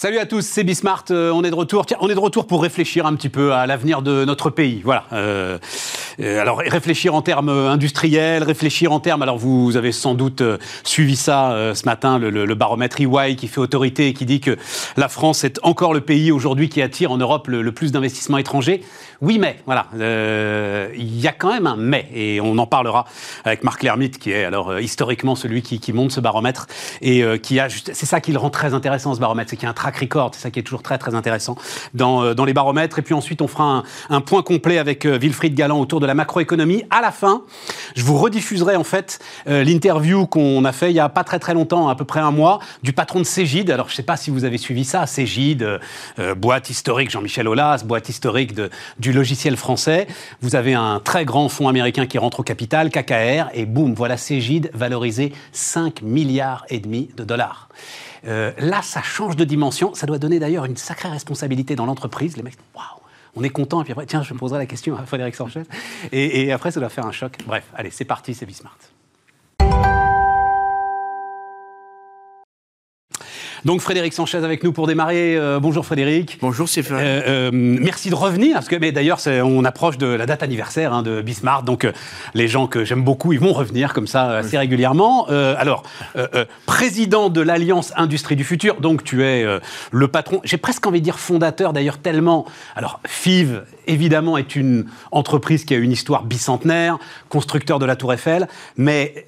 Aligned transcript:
Salut 0.00 0.18
à 0.18 0.26
tous, 0.26 0.46
c'est 0.46 0.62
Bismart. 0.62 1.06
Euh, 1.10 1.32
on 1.32 1.42
est 1.42 1.50
de 1.50 1.56
retour. 1.56 1.84
Tiens, 1.84 1.96
on 2.00 2.08
est 2.08 2.14
de 2.14 2.20
retour 2.20 2.46
pour 2.46 2.62
réfléchir 2.62 3.04
un 3.04 3.16
petit 3.16 3.28
peu 3.28 3.52
à 3.52 3.66
l'avenir 3.66 4.00
de 4.00 4.24
notre 4.24 4.48
pays. 4.48 4.80
Voilà. 4.84 5.06
Euh, 5.12 5.58
alors 6.22 6.58
réfléchir 6.58 7.14
en 7.14 7.22
termes 7.22 7.48
industriels, 7.48 8.42
réfléchir 8.42 8.92
en 8.92 9.00
termes. 9.00 9.22
Alors 9.22 9.38
vous, 9.38 9.76
avez 9.76 9.92
sans 9.92 10.14
doute 10.14 10.42
suivi 10.84 11.16
ça 11.16 11.72
ce 11.74 11.84
matin, 11.84 12.18
le, 12.18 12.54
baromètre 12.54 13.00
EY 13.00 13.36
qui 13.36 13.48
fait 13.48 13.60
autorité 13.60 14.08
et 14.08 14.14
qui 14.14 14.26
dit 14.26 14.40
que 14.40 14.56
la 14.96 15.08
France 15.08 15.44
est 15.44 15.60
encore 15.62 15.94
le 15.94 16.00
pays 16.00 16.32
aujourd'hui 16.32 16.68
qui 16.68 16.82
attire 16.82 17.12
en 17.12 17.18
Europe 17.18 17.48
le, 17.48 17.72
plus 17.72 17.92
d'investissements 17.92 18.38
étrangers. 18.38 18.82
Oui, 19.20 19.38
mais 19.38 19.58
voilà, 19.66 19.86
il 19.94 21.20
y 21.20 21.26
a 21.28 21.32
quand 21.32 21.52
même 21.52 21.66
un 21.66 21.76
mais 21.76 22.08
et 22.14 22.40
on 22.40 22.56
en 22.58 22.66
parlera 22.66 23.04
avec 23.44 23.64
Marc 23.64 23.82
Lermite 23.82 24.18
qui 24.18 24.32
est 24.32 24.44
alors 24.44 24.78
historiquement 24.80 25.34
celui 25.34 25.62
qui, 25.62 25.92
monte 25.92 26.12
ce 26.12 26.20
baromètre 26.20 26.66
et 27.00 27.22
qui 27.42 27.60
a. 27.60 27.68
C'est 27.68 28.06
ça 28.06 28.20
qui 28.20 28.32
le 28.32 28.38
rend 28.38 28.50
très 28.50 28.74
intéressant 28.74 29.14
ce 29.14 29.20
baromètre, 29.20 29.50
c'est 29.50 29.56
qu'il 29.56 29.66
y 29.66 29.70
a 29.70 29.74
un 29.74 29.74
record, 29.98 30.30
c'est 30.34 30.40
ça 30.40 30.50
qui 30.50 30.60
est 30.60 30.62
toujours 30.62 30.82
très 30.82 30.98
très 30.98 31.14
intéressant 31.14 31.56
dans, 31.94 32.22
euh, 32.22 32.44
les 32.44 32.54
baromètres. 32.54 32.98
Et 32.98 33.02
puis 33.02 33.14
ensuite, 33.14 33.42
on 33.42 33.48
fera 33.48 33.82
un, 34.10 34.20
point 34.20 34.42
complet 34.42 34.78
avec 34.78 35.06
euh, 35.06 35.18
Wilfried 35.18 35.54
Galland 35.54 35.80
autour 35.80 36.00
de 36.00 36.06
la 36.08 36.14
macroéconomie. 36.14 36.82
À 36.90 37.00
la 37.00 37.12
fin, 37.12 37.44
je 37.94 38.02
vous 38.02 38.18
rediffuserai 38.18 38.74
en 38.74 38.82
fait 38.82 39.20
euh, 39.46 39.62
l'interview 39.62 40.26
qu'on 40.26 40.64
a 40.64 40.72
fait 40.72 40.90
il 40.90 40.96
y 40.96 41.00
a 41.00 41.08
pas 41.08 41.22
très 41.22 41.38
très 41.38 41.54
longtemps, 41.54 41.88
à 41.88 41.94
peu 41.94 42.04
près 42.04 42.20
un 42.20 42.32
mois, 42.32 42.58
du 42.82 42.92
patron 42.92 43.20
de 43.20 43.24
Cégide. 43.24 43.70
Alors 43.70 43.88
je 43.88 43.94
sais 43.94 44.02
pas 44.02 44.16
si 44.16 44.30
vous 44.30 44.44
avez 44.44 44.58
suivi 44.58 44.84
ça, 44.84 45.06
Cégide, 45.06 45.78
boîte 46.36 46.70
historique 46.70 47.10
Jean-Michel 47.10 47.46
Aulas, 47.46 47.84
boîte 47.84 48.08
historique 48.08 48.54
du 48.98 49.12
logiciel 49.12 49.56
français. 49.56 50.08
Vous 50.40 50.56
avez 50.56 50.74
un 50.74 51.00
très 51.00 51.24
grand 51.24 51.48
fonds 51.48 51.68
américain 51.68 52.06
qui 52.06 52.18
rentre 52.18 52.40
au 52.40 52.42
capital, 52.42 52.90
KKR, 52.90 53.50
et 53.54 53.66
boum, 53.66 53.94
voilà 53.94 54.16
Cégide 54.16 54.70
valorisé 54.74 55.32
5 55.52 56.02
milliards 56.02 56.64
et 56.68 56.80
demi 56.80 57.10
de 57.16 57.24
dollars. 57.24 57.68
Euh, 58.26 58.52
là, 58.58 58.82
ça 58.82 59.02
change 59.02 59.36
de 59.36 59.44
dimension. 59.44 59.94
Ça 59.94 60.06
doit 60.06 60.18
donner 60.18 60.38
d'ailleurs 60.38 60.64
une 60.64 60.76
sacrée 60.76 61.08
responsabilité 61.08 61.76
dans 61.76 61.86
l'entreprise. 61.86 62.36
Les 62.36 62.42
mecs, 62.42 62.58
waouh, 62.74 62.84
on 63.38 63.42
est 63.42 63.50
content. 63.50 63.80
Et 63.80 63.84
puis 63.84 63.92
après, 63.92 64.06
tiens, 64.06 64.22
je 64.22 64.34
me 64.34 64.38
poserai 64.38 64.58
la 64.58 64.66
question 64.66 64.96
à 64.96 65.06
Frédéric 65.06 65.34
Sanchez. 65.34 65.62
Et, 66.12 66.52
après, 66.52 66.70
ça 66.70 66.80
doit 66.80 66.88
faire 66.88 67.06
un 67.06 67.12
choc. 67.12 67.38
Bref, 67.46 67.64
allez, 67.74 67.90
c'est 67.90 68.04
parti, 68.04 68.34
c'est 68.34 68.46
Bismart. 68.46 68.76
Donc 73.64 73.80
Frédéric 73.80 74.12
Sanchez 74.12 74.38
avec 74.38 74.62
nous 74.62 74.72
pour 74.72 74.86
démarrer. 74.86 75.36
Euh, 75.36 75.58
bonjour 75.60 75.84
Frédéric. 75.84 76.38
Bonjour 76.40 76.68
Stéphane. 76.68 76.98
Euh, 77.00 77.22
euh, 77.26 77.50
merci 77.52 78.08
de 78.08 78.14
revenir, 78.14 78.54
parce 78.54 78.68
que 78.68 78.76
mais 78.76 78.92
d'ailleurs 78.92 79.18
on 79.26 79.64
approche 79.64 79.98
de 79.98 80.06
la 80.06 80.26
date 80.26 80.42
anniversaire 80.42 80.92
hein, 80.92 81.02
de 81.02 81.22
Bismarck, 81.22 81.64
donc 81.64 81.86
les 82.34 82.48
gens 82.48 82.66
que 82.66 82.84
j'aime 82.84 83.02
beaucoup, 83.02 83.32
ils 83.32 83.40
vont 83.40 83.52
revenir 83.52 83.94
comme 83.94 84.06
ça 84.06 84.36
assez 84.38 84.58
régulièrement. 84.58 85.26
alors, 85.28 85.82
président 86.66 87.30
de 87.30 87.40
l'Alliance 87.40 87.92
Industrie 87.96 88.36
du 88.36 88.44
Futur, 88.44 88.80
donc 88.80 89.02
tu 89.02 89.24
es 89.24 89.44
le 89.90 90.08
patron, 90.08 90.40
j'ai 90.44 90.56
presque 90.56 90.86
envie 90.86 91.00
de 91.00 91.04
dire 91.04 91.18
fondateur 91.18 91.72
d'ailleurs 91.72 91.98
tellement. 91.98 92.46
Alors 92.76 93.00
FIV 93.06 93.62
évidemment 93.86 94.38
est 94.38 94.54
une 94.54 94.86
entreprise 95.10 95.64
qui 95.64 95.74
a 95.74 95.78
une 95.78 95.92
histoire 95.92 96.24
bicentenaire, 96.24 96.98
constructeur 97.28 97.78
de 97.78 97.86
la 97.86 97.96
Tour 97.96 98.12
Eiffel, 98.12 98.48
mais 98.76 99.26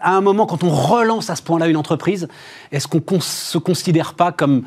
à 0.00 0.16
un 0.16 0.20
moment, 0.20 0.46
quand 0.46 0.64
on 0.64 0.70
relance 0.70 1.30
à 1.30 1.36
ce 1.36 1.42
point-là 1.42 1.68
une 1.68 1.76
entreprise, 1.76 2.28
est-ce 2.72 2.88
qu'on 2.88 3.16
ne 3.16 3.20
se 3.20 3.58
considère 3.58 4.14
pas 4.14 4.32
comme 4.32 4.62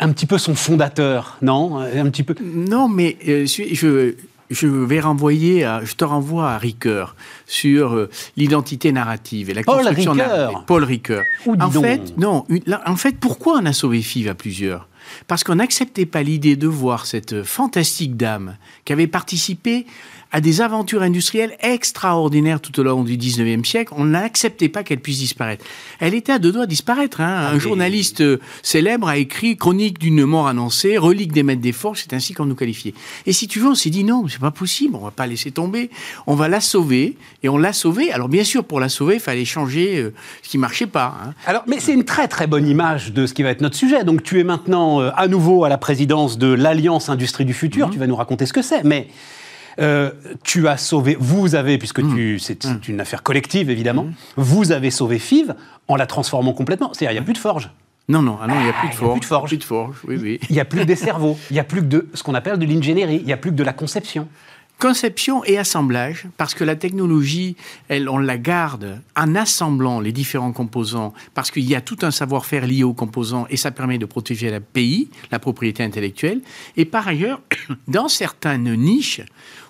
un 0.00 0.12
petit 0.12 0.26
peu 0.26 0.38
son 0.38 0.54
fondateur 0.54 1.38
Non? 1.42 1.78
Un 1.78 2.10
petit 2.10 2.22
peu... 2.22 2.34
Non, 2.42 2.88
mais 2.88 3.16
euh, 3.28 3.46
je, 3.46 4.14
je 4.50 4.66
vais 4.66 5.00
renvoyer, 5.00 5.64
à, 5.64 5.84
je 5.84 5.94
te 5.94 6.04
renvoie 6.04 6.50
à 6.50 6.58
Ricoeur 6.58 7.16
sur 7.46 7.94
euh, 7.94 8.10
l'identité 8.36 8.92
narrative 8.92 9.50
et 9.50 9.54
la 9.54 9.62
Paul 9.62 9.78
construction 9.78 10.12
Ricoeur. 10.12 10.64
Paul 10.66 10.84
Ricoeur. 10.84 11.22
En 11.60 11.70
fait, 11.70 12.16
non. 12.16 12.46
en 12.86 12.96
fait, 12.96 13.18
pourquoi 13.18 13.58
on 13.60 13.66
a 13.66 13.72
sauvé 13.72 14.00
FIV 14.02 14.28
à 14.28 14.34
plusieurs? 14.34 14.88
Parce 15.26 15.44
qu'on 15.44 15.56
n'acceptait 15.56 16.06
pas 16.06 16.22
l'idée 16.22 16.56
de 16.56 16.66
voir 16.66 17.04
cette 17.04 17.42
fantastique 17.42 18.16
dame 18.16 18.56
qui 18.84 18.92
avait 18.92 19.06
participé 19.06 19.86
à 20.34 20.40
des 20.40 20.60
aventures 20.60 21.02
industrielles 21.02 21.56
extraordinaires 21.60 22.60
tout 22.60 22.80
au 22.80 22.82
long 22.82 23.04
du 23.04 23.16
19e 23.16 23.64
siècle. 23.64 23.94
On 23.96 24.04
n'acceptait 24.04 24.68
pas 24.68 24.82
qu'elle 24.82 24.98
puisse 24.98 25.20
disparaître. 25.20 25.64
Elle 26.00 26.12
était 26.12 26.32
à 26.32 26.40
deux 26.40 26.50
doigts 26.50 26.64
de 26.64 26.70
disparaître. 26.70 27.20
Hein. 27.20 27.50
Un 27.52 27.54
ah, 27.54 27.58
journaliste 27.60 28.20
euh, 28.20 28.40
célèbre 28.60 29.06
a 29.06 29.16
écrit 29.16 29.56
Chronique 29.56 30.00
d'une 30.00 30.24
mort 30.24 30.48
annoncée, 30.48 30.98
relique 30.98 31.30
des 31.30 31.44
maîtres 31.44 31.60
des 31.60 31.70
forces, 31.70 32.00
c'est 32.02 32.14
ainsi 32.14 32.34
qu'on 32.34 32.46
nous 32.46 32.56
qualifiait. 32.56 32.94
Et 33.26 33.32
si 33.32 33.46
tu 33.46 33.60
veux, 33.60 33.68
on 33.68 33.74
s'est 33.76 33.90
dit 33.90 34.02
non, 34.02 34.26
c'est 34.26 34.40
pas 34.40 34.50
possible, 34.50 34.96
on 34.96 35.04
va 35.04 35.12
pas 35.12 35.28
laisser 35.28 35.52
tomber, 35.52 35.88
on 36.26 36.34
va 36.34 36.48
la 36.48 36.60
sauver, 36.60 37.16
et 37.44 37.48
on 37.48 37.56
l'a 37.56 37.72
sauvée. 37.72 38.10
Alors 38.10 38.28
bien 38.28 38.42
sûr, 38.42 38.64
pour 38.64 38.80
la 38.80 38.88
sauver, 38.88 39.14
il 39.14 39.20
fallait 39.20 39.44
changer 39.44 39.98
euh, 40.00 40.12
ce 40.42 40.48
qui 40.48 40.58
marchait 40.58 40.88
pas. 40.88 41.14
Hein. 41.24 41.34
Alors, 41.46 41.62
mais 41.68 41.78
c'est 41.78 41.94
une 41.94 42.04
très 42.04 42.26
très 42.26 42.48
bonne 42.48 42.66
image 42.66 43.12
de 43.12 43.26
ce 43.26 43.34
qui 43.34 43.44
va 43.44 43.50
être 43.50 43.60
notre 43.60 43.76
sujet. 43.76 44.02
Donc 44.02 44.24
tu 44.24 44.40
es 44.40 44.44
maintenant 44.44 45.00
euh, 45.00 45.10
à 45.14 45.28
nouveau 45.28 45.62
à 45.62 45.68
la 45.68 45.78
présidence 45.78 46.38
de 46.38 46.48
l'Alliance 46.48 47.08
Industrie 47.08 47.44
du 47.44 47.54
Futur, 47.54 47.86
mhm. 47.86 47.92
tu 47.92 48.00
vas 48.00 48.08
nous 48.08 48.16
raconter 48.16 48.46
ce 48.46 48.52
que 48.52 48.62
c'est, 48.62 48.82
mais 48.82 49.06
euh, 49.80 50.10
tu 50.42 50.68
as 50.68 50.76
sauvé, 50.76 51.16
vous 51.18 51.54
avez, 51.54 51.78
puisque 51.78 52.00
mm. 52.00 52.38
c'est 52.38 52.64
mm. 52.64 52.80
une 52.88 53.00
affaire 53.00 53.22
collective 53.22 53.70
évidemment, 53.70 54.04
mm. 54.04 54.14
vous 54.36 54.72
avez 54.72 54.90
sauvé 54.90 55.18
FIV 55.18 55.54
en 55.88 55.96
la 55.96 56.06
transformant 56.06 56.52
complètement. 56.52 56.92
C'est-à-dire, 56.92 57.12
il 57.12 57.14
n'y 57.14 57.20
a 57.20 57.24
plus 57.24 57.34
de 57.34 57.38
forge. 57.38 57.70
Non, 58.08 58.20
non, 58.20 58.38
ah 58.40 58.46
non, 58.46 58.56
il 58.60 58.64
n'y 58.64 58.68
a 58.68 58.74
plus 58.74 58.88
de 58.88 58.94
forge. 58.94 59.00
Il 59.00 59.04
n'y 59.04 59.10
a 59.10 59.14
plus 59.14 59.20
de 59.20 59.24
forge. 59.24 59.48
Plus 59.48 59.58
de 59.58 59.64
forge 59.64 59.96
oui, 60.06 60.18
oui. 60.20 60.40
Il 60.50 60.54
n'y 60.54 60.60
a 60.60 60.66
plus 60.66 60.84
des 60.84 60.96
cerveaux. 60.96 61.38
Il 61.50 61.54
n'y 61.54 61.60
a 61.60 61.64
plus 61.64 61.80
que 61.80 61.86
de 61.86 62.08
ce 62.12 62.22
qu'on 62.22 62.34
appelle 62.34 62.58
de 62.58 62.66
l'ingénierie. 62.66 63.16
Il 63.16 63.24
n'y 63.24 63.32
a 63.32 63.38
plus 63.38 63.50
que 63.50 63.56
de 63.56 63.64
la 63.64 63.72
conception. 63.72 64.28
Conception 64.78 65.44
et 65.44 65.56
assemblage, 65.56 66.26
parce 66.36 66.52
que 66.52 66.64
la 66.64 66.74
technologie, 66.74 67.56
elle, 67.88 68.08
on 68.08 68.18
la 68.18 68.36
garde 68.36 69.00
en 69.16 69.34
assemblant 69.36 70.00
les 70.00 70.10
différents 70.10 70.52
composants, 70.52 71.14
parce 71.32 71.52
qu'il 71.52 71.64
y 71.64 71.76
a 71.76 71.80
tout 71.80 71.98
un 72.02 72.10
savoir-faire 72.10 72.66
lié 72.66 72.82
aux 72.82 72.92
composants 72.92 73.46
et 73.50 73.56
ça 73.56 73.70
permet 73.70 73.98
de 73.98 74.04
protéger 74.04 74.50
la 74.50 74.60
pays, 74.60 75.08
la 75.30 75.38
propriété 75.38 75.84
intellectuelle. 75.84 76.40
Et 76.76 76.84
par 76.84 77.06
ailleurs, 77.06 77.40
dans 77.88 78.08
certaines 78.08 78.74
niches, 78.74 79.22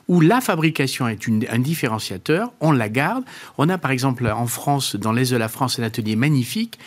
où 0.08 0.20
la 0.20 0.40
fabrication 0.40 1.08
est 1.08 1.18
un 1.50 1.58
différenciateur, 1.58 2.52
on 2.60 2.72
la 2.72 2.88
garde. 2.88 3.24
On 3.58 3.68
a 3.68 3.78
par 3.78 3.90
exemple 3.90 4.26
en 4.26 4.46
France, 4.46 4.96
dans 4.96 5.12
l'Est 5.12 5.30
de 5.30 5.36
la 5.36 5.48
France, 5.48 5.78
un 5.78 5.82
atelier 5.82 6.16
magnifique 6.16 6.78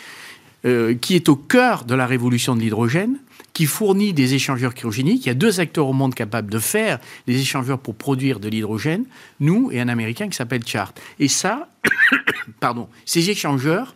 euh, 0.64 0.94
qui 0.94 1.14
est 1.14 1.28
au 1.28 1.36
cœur 1.36 1.84
de 1.84 1.94
la 1.94 2.06
révolution 2.06 2.56
de 2.56 2.60
l'hydrogène, 2.60 3.18
qui 3.52 3.66
fournit 3.66 4.12
des 4.12 4.34
échangeurs 4.34 4.74
cryogéniques. 4.74 5.26
Il 5.26 5.28
y 5.28 5.32
a 5.32 5.34
deux 5.34 5.60
acteurs 5.60 5.88
au 5.88 5.92
monde 5.92 6.14
capables 6.14 6.50
de 6.50 6.58
faire 6.58 6.98
des 7.26 7.40
échangeurs 7.40 7.78
pour 7.78 7.94
produire 7.94 8.40
de 8.40 8.48
l'hydrogène, 8.48 9.04
nous 9.40 9.70
et 9.72 9.80
un 9.80 9.88
Américain 9.88 10.28
qui 10.28 10.36
s'appelle 10.36 10.64
Chart. 10.66 10.92
Et 11.18 11.28
ça, 11.28 11.68
pardon, 12.60 12.88
ces 13.04 13.30
échangeurs, 13.30 13.94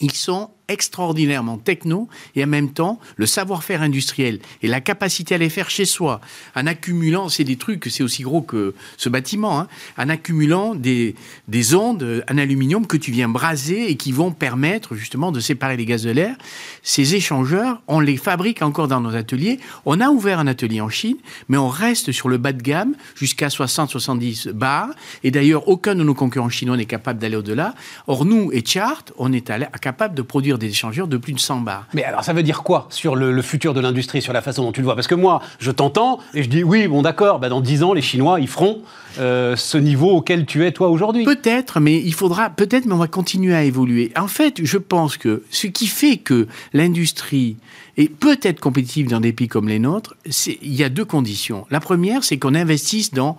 ils 0.00 0.12
sont 0.12 0.50
extraordinairement 0.70 1.58
techno 1.58 2.08
et 2.36 2.44
en 2.44 2.46
même 2.46 2.70
temps 2.70 2.98
le 3.16 3.26
savoir-faire 3.26 3.82
industriel 3.82 4.38
et 4.62 4.68
la 4.68 4.80
capacité 4.80 5.34
à 5.34 5.38
les 5.38 5.50
faire 5.50 5.68
chez 5.68 5.84
soi 5.84 6.20
en 6.54 6.66
accumulant, 6.66 7.28
c'est 7.28 7.44
des 7.44 7.56
trucs, 7.56 7.86
c'est 7.90 8.02
aussi 8.02 8.22
gros 8.22 8.42
que 8.42 8.74
ce 8.96 9.08
bâtiment, 9.08 9.60
hein, 9.60 9.68
en 9.98 10.08
accumulant 10.08 10.74
des, 10.74 11.14
des 11.48 11.74
ondes 11.74 12.24
en 12.30 12.38
aluminium 12.38 12.86
que 12.86 12.96
tu 12.96 13.10
viens 13.10 13.28
braser 13.28 13.90
et 13.90 13.96
qui 13.96 14.12
vont 14.12 14.32
permettre 14.32 14.94
justement 14.94 15.32
de 15.32 15.40
séparer 15.40 15.76
les 15.76 15.84
gaz 15.84 16.04
de 16.04 16.10
l'air. 16.10 16.36
Ces 16.82 17.14
échangeurs, 17.14 17.82
on 17.88 18.00
les 18.00 18.16
fabrique 18.16 18.62
encore 18.62 18.88
dans 18.88 19.00
nos 19.00 19.14
ateliers. 19.14 19.58
On 19.84 20.00
a 20.00 20.10
ouvert 20.10 20.38
un 20.38 20.46
atelier 20.46 20.80
en 20.80 20.88
Chine, 20.88 21.16
mais 21.48 21.56
on 21.56 21.68
reste 21.68 22.12
sur 22.12 22.28
le 22.28 22.38
bas 22.38 22.52
de 22.52 22.62
gamme 22.62 22.94
jusqu'à 23.16 23.48
60-70 23.48 24.50
bars. 24.52 24.90
Et 25.24 25.30
d'ailleurs, 25.30 25.68
aucun 25.68 25.94
de 25.94 26.04
nos 26.04 26.14
concurrents 26.14 26.48
chinois 26.48 26.76
n'est 26.76 26.86
capable 26.86 27.18
d'aller 27.18 27.36
au-delà. 27.36 27.74
Or, 28.06 28.24
nous 28.24 28.50
et 28.52 28.64
Chart, 28.64 29.04
on 29.18 29.32
est 29.32 29.52
capable 29.80 30.14
de 30.14 30.22
produire 30.22 30.58
des 30.60 30.68
échangeurs 30.68 31.08
de 31.08 31.16
plus 31.16 31.32
de 31.32 31.40
100 31.40 31.60
bars. 31.60 31.86
Mais 31.94 32.04
alors 32.04 32.22
ça 32.22 32.32
veut 32.32 32.44
dire 32.44 32.62
quoi 32.62 32.86
sur 32.90 33.16
le, 33.16 33.42
futur 33.42 33.74
de 33.74 33.80
l'industrie, 33.80 34.22
sur 34.22 34.32
la 34.32 34.42
façon 34.42 34.62
dont 34.62 34.72
tu 34.72 34.80
le 34.80 34.84
vois? 34.84 34.94
Parce 34.94 35.08
que 35.08 35.16
moi, 35.16 35.42
je 35.58 35.72
t'entends 35.72 36.20
et 36.34 36.44
je 36.44 36.48
dis 36.48 36.62
oui, 36.62 36.86
bon 36.86 37.02
d'accord, 37.02 37.40
bah, 37.40 37.48
dans 37.48 37.60
10 37.60 37.82
ans, 37.82 37.92
les 37.92 38.02
Chinois, 38.02 38.38
ils 38.38 38.48
feront 38.48 38.82
euh, 39.18 39.56
ce 39.56 39.78
niveau 39.78 40.10
auquel 40.10 40.46
tu 40.46 40.64
es 40.64 40.70
toi 40.70 40.88
aujourd'hui. 40.88 41.24
Peut-être, 41.24 41.80
mais 41.80 42.00
il 42.00 42.14
faudra, 42.14 42.50
peut-être, 42.50 42.86
mais 42.86 42.94
on 42.94 42.98
va 42.98 43.08
continuer 43.08 43.54
à 43.54 43.64
évoluer. 43.64 44.12
En 44.16 44.28
fait, 44.28 44.60
je 44.62 44.78
pense 44.78 45.16
que 45.16 45.42
ce 45.50 45.66
qui 45.66 45.88
fait 45.88 46.18
que 46.18 46.46
l'industrie 46.72 47.56
est 47.96 48.08
peut-être 48.08 48.60
compétitive 48.60 49.08
dans 49.08 49.20
des 49.20 49.32
pays 49.32 49.48
comme 49.48 49.68
les 49.68 49.78
nôtres, 49.78 50.14
il 50.24 50.74
y 50.74 50.84
a 50.84 50.88
deux 50.88 51.04
conditions. 51.04 51.66
La 51.70 51.80
première, 51.80 52.24
c'est 52.24 52.38
qu'on 52.38 52.54
investisse 52.54 53.12
dans 53.12 53.36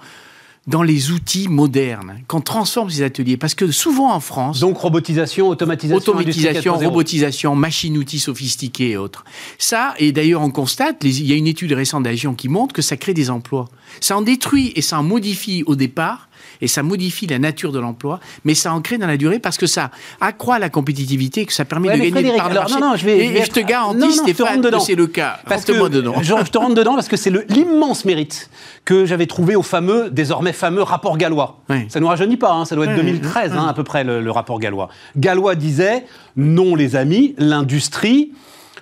dans 0.68 0.84
les 0.84 1.12
outils 1.12 1.48
modernes, 1.48 2.22
qu'on 2.28 2.42
transforme 2.42 2.90
ces 2.90 3.02
ateliers. 3.02 3.36
Parce 3.36 3.56
que 3.56 3.72
souvent 3.72 4.14
en 4.14 4.20
France... 4.20 4.60
Donc 4.60 4.78
robotisation, 4.78 5.48
automatisation... 5.48 5.98
Automatisation, 5.98 6.78
robotisation, 6.78 7.56
machines-outils 7.56 8.20
sophistiqués 8.20 8.92
et 8.92 8.98
autres. 8.98 9.26
Ça, 9.58 9.96
et 9.98 10.12
d'ailleurs 10.12 10.42
on 10.42 10.52
constate, 10.52 11.04
il 11.04 11.26
y 11.26 11.34
a 11.34 11.36
une 11.36 11.48
étude 11.48 11.74
récente 11.74 12.04
d'Agion 12.04 12.36
qui 12.36 12.48
montre 12.48 12.74
que 12.74 12.84
ça 12.84 12.96
crée 12.96 13.16
des 13.16 13.32
emplois. 13.32 13.70
Ça 14.02 14.16
en 14.18 14.22
détruit 14.22 14.72
et 14.76 14.82
ça 14.82 15.00
en 15.00 15.04
modifie 15.04 15.64
au 15.66 15.76
départ, 15.76 16.30
et 16.62 16.68
ça 16.68 16.84
modifie 16.84 17.28
la 17.28 17.40
nature 17.40 17.72
de 17.72 17.80
l'emploi, 17.80 18.20
mais 18.46 18.54
ça 18.56 18.74
en 18.74 18.82
crée 18.82 18.98
dans 18.98 19.08
la 19.08 19.18
durée 19.18 19.40
parce 19.40 19.58
que 19.58 19.68
ça 19.68 19.92
accroît 20.20 20.60
la 20.60 20.70
compétitivité, 20.70 21.46
que 21.46 21.54
ça 21.54 21.66
permet 21.66 21.90
de 21.90 22.10
gagner 22.10 22.36
par 22.38 22.50
le 22.50 22.56
Non, 22.56 22.80
non, 22.80 22.96
je 22.96 23.06
vais, 23.06 23.18
et, 23.18 23.44
je 23.44 23.52
te 23.52 23.60
garantis, 23.60 24.14
Stéphane, 24.14 24.62
que 24.62 24.80
c'est 24.80 24.96
le 24.96 25.08
cas. 25.08 25.40
Parce 25.48 25.66
que 25.66 25.72
dedans. 25.90 26.16
Je, 26.22 26.52
te 26.52 26.58
rentre 26.58 26.76
dedans 26.76 26.96
parce 26.96 27.08
que 27.08 27.18
c'est 27.18 27.32
l'immense 27.50 28.06
mérite 28.06 28.50
que 28.86 29.06
j'avais 29.06 29.26
trouvé 29.26 29.56
au 29.56 29.64
fameux, 29.64 30.10
désormais 30.10 30.54
fameux 30.54 30.82
rapport 30.82 31.18
gallois. 31.18 31.62
Ça 31.68 32.00
ne 32.00 32.00
nous 32.02 32.08
rajeunit 32.08 32.38
pas, 32.38 32.52
hein, 32.52 32.66
ça 32.66 32.76
doit 32.76 32.86
être 32.86 32.96
2013 32.96 33.54
hein, 33.54 33.68
à 33.68 33.74
peu 33.74 33.84
près 33.84 34.04
le, 34.04 34.22
le 34.22 34.32
rapport 34.32 34.60
gallois. 34.60 34.90
Gallois 35.18 35.56
disait, 35.56 36.06
non 36.36 36.76
les 36.76 36.96
amis, 36.96 37.36
l'industrie 37.38 38.32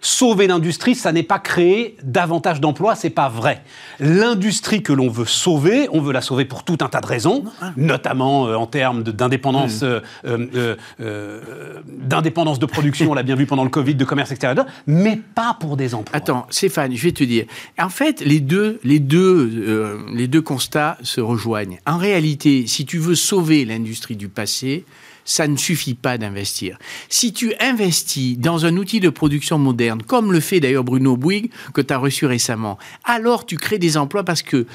sauver 0.01 0.47
l'industrie, 0.47 0.95
ça 0.95 1.11
n'est 1.11 1.23
pas 1.23 1.39
créer 1.39 1.97
davantage 2.03 2.61
d'emplois, 2.61 2.95
c'est 2.95 3.09
pas 3.09 3.29
vrai. 3.29 3.63
L'industrie 3.99 4.81
que 4.83 4.93
l'on 4.93 5.09
veut 5.09 5.25
sauver, 5.25 5.87
on 5.91 6.01
veut 6.01 6.13
la 6.13 6.21
sauver 6.21 6.45
pour 6.45 6.63
tout 6.63 6.77
un 6.81 6.87
tas 6.87 7.01
de 7.01 7.07
raisons, 7.07 7.43
hein. 7.61 7.73
notamment 7.77 8.47
euh, 8.47 8.55
en 8.55 8.67
termes 8.67 9.03
d'indépendance, 9.03 9.83
euh, 9.83 9.99
euh, 10.25 10.75
euh, 11.01 11.81
d'indépendance 11.87 12.59
de 12.59 12.65
production, 12.65 13.11
on 13.11 13.13
l'a 13.13 13.23
bien 13.23 13.35
vu 13.35 13.45
pendant 13.45 13.63
le 13.63 13.69
Covid, 13.69 13.95
de 13.95 14.05
commerce 14.05 14.31
extérieur, 14.31 14.65
mais 14.87 15.19
pas 15.35 15.57
pour 15.59 15.77
des 15.77 15.95
emplois. 15.95 16.15
Attends, 16.15 16.47
Stéphane, 16.49 16.95
je 16.95 17.03
vais 17.03 17.11
te 17.11 17.23
dire. 17.23 17.45
En 17.77 17.89
fait, 17.89 18.21
les 18.21 18.39
deux, 18.39 18.79
les 18.83 18.99
deux, 18.99 20.05
les 20.13 20.27
deux 20.27 20.41
constats 20.41 20.97
se 21.03 21.21
rejoignent. 21.21 21.79
En 21.85 21.97
réalité, 21.97 22.67
si 22.67 22.85
tu 22.85 22.97
veux 22.97 23.15
sauver 23.15 23.65
l'industrie 23.65 24.15
du 24.15 24.29
passé, 24.29 24.85
ça 25.29 25.47
ne 25.47 25.57
suffit 25.57 25.93
pas 25.93 26.17
d'investir. 26.17 26.79
Si 27.07 27.33
tu 27.33 27.53
investis 27.59 28.39
dans 28.39 28.65
un 28.65 28.75
outil 28.77 28.99
de 28.99 29.09
production 29.09 29.59
moderne, 29.59 30.01
comme 30.01 30.33
le 30.33 30.39
fait 30.39 30.59
d'ailleurs 30.59 30.83
Bruno 30.83 31.17
Bouygues, 31.17 31.51
que 31.71 31.81
tu 31.81 31.93
as 31.93 31.97
reçu 31.99 32.25
récemment, 32.25 32.79
alors 33.03 33.45
tu 33.45 33.55
crées 33.55 33.77
des 33.77 33.95
emplois 33.95 34.23
parce 34.23 34.41
que 34.41 34.65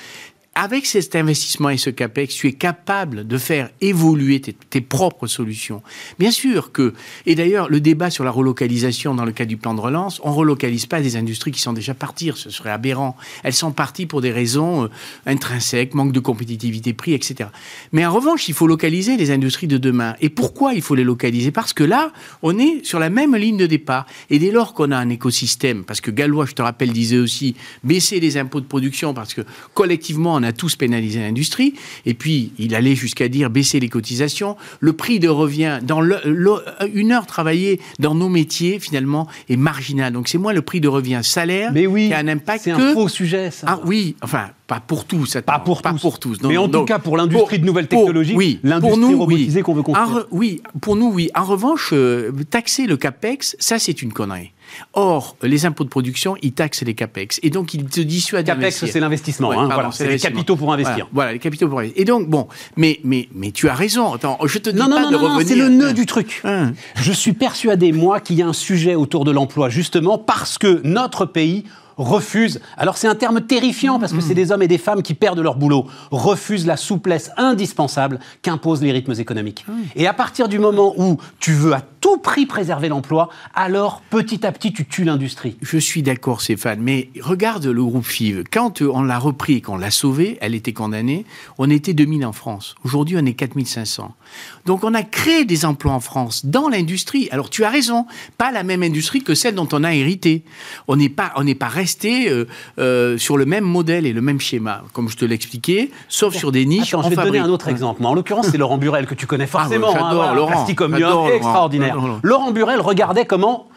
avec 0.55 0.87
cet 0.87 1.17
investissement 1.17 1.71
et 1.71 1.77
ce 1.77 1.91
CAPEX, 1.91 2.35
tu 2.35 2.47
es 2.47 2.53
capable 2.53 3.27
de 3.27 3.39
faire 3.39 3.71
évoluer 3.81 4.41
tes, 4.41 4.81
propres 4.81 5.27
solutions. 5.27 5.83
Bien 6.19 6.31
sûr 6.31 6.71
que, 6.71 6.95
et 7.27 7.35
d'ailleurs, 7.35 7.69
le 7.69 7.81
débat 7.81 8.11
sur 8.11 8.23
la 8.23 8.31
relocalisation 8.31 9.15
dans 9.15 9.25
le 9.25 9.33
cas 9.33 9.47
du 9.47 9.56
plan 9.56 9.75
de 9.75 9.81
relance, 9.81 10.21
on 10.23 10.33
relocalise 10.33 10.87
pas 10.87 11.01
des 11.01 11.17
industries 11.17 11.51
qui 11.51 11.61
sont 11.61 11.73
déjà 11.73 11.95
parties, 11.95 12.31
ce 12.35 12.51
serait 12.51 12.71
aberrant. 12.71 13.17
Elles 13.43 13.55
sont 13.55 13.73
parties 13.73 14.06
pour 14.06 14.21
des 14.21 14.31
raisons 14.31 14.85
euh, 14.85 14.89
intrinsèques, 15.27 15.95
manque 15.95 16.12
de 16.12 16.21
compétitivité 16.21 16.93
prix, 16.93 17.15
etc. 17.15 17.51
Mais 17.93 18.06
en 18.06 18.12
revanche, 18.12 18.49
il 18.49 18.55
faut 18.55 18.67
localiser 18.67 19.17
les 19.17 19.31
industries 19.31 19.67
de 19.67 19.79
demain. 19.79 20.15
Et 20.21 20.29
pourquoi 20.29 20.75
il 20.75 20.83
faut 20.83 20.95
les 20.95 21.05
localiser? 21.05 21.51
Parce 21.51 21.73
que 21.73 21.85
là, 21.85 22.12
on 22.43 22.59
est 22.59 22.85
sur 22.85 23.01
la 23.01 23.11
même 23.11 23.35
ligne 23.35 23.56
de 23.56 23.67
départ. 23.67 24.06
Et 24.31 24.39
dès 24.39 24.53
lors 24.53 24.75
qu'on 24.75 24.93
a 24.93 24.97
un 24.97 25.09
écosystème, 25.09 25.85
parce 25.85 26.01
que 26.01 26.11
Gallois, 26.11 26.47
je 26.47 26.53
te 26.53 26.62
rappelle, 26.62 26.93
disait 26.93 27.19
aussi 27.19 27.56
baisser 27.83 28.21
les 28.21 28.37
impôts 28.37 28.61
de 28.61 28.67
production, 28.67 29.15
parce 29.15 29.35
que 29.35 29.43
collectivement, 29.75 30.35
on 30.35 30.44
a 30.44 30.52
tous 30.52 30.76
pénalisé 30.76 31.20
l'industrie. 31.20 31.75
Et 32.06 32.14
puis, 32.14 32.52
il 32.58 32.75
allait 32.75 32.94
jusqu'à 32.94 33.29
dire 33.29 33.50
baisser 33.50 33.81
les 33.81 33.88
cotisations. 33.88 34.56
Le 34.81 34.93
prix 34.93 35.19
de 35.19 35.29
revient 35.29 35.81
dans 35.82 36.00
le- 36.00 36.20
le- 36.25 36.62
une 36.94 37.11
heure 37.12 37.26
travaillée 37.26 37.81
dans 37.99 38.14
nos 38.14 38.29
métiers, 38.29 38.79
finalement, 38.79 39.26
est 39.49 39.56
marginal. 39.56 40.12
Donc, 40.12 40.29
c'est 40.29 40.38
moins 40.38 40.52
le 40.52 40.62
prix 40.62 40.81
de 40.81 40.88
revient 40.88 41.20
salaire 41.23 41.73
Mais 41.73 41.87
oui, 41.87 42.08
qui 42.08 42.14
a 42.14 42.19
un 42.19 42.29
impact 42.29 42.64
c'est 42.64 42.70
un 42.70 42.93
faux 42.94 43.08
sujet, 43.08 43.50
ça. 43.50 43.67
Ah 43.69 43.81
oui, 43.85 44.14
enfin, 44.23 44.50
pas 44.67 44.81
pour 44.81 45.05
tous. 45.05 45.37
Pas 45.44 45.58
pour 45.58 45.82
pas 45.82 45.93
tous. 45.93 46.00
pour 46.00 46.19
tous. 46.19 46.41
Non, 46.43 46.49
Mais 46.49 46.55
non, 46.55 46.62
en 46.64 46.69
tout 46.69 46.85
cas, 46.85 46.99
pour 46.99 47.17
l'industrie 47.17 47.58
de 47.58 47.64
nouvelles 47.67 47.88
technologies, 47.88 48.35
oui, 48.37 48.61
l'industrie 48.62 48.99
nous, 49.00 49.19
robotisée 49.19 49.58
oui. 49.58 49.62
qu'on 49.64 49.75
veut 49.75 49.82
construire. 49.82 50.19
Re- 50.20 50.26
oui, 50.31 50.62
pour 50.81 50.96
nous, 50.96 51.11
oui. 51.12 51.31
En 51.35 51.44
revanche, 51.44 51.91
euh, 51.93 52.31
taxer 52.50 52.87
le 52.87 52.96
CAPEX, 52.96 53.56
ça, 53.58 53.79
c'est 53.79 54.00
une 54.02 54.12
connerie. 54.12 54.52
Or, 54.93 55.37
les 55.43 55.66
impôts 55.66 55.84
de 55.84 55.88
production, 55.88 56.37
ils 56.43 56.52
taxent 56.52 56.82
les 56.82 56.94
CAPEX. 56.94 57.40
Et 57.43 57.50
donc, 57.50 57.75
ils 57.75 57.84
te 57.84 58.00
dissuadent 58.00 58.46
CAPEX, 58.46 58.87
c'est 58.87 59.00
l'investissement. 59.00 59.49
Ouais, 59.49 59.56
hein, 59.56 59.69
voilà, 59.72 59.90
c'est 59.93 60.08
les 60.08 60.19
capitaux 60.19 60.56
pour 60.56 60.72
investir. 60.72 60.94
Voilà, 60.94 61.08
voilà, 61.12 61.32
les 61.32 61.38
capitaux 61.38 61.69
pour 61.69 61.78
investir. 61.78 62.00
Et 62.00 62.05
donc, 62.05 62.28
bon, 62.28 62.49
mais, 62.76 63.00
mais, 63.05 63.28
mais 63.34 63.50
tu 63.50 63.69
as 63.69 63.75
raison. 63.75 64.14
Attends, 64.14 64.38
je 64.44 64.58
te 64.58 64.70
dis 64.70 64.78
Non, 64.78 64.88
pas 64.88 64.90
non, 64.90 65.00
non, 65.00 65.08
de 65.08 65.14
non, 65.14 65.22
non, 65.22 65.34
revenir. 65.37 65.49
c'est 65.49 65.56
le 65.56 65.69
nœud 65.69 65.93
du 65.93 66.06
truc. 66.06 66.40
Hein. 66.44 66.72
Je 66.96 67.12
suis 67.12 67.32
persuadé, 67.32 67.93
moi, 67.93 68.20
qu'il 68.20 68.37
y 68.37 68.43
a 68.43 68.46
un 68.46 68.52
sujet 68.52 68.94
autour 68.94 69.25
de 69.25 69.31
l'emploi, 69.31 69.69
justement, 69.69 70.19
parce 70.19 70.58
que 70.58 70.81
notre 70.84 71.26
pays 71.26 71.64
refuse, 71.96 72.60
alors 72.76 72.96
c'est 72.96 73.06
un 73.06 73.14
terme 73.14 73.40
terrifiant 73.40 73.99
parce 73.99 74.12
que 74.12 74.20
c'est 74.20 74.34
des 74.34 74.50
hommes 74.52 74.62
et 74.62 74.69
des 74.69 74.78
femmes 74.78 75.02
qui 75.02 75.14
perdent 75.14 75.38
leur 75.38 75.56
boulot, 75.56 75.87
refuse 76.10 76.67
la 76.67 76.76
souplesse 76.76 77.31
indispensable 77.37 78.19
qu'imposent 78.43 78.82
les 78.82 78.93
rythmes 78.93 79.14
économiques. 79.19 79.64
Et 79.94 80.06
à 80.06 80.12
partir 80.12 80.49
du 80.49 80.58
moment 80.58 80.94
où 80.96 81.19
tu 81.38 81.52
veux 81.52 81.72
à 81.72 81.81
tout 82.05 82.19
prix 82.19 82.45
préserver 82.45 82.91
l'emploi, 82.91 83.31
alors 83.55 84.03
petit 84.11 84.45
à 84.45 84.53
petit 84.53 84.75
tu 84.75 84.85
tues 84.85 85.05
l'industrie. 85.05 85.56
Je 85.62 85.79
suis 85.79 86.03
d'accord, 86.03 86.43
Stéphane, 86.43 86.81
mais 86.83 87.09
regarde 87.19 87.65
le 87.65 87.83
groupe 87.83 88.05
FIV. 88.05 88.45
Quand 88.53 88.83
euh, 88.83 88.91
on 88.93 89.03
l'a 89.03 89.19
repris 89.19 89.55
et 89.55 89.61
qu'on 89.62 89.79
l'a 89.79 89.91
sauvé, 89.91 90.37
elle 90.43 90.55
était 90.55 90.75
condamnée, 90.75 91.25
on 91.56 91.71
était 91.71 91.95
2000 91.95 92.27
en 92.27 92.33
France. 92.33 92.75
Aujourd'hui, 92.85 93.17
on 93.19 93.25
est 93.25 93.33
4500. 93.33 94.15
Donc, 94.67 94.85
on 94.85 94.93
a 94.93 95.03
créé 95.03 95.47
des 95.47 95.65
emplois 95.65 95.93
en 95.93 96.01
France 96.01 96.45
dans 96.45 96.69
l'industrie. 96.69 97.29
Alors, 97.31 97.49
tu 97.49 97.65
as 97.65 97.71
raison, 97.71 98.05
pas 98.37 98.53
la 98.53 98.65
même 98.65 98.83
industrie 98.83 99.23
que 99.23 99.35
celle 99.35 99.55
dont 99.55 99.69
on 99.73 99.83
a 99.83 99.95
hérité. 99.95 100.45
On 100.89 100.97
n'est 100.97 101.09
pas, 101.09 101.33
on 101.37 101.55
pas 101.55 101.69
resté 101.69 102.29
euh, 102.29 102.47
euh, 102.79 103.17
sur 103.17 103.39
le 103.39 103.47
même 103.47 103.65
modèle 103.65 104.05
et 104.05 104.12
le 104.12 104.21
même 104.21 104.41
schéma, 104.41 104.83
comme 104.93 105.09
je 105.09 105.17
te 105.17 105.25
l'expliquais, 105.25 105.91
sauf 106.11 106.35
sur 106.35 106.53
des 106.53 106.67
niches. 106.67 106.93
Attends, 106.93 107.05
je 107.05 107.09
vais 107.09 107.17
te 107.17 107.23
donner 107.23 107.39
un 107.39 107.49
autre 107.49 107.69
exemple. 107.69 108.05
En 108.05 108.12
l'occurrence, 108.12 108.49
c'est 108.51 108.59
Laurent 108.59 108.77
Burel 108.77 109.06
que 109.06 109.15
tu 109.15 109.27
connais 109.27 109.47
forcément. 109.47 109.87
ouais, 109.87 109.95
j'adore 109.95 110.15
voilà, 110.15 110.35
Laurent. 110.35 110.51
Plastique 110.53 110.83
Omnium, 110.83 111.31
Laurent. 112.23 112.50
Burel 112.52 112.81
regardait 112.81 113.25
comment 113.26 113.69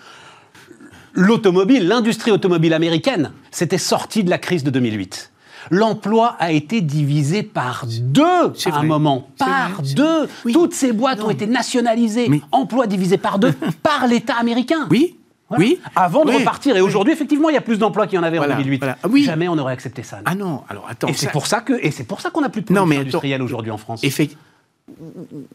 l'automobile, 1.13 1.87
l'industrie 1.87 2.31
automobile 2.31 2.73
américaine, 2.73 3.31
s'était 3.51 3.77
sortie 3.77 4.23
de 4.23 4.29
la 4.29 4.37
crise 4.37 4.63
de 4.63 4.69
2008. 4.69 5.31
L'emploi 5.69 6.35
a 6.39 6.51
été 6.51 6.79
divisé 6.81 7.43
par 7.43 7.85
deux 7.87 8.23
à 8.23 8.77
un 8.79 8.83
moment. 8.83 9.27
Par 9.37 9.71
vrai, 9.71 9.93
deux. 9.95 10.29
Oui. 10.45 10.53
Toutes 10.53 10.73
ces 10.73 10.93
boîtes 10.93 11.19
Non. 11.19 11.25
ont 11.25 11.29
été 11.29 11.45
nationalisées. 11.45 12.29
Mais- 12.29 12.41
Emploi 12.53 12.87
divisé 12.87 13.17
par 13.17 13.37
deux 13.37 13.51
par 13.83 14.07
l'État 14.07 14.35
américain. 14.35 14.87
Oui, 14.89 15.17
Voilà. 15.49 15.65
oui. 15.65 15.79
Avant 15.95 16.23
de 16.23 16.29
Oui. 16.29 16.37
repartir. 16.37 16.77
Et 16.77 16.81
aujourd'hui, 16.81 17.11
effectivement, 17.11 17.49
il 17.49 17.55
y 17.55 17.57
a 17.57 17.61
plus 17.61 17.79
d'emplois 17.79 18.07
qu'il 18.07 18.15
y 18.15 18.19
en 18.19 18.23
avait 18.23 18.37
Voilà, 18.37 18.53
en 18.53 18.57
2008. 18.59 18.77
voilà. 18.77 18.97
Ah 19.03 19.07
oui. 19.09 19.23
Jamais 19.23 19.49
on 19.49 19.55
n'aurait 19.57 19.73
accepté 19.73 20.03
ça. 20.03 20.19
Ah 20.23 20.35
non, 20.35 20.63
alors 20.69 20.85
attends. 20.89 21.07
et 21.09 21.13
c'est 21.13 21.31
pour 21.31 21.47
ça 21.47 21.59
que, 21.59 21.73
et 21.81 21.91
c'est 21.91 22.05
pour 22.05 22.21
ça 22.21 22.29
qu'on 22.29 22.41
n'a 22.41 22.49
plus 22.49 22.61
de 22.61 22.71
Non, 22.71 22.81
production 22.81 22.89
mais 22.95 23.01
industrielle 23.01 23.41
aujourd'hui 23.41 23.71
en 23.71 23.77
France. 23.77 24.03
Effect- 24.05 24.37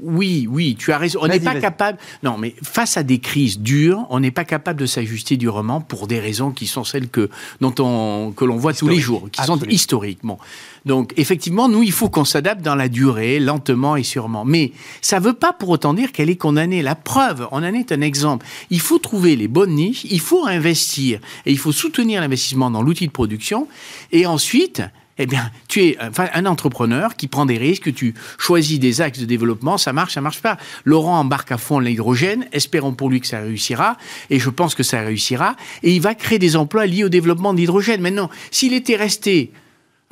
Oui, 0.00 0.46
oui, 0.50 0.76
tu 0.78 0.92
as 0.92 0.98
raison. 0.98 1.20
On 1.22 1.26
n'est 1.26 1.40
pas 1.40 1.54
capable. 1.54 1.96
Non, 2.22 2.36
mais 2.36 2.54
face 2.62 2.98
à 2.98 3.02
des 3.02 3.18
crises 3.18 3.60
dures, 3.60 4.06
on 4.10 4.20
n'est 4.20 4.30
pas 4.30 4.44
capable 4.44 4.78
de 4.78 4.84
s'ajuster 4.84 5.38
durement 5.38 5.80
pour 5.80 6.06
des 6.06 6.20
raisons 6.20 6.50
qui 6.50 6.66
sont 6.66 6.84
celles 6.84 7.08
que 7.08 7.30
dont 7.60 7.74
on 7.78 8.34
que 8.36 8.44
l'on 8.44 8.56
voit 8.58 8.74
tous 8.74 8.88
les 8.88 8.98
jours, 8.98 9.30
qui 9.32 9.42
sont 9.42 9.54
Absolument. 9.54 10.18
Bon. 10.22 10.38
Donc, 10.84 11.14
effectivement, 11.16 11.68
nous, 11.68 11.82
il 11.82 11.92
faut 11.92 12.10
qu'on 12.10 12.26
s'adapte 12.26 12.60
dans 12.60 12.74
la 12.74 12.90
durée, 12.90 13.40
lentement 13.40 13.96
et 13.96 14.02
sûrement. 14.02 14.44
Mais 14.44 14.72
ça 15.00 15.18
ne 15.18 15.24
veut 15.24 15.32
pas 15.32 15.54
pour 15.54 15.70
autant 15.70 15.94
dire 15.94 16.12
qu'elle 16.12 16.28
est 16.28 16.36
condamnée. 16.36 16.82
La 16.82 16.94
preuve, 16.94 17.48
on 17.52 17.58
en 17.58 17.74
est 17.74 17.90
un 17.90 18.02
exemple. 18.02 18.44
Il 18.68 18.80
faut 18.80 18.98
trouver 18.98 19.34
les 19.36 19.48
bonnes 19.48 19.74
niches, 19.74 20.04
il 20.10 20.20
faut 20.20 20.46
investir 20.46 21.20
et 21.46 21.52
il 21.52 21.58
faut 21.58 21.72
soutenir 21.72 22.20
l'investissement 22.20 22.70
dans 22.70 22.82
l'outil 22.82 23.06
de 23.06 23.12
production. 23.12 23.66
Et 24.10 24.26
ensuite, 24.26 24.82
eh 25.18 25.26
bien, 25.26 25.50
tu 25.68 25.80
es 25.82 25.98
enfin, 26.00 26.28
un 26.34 26.46
entrepreneur 26.46 27.16
qui 27.16 27.28
prend 27.28 27.46
des 27.46 27.58
risques, 27.58 27.92
tu 27.94 28.14
choisis 28.38 28.78
des 28.78 29.00
axes 29.00 29.18
de 29.18 29.26
développement, 29.26 29.76
ça 29.78 29.92
marche, 29.92 30.14
ça 30.14 30.20
marche 30.20 30.40
pas. 30.40 30.56
Laurent 30.84 31.18
embarque 31.18 31.52
à 31.52 31.58
fond 31.58 31.78
l'hydrogène, 31.78 32.46
espérons 32.52 32.94
pour 32.94 33.10
lui 33.10 33.20
que 33.20 33.26
ça 33.26 33.40
réussira, 33.40 33.96
et 34.30 34.38
je 34.38 34.50
pense 34.50 34.74
que 34.74 34.82
ça 34.82 35.00
réussira, 35.00 35.56
et 35.82 35.94
il 35.94 36.00
va 36.00 36.14
créer 36.14 36.38
des 36.38 36.56
emplois 36.56 36.86
liés 36.86 37.04
au 37.04 37.08
développement 37.08 37.52
de 37.52 37.58
l'hydrogène. 37.58 38.00
Maintenant, 38.00 38.30
s'il 38.50 38.72
était 38.72 38.96
resté 38.96 39.52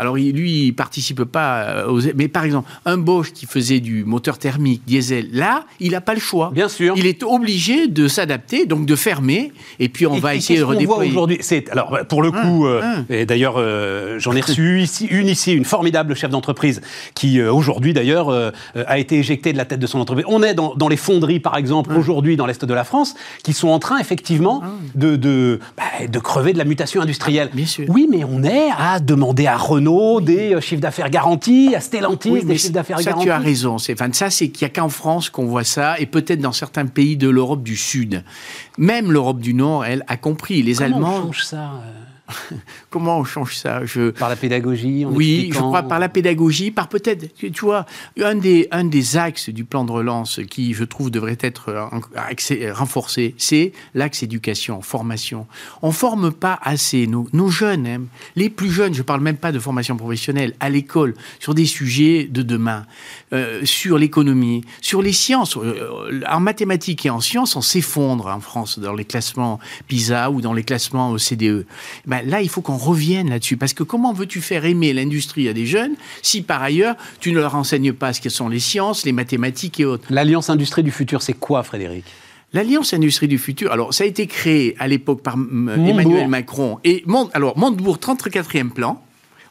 alors, 0.00 0.16
lui, 0.16 0.66
il 0.66 0.72
participe 0.72 1.22
pas 1.24 1.62
euh, 1.62 1.86
aux... 1.88 2.00
Mais 2.16 2.28
par 2.28 2.44
exemple, 2.44 2.68
un 2.86 2.96
Bosch 2.98 3.32
qui 3.32 3.46
faisait 3.46 3.80
du 3.80 4.04
moteur 4.04 4.38
thermique, 4.38 4.82
diesel, 4.86 5.28
là, 5.32 5.64
il 5.78 5.92
n'a 5.92 6.00
pas 6.00 6.14
le 6.14 6.20
choix. 6.20 6.50
Bien 6.54 6.68
sûr. 6.68 6.94
Il 6.96 7.06
est 7.06 7.22
obligé 7.22 7.86
de 7.88 8.08
s'adapter, 8.08 8.66
donc 8.66 8.86
de 8.86 8.96
fermer, 8.96 9.52
et 9.78 9.88
puis 9.88 10.06
on 10.06 10.14
Et- 10.16 10.20
va 10.20 10.34
et 10.34 10.38
essayer 10.38 10.58
de 10.58 10.64
redéployer. 10.64 11.10
aujourd'hui? 11.10 11.38
C'est 11.40 11.68
alors 11.70 11.98
pour 12.08 12.22
le 12.22 12.30
coup, 12.30 12.66
euh, 12.66 12.80
hein. 12.82 13.04
et 13.10 13.26
d'ailleurs 13.26 13.54
euh, 13.58 14.18
j'en 14.18 14.34
ai 14.34 14.40
reçu 14.40 14.80
ici 14.82 15.06
une 15.10 15.28
ici, 15.28 15.52
une 15.52 15.64
formidable 15.64 16.14
chef 16.14 16.30
d'entreprise 16.30 16.80
qui 17.14 17.38
euh, 17.40 17.52
aujourd'hui 17.52 17.92
d'ailleurs 17.92 18.28
euh, 18.30 18.50
euh, 18.76 18.84
a 18.86 18.98
été 18.98 19.18
éjectée 19.18 19.52
de 19.52 19.58
la 19.58 19.64
tête 19.64 19.80
de 19.80 19.86
son 19.86 19.98
entreprise. 20.00 20.24
On 20.28 20.42
est 20.42 20.54
dans, 20.54 20.74
dans 20.74 20.88
les 20.88 20.96
fonderies 20.96 21.40
par 21.40 21.56
exemple 21.56 21.92
aujourd'hui 21.94 22.36
dans 22.36 22.46
l'est 22.46 22.64
de 22.64 22.74
la 22.74 22.84
France 22.84 23.14
qui 23.42 23.52
sont 23.52 23.68
en 23.68 23.78
train 23.78 23.98
effectivement 23.98 24.62
de 24.94 25.16
de, 25.16 25.60
bah, 25.76 26.06
de 26.06 26.18
crever 26.18 26.52
de 26.52 26.58
la 26.58 26.64
mutation 26.64 27.00
industrielle. 27.02 27.50
Bien 27.52 27.66
sûr. 27.66 27.86
Oui, 27.88 28.06
mais 28.10 28.22
on 28.24 28.42
est 28.44 28.68
à 28.78 29.00
demander 29.00 29.46
à 29.46 29.56
Renault 29.56 29.89
des 30.20 30.54
euh, 30.54 30.60
chiffres 30.60 30.80
d'affaires 30.80 31.10
garantis, 31.10 31.74
à 31.74 31.80
Stellantis 31.80 32.30
Oui, 32.30 32.44
des 32.44 32.58
chiffres 32.58 32.72
d'affaires 32.72 32.98
ça, 32.98 33.10
garantis. 33.10 33.26
tu 33.26 33.30
as 33.30 33.38
raison, 33.38 33.78
Stéphane. 33.78 34.12
Ça, 34.12 34.30
c'est 34.30 34.48
qu'il 34.48 34.66
n'y 34.66 34.70
a 34.70 34.74
qu'en 34.74 34.88
France 34.88 35.30
qu'on 35.30 35.46
voit 35.46 35.64
ça, 35.64 35.98
et 35.98 36.06
peut-être 36.06 36.40
dans 36.40 36.52
certains 36.52 36.86
pays 36.86 37.16
de 37.16 37.28
l'Europe 37.28 37.62
du 37.62 37.76
Sud. 37.76 38.24
Même 38.78 39.12
l'Europe 39.12 39.40
du 39.40 39.54
Nord, 39.54 39.84
elle, 39.84 40.04
a 40.08 40.16
compris. 40.16 40.62
Les 40.62 40.74
Comment 40.74 40.96
Allemands, 40.96 41.16
on 41.16 41.32
change 41.32 41.44
ça 41.44 41.72
euh, 42.50 42.56
comment 42.90 43.18
on 43.18 43.24
change 43.24 43.56
ça? 43.56 43.84
Je, 43.86 44.10
par 44.10 44.28
la 44.28 44.36
pédagogie 44.36 45.06
en 45.06 45.10
Oui, 45.12 45.50
je 45.52 45.58
crois 45.58 45.84
par 45.84 45.98
la 45.98 46.08
pédagogie, 46.08 46.70
par 46.70 46.88
peut-être, 46.88 47.26
tu 47.36 47.50
vois, 47.60 47.86
un 48.20 48.34
des, 48.34 48.68
un 48.72 48.84
des 48.84 49.16
axes 49.16 49.48
du 49.48 49.64
plan 49.64 49.84
de 49.84 49.92
relance 49.92 50.40
qui, 50.50 50.74
je 50.74 50.84
trouve, 50.84 51.10
devrait 51.10 51.38
être 51.40 51.70
euh, 51.70 52.72
renforcé, 52.72 53.34
c'est 53.38 53.72
l'axe 53.94 54.22
éducation, 54.22 54.82
formation. 54.82 55.46
On 55.82 55.92
forme 55.92 56.32
pas 56.32 56.58
assez 56.62 57.06
nos, 57.06 57.28
nos 57.32 57.48
jeunes, 57.48 57.86
hein, 57.86 58.02
les 58.36 58.50
plus 58.50 58.70
jeunes, 58.70 58.92
je 58.92 59.02
parle 59.02 59.20
même 59.20 59.36
pas 59.36 59.52
de 59.52 59.58
formation 59.58 59.96
professionnelle, 59.96 60.54
à 60.60 60.68
l'école, 60.68 61.14
sur 61.38 61.54
des 61.54 61.66
sujets 61.66 62.24
de 62.24 62.42
demain, 62.42 62.86
euh, 63.32 63.64
sur 63.64 63.98
l'économie, 63.98 64.64
sur 64.80 65.00
les 65.00 65.12
sciences. 65.12 65.56
Euh, 65.56 66.20
en 66.28 66.40
mathématiques 66.40 67.06
et 67.06 67.10
en 67.10 67.20
sciences, 67.20 67.54
on 67.54 67.60
s'effondre 67.60 68.26
en 68.26 68.40
France 68.40 68.78
dans 68.78 68.94
les 68.94 69.04
classements 69.04 69.60
PISA 69.86 70.30
ou 70.30 70.40
dans 70.40 70.52
les 70.52 70.64
classements 70.64 71.12
OCDE. 71.12 71.66
Ben, 72.06 72.28
là, 72.28 72.42
il 72.42 72.48
faut 72.48 72.62
qu'on 72.62 72.79
revienne 72.80 73.30
là-dessus. 73.30 73.56
Parce 73.56 73.74
que 73.74 73.82
comment 73.82 74.12
veux-tu 74.12 74.40
faire 74.40 74.64
aimer 74.64 74.92
l'industrie 74.92 75.48
à 75.48 75.52
des 75.52 75.66
jeunes 75.66 75.94
si 76.22 76.42
par 76.42 76.62
ailleurs 76.62 76.96
tu 77.20 77.32
ne 77.32 77.38
leur 77.38 77.54
enseignes 77.54 77.92
pas 77.92 78.12
ce 78.12 78.20
que 78.20 78.28
sont 78.28 78.48
les 78.48 78.60
sciences, 78.60 79.04
les 79.04 79.12
mathématiques 79.12 79.80
et 79.80 79.84
autres 79.84 80.06
L'alliance 80.10 80.50
industrie 80.50 80.82
du 80.82 80.90
futur, 80.90 81.22
c'est 81.22 81.34
quoi, 81.34 81.62
Frédéric? 81.62 82.04
L'Alliance 82.52 82.94
Industrie 82.94 83.28
du 83.28 83.38
Futur, 83.38 83.70
alors 83.70 83.94
ça 83.94 84.02
a 84.02 84.08
été 84.08 84.26
créé 84.26 84.74
à 84.80 84.88
l'époque 84.88 85.22
par 85.22 85.34
Emmanuel 85.34 86.26
Macron 86.26 86.80
et 86.82 87.04
alors 87.32 87.56
Montebourg 87.56 87.98
34e 87.98 88.70
plan. 88.70 89.00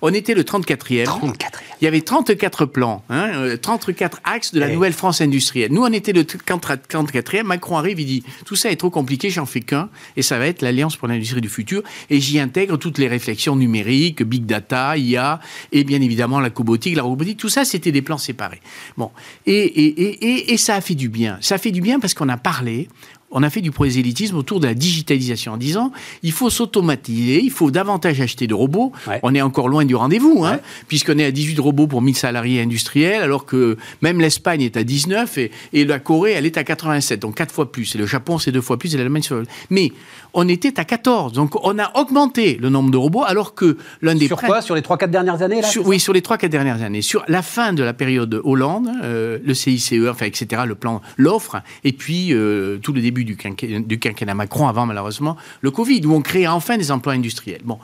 On 0.01 0.13
était 0.13 0.33
le 0.33 0.43
34e. 0.43 1.05
34e. 1.05 1.35
Il 1.81 1.85
y 1.85 1.87
avait 1.87 2.01
34 2.01 2.65
plans, 2.65 3.03
hein, 3.09 3.55
34 3.61 4.17
euh, 4.17 4.19
axes 4.23 4.53
de 4.53 4.59
la 4.59 4.67
nouvelle 4.67 4.91
France 4.93 5.21
industrielle. 5.21 5.71
Nous, 5.71 5.81
on 5.81 5.91
était 5.93 6.11
le 6.11 6.23
34e. 6.23 7.43
Macron 7.43 7.77
arrive, 7.77 7.99
il 7.99 8.05
dit 8.05 8.23
tout 8.45 8.55
ça 8.55 8.69
est 8.69 8.75
trop 8.75 8.89
compliqué, 8.89 9.29
j'en 9.29 9.45
fais 9.45 9.61
qu'un, 9.61 9.89
et 10.17 10.21
ça 10.21 10.37
va 10.39 10.47
être 10.47 10.61
l'Alliance 10.61 10.97
pour 10.97 11.07
l'industrie 11.07 11.41
du 11.41 11.49
futur. 11.49 11.83
Et 12.09 12.19
j'y 12.19 12.39
intègre 12.39 12.77
toutes 12.77 12.97
les 12.97 13.07
réflexions 13.07 13.55
numériques, 13.55 14.23
big 14.23 14.45
data, 14.45 14.97
IA, 14.97 15.39
et 15.71 15.83
bien 15.85 16.01
évidemment 16.01 16.39
la 16.39 16.49
cobotique, 16.49 16.95
la 16.95 17.03
robotique. 17.03 17.37
Tout 17.37 17.49
ça, 17.49 17.63
c'était 17.63 17.91
des 17.91 18.01
plans 18.01 18.17
séparés. 18.17 18.61
Bon, 18.97 19.11
et, 19.45 19.53
et, 19.53 20.09
et, 20.09 20.53
et, 20.53 20.57
ça 20.57 20.75
a 20.75 20.81
fait 20.81 20.95
du 20.95 21.07
bien. 21.07 21.37
Ça 21.41 21.55
a 21.55 21.57
fait 21.57 21.71
du 21.71 21.81
bien 21.81 21.99
parce 21.99 22.13
qu'on 22.13 22.29
a 22.29 22.37
parlé, 22.37 22.89
on 23.31 23.43
a 23.43 23.49
fait 23.49 23.61
du 23.61 23.71
prosélytisme 23.71 24.35
autour 24.35 24.59
de 24.59 24.67
la 24.67 24.73
digitalisation 24.73 25.53
en 25.53 25.57
disant 25.57 25.91
il 26.23 26.31
faut 26.31 26.49
s'automatiser, 26.49 27.41
il 27.43 27.51
faut 27.51 27.71
davantage 27.71 28.21
acheter 28.21 28.47
de 28.47 28.53
robots. 28.53 28.91
On 29.23 29.35
est 29.35 29.41
encore 29.41 29.69
loin 29.69 29.85
du 29.85 29.95
rendez-vous, 29.95 30.43
hein, 30.45 30.59
puisqu'on 30.87 31.17
est 31.19 31.25
à 31.25 31.31
18 31.31 31.59
robots 31.59 31.87
pour 31.87 32.01
1000 32.01 32.15
salariés 32.15 32.61
industriels, 32.61 33.21
alors 33.21 33.45
que 33.45 33.77
même 34.01 34.19
l'Espagne 34.19 34.61
est 34.61 34.77
à 34.77 34.83
19 34.83 35.37
et, 35.37 35.51
et, 35.73 35.85
la 35.85 35.99
Corée, 35.99 36.31
elle 36.31 36.45
est 36.45 36.57
à 36.57 36.63
87, 36.63 37.19
donc 37.21 37.35
4 37.35 37.53
fois 37.53 37.71
plus. 37.71 37.95
Et 37.95 37.97
le 37.97 38.05
Japon, 38.05 38.37
c'est 38.37 38.51
deux 38.51 38.61
fois 38.61 38.77
plus, 38.77 38.93
et 38.93 38.97
l'Allemagne, 38.97 39.23
Mais 39.69 39.91
on 40.33 40.47
était 40.47 40.79
à 40.79 40.85
14, 40.85 41.33
donc 41.33 41.63
on 41.65 41.79
a 41.79 41.91
augmenté 41.97 42.57
le 42.61 42.69
nombre 42.69 42.91
de 42.91 42.97
robots, 42.97 43.23
alors 43.23 43.55
que 43.55 43.77
l'un 44.01 44.15
des... 44.15 44.27
Sur 44.27 44.41
quoi? 44.41 44.61
Sur 44.61 44.75
les 44.75 44.81
3-4 44.81 45.09
dernières 45.09 45.41
années 45.41 45.61
là, 45.61 45.69
Oui, 45.83 45.99
sur 45.99 46.13
les 46.13 46.21
3-4 46.21 46.47
dernières 46.49 46.81
années. 46.81 47.01
Sur 47.01 47.23
la 47.27 47.41
fin 47.41 47.73
de 47.73 47.83
la 47.83 47.93
période 47.93 48.41
Hollande, 48.43 48.89
euh, 49.03 49.39
le 49.43 49.53
CICE, 49.53 49.93
enfin, 50.09 50.25
etc., 50.25 50.63
le 50.67 50.75
plan, 50.75 51.01
l'offre, 51.17 51.61
et 51.83 51.93
puis 51.93 52.33
euh, 52.33 52.77
tout 52.77 52.93
le 52.93 53.01
début 53.01 53.18
du, 53.25 53.37
quinquennat, 53.37 54.33
Macron, 54.33 54.67
avant 54.67 54.85
malheureusement 54.85 55.37
le 55.61 55.71
Covid, 55.71 56.05
où 56.05 56.13
on 56.13 56.21
crée 56.21 56.47
enfin 56.47 56.77
des 56.77 56.91
emplois 56.91 57.13
industriels. 57.13 57.61
Bon, 57.63 57.79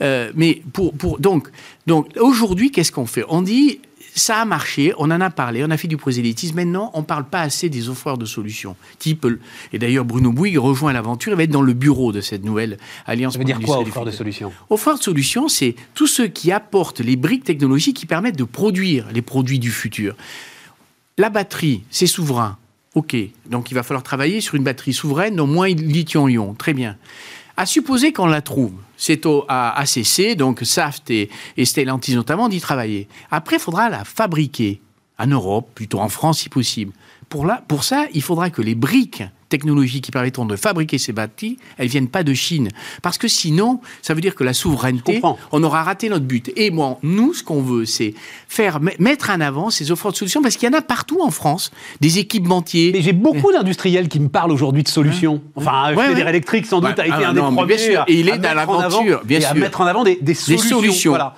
euh, 0.00 0.32
mais 0.34 0.62
pour, 0.72 0.92
pour 0.94 1.18
donc, 1.18 1.48
donc 1.86 2.08
aujourd'hui, 2.20 2.70
qu'est-ce 2.70 2.92
qu'on 2.92 3.06
fait? 3.06 3.24
On 3.28 3.42
dit 3.42 3.80
ça 4.18 4.40
a 4.40 4.44
marché, 4.44 4.92
on 4.98 5.10
en 5.10 5.20
a 5.20 5.30
parlé, 5.30 5.64
on 5.64 5.70
a 5.70 5.76
fait 5.76 5.88
du 5.88 5.96
prosélytisme. 5.96 6.56
Maintenant, 6.56 6.90
on 6.94 7.00
ne 7.00 7.04
parle 7.04 7.24
pas 7.24 7.40
assez 7.40 7.68
des 7.68 7.88
offreurs 7.88 8.18
de 8.18 8.24
solutions. 8.24 8.76
Type, 8.98 9.26
et 9.72 9.78
d'ailleurs, 9.78 10.04
Bruno 10.04 10.32
Bouygues 10.32 10.58
rejoint 10.58 10.92
l'aventure, 10.92 11.32
il 11.32 11.36
va 11.36 11.44
être 11.44 11.50
dans 11.50 11.62
le 11.62 11.72
bureau 11.72 12.12
de 12.12 12.20
cette 12.20 12.44
nouvelle 12.44 12.78
alliance. 13.06 13.34
Ça 13.34 13.38
veut 13.38 13.44
dire 13.44 13.60
quoi, 13.60 13.78
offreur 13.78 14.04
de 14.04 14.10
solutions? 14.10 14.52
Offreurs 14.70 14.98
de 14.98 15.02
solutions, 15.02 15.48
c'est 15.48 15.76
tous 15.94 16.06
ceux 16.06 16.26
qui 16.26 16.52
apportent 16.52 17.00
les 17.00 17.16
briques 17.16 17.44
technologiques 17.44 17.96
qui 17.96 18.06
permettent 18.06 18.38
de 18.38 18.44
produire 18.44 19.06
les 19.12 19.22
produits 19.22 19.58
du 19.58 19.70
futur. 19.70 20.14
La 21.16 21.30
batterie, 21.30 21.82
c'est 21.90 22.06
souverain. 22.06 22.58
OK, 22.94 23.16
donc 23.46 23.70
il 23.70 23.74
va 23.74 23.82
falloir 23.82 24.02
travailler 24.02 24.40
sur 24.40 24.54
une 24.54 24.64
batterie 24.64 24.92
souveraine 24.92 25.38
au 25.40 25.46
moins 25.46 25.68
lithium-ion. 25.68 26.54
Très 26.54 26.74
bien. 26.74 26.96
À 27.56 27.66
supposer 27.66 28.12
qu'on 28.12 28.26
la 28.26 28.40
trouve, 28.40 28.72
c'est 28.96 29.26
au 29.26 29.44
à 29.48 29.78
ACC, 29.80 30.36
donc 30.36 30.60
Saft 30.62 31.10
et, 31.10 31.28
Stellantis 31.64 32.14
notamment, 32.14 32.48
d'y 32.48 32.60
travailler. 32.60 33.08
Après, 33.30 33.56
il 33.56 33.58
faudra 33.60 33.88
la 33.88 34.04
fabriquer 34.04 34.80
en 35.18 35.26
Europe, 35.26 35.70
plutôt 35.74 35.98
en 35.98 36.08
France 36.08 36.40
si 36.40 36.48
possible. 36.48 36.92
Pour, 37.28 37.50
pour 37.66 37.84
ça, 37.84 38.06
il 38.14 38.22
faudra 38.22 38.50
que 38.50 38.62
les 38.62 38.74
briques 38.74 39.24
technologies 39.48 40.00
qui 40.00 40.10
permettront 40.10 40.46
de 40.46 40.56
fabriquer 40.56 40.98
ces 40.98 41.12
batteries, 41.12 41.58
elles 41.76 41.88
viennent 41.88 42.08
pas 42.08 42.22
de 42.22 42.34
Chine. 42.34 42.68
Parce 43.02 43.18
que 43.18 43.28
sinon, 43.28 43.80
ça 44.02 44.14
veut 44.14 44.20
dire 44.20 44.34
que 44.34 44.44
la 44.44 44.54
souveraineté, 44.54 45.20
on 45.52 45.62
aura 45.62 45.82
raté 45.82 46.08
notre 46.08 46.24
but. 46.24 46.52
Et 46.56 46.70
moi, 46.70 46.98
nous, 47.02 47.34
ce 47.34 47.42
qu'on 47.42 47.62
veut, 47.62 47.84
c'est 47.84 48.14
faire 48.48 48.80
mettre 48.98 49.30
en 49.30 49.40
avant 49.40 49.70
ces 49.70 49.90
offres 49.90 50.10
de 50.10 50.16
solutions, 50.16 50.42
parce 50.42 50.56
qu'il 50.56 50.68
y 50.68 50.74
en 50.74 50.78
a 50.78 50.82
partout 50.82 51.20
en 51.22 51.30
France, 51.30 51.70
des 52.00 52.18
équipementiers. 52.18 52.92
Mais 52.92 53.02
j'ai 53.02 53.12
beaucoup 53.12 53.52
d'industriels 53.52 54.08
qui 54.08 54.20
me 54.20 54.28
parlent 54.28 54.52
aujourd'hui 54.52 54.82
de 54.82 54.88
solutions. 54.88 55.42
Hein 55.44 55.50
enfin, 55.56 55.94
ouais, 55.94 56.08
Fédéraire 56.08 56.28
Électrique, 56.28 56.66
sans 56.66 56.80
doute, 56.80 56.98
a 56.98 57.06
été 57.06 57.24
un 57.24 57.32
des 57.32 57.40
premiers 57.40 57.78
et 58.06 58.20
il 58.20 58.28
est 58.28 58.38
dans 58.38 58.54
l'aventure, 58.54 59.22
bien 59.24 59.40
sûr. 59.40 59.50
à 59.50 59.54
mettre 59.54 59.80
en 59.80 59.86
avant 59.86 60.04
des, 60.04 60.18
solutions. 60.34 60.80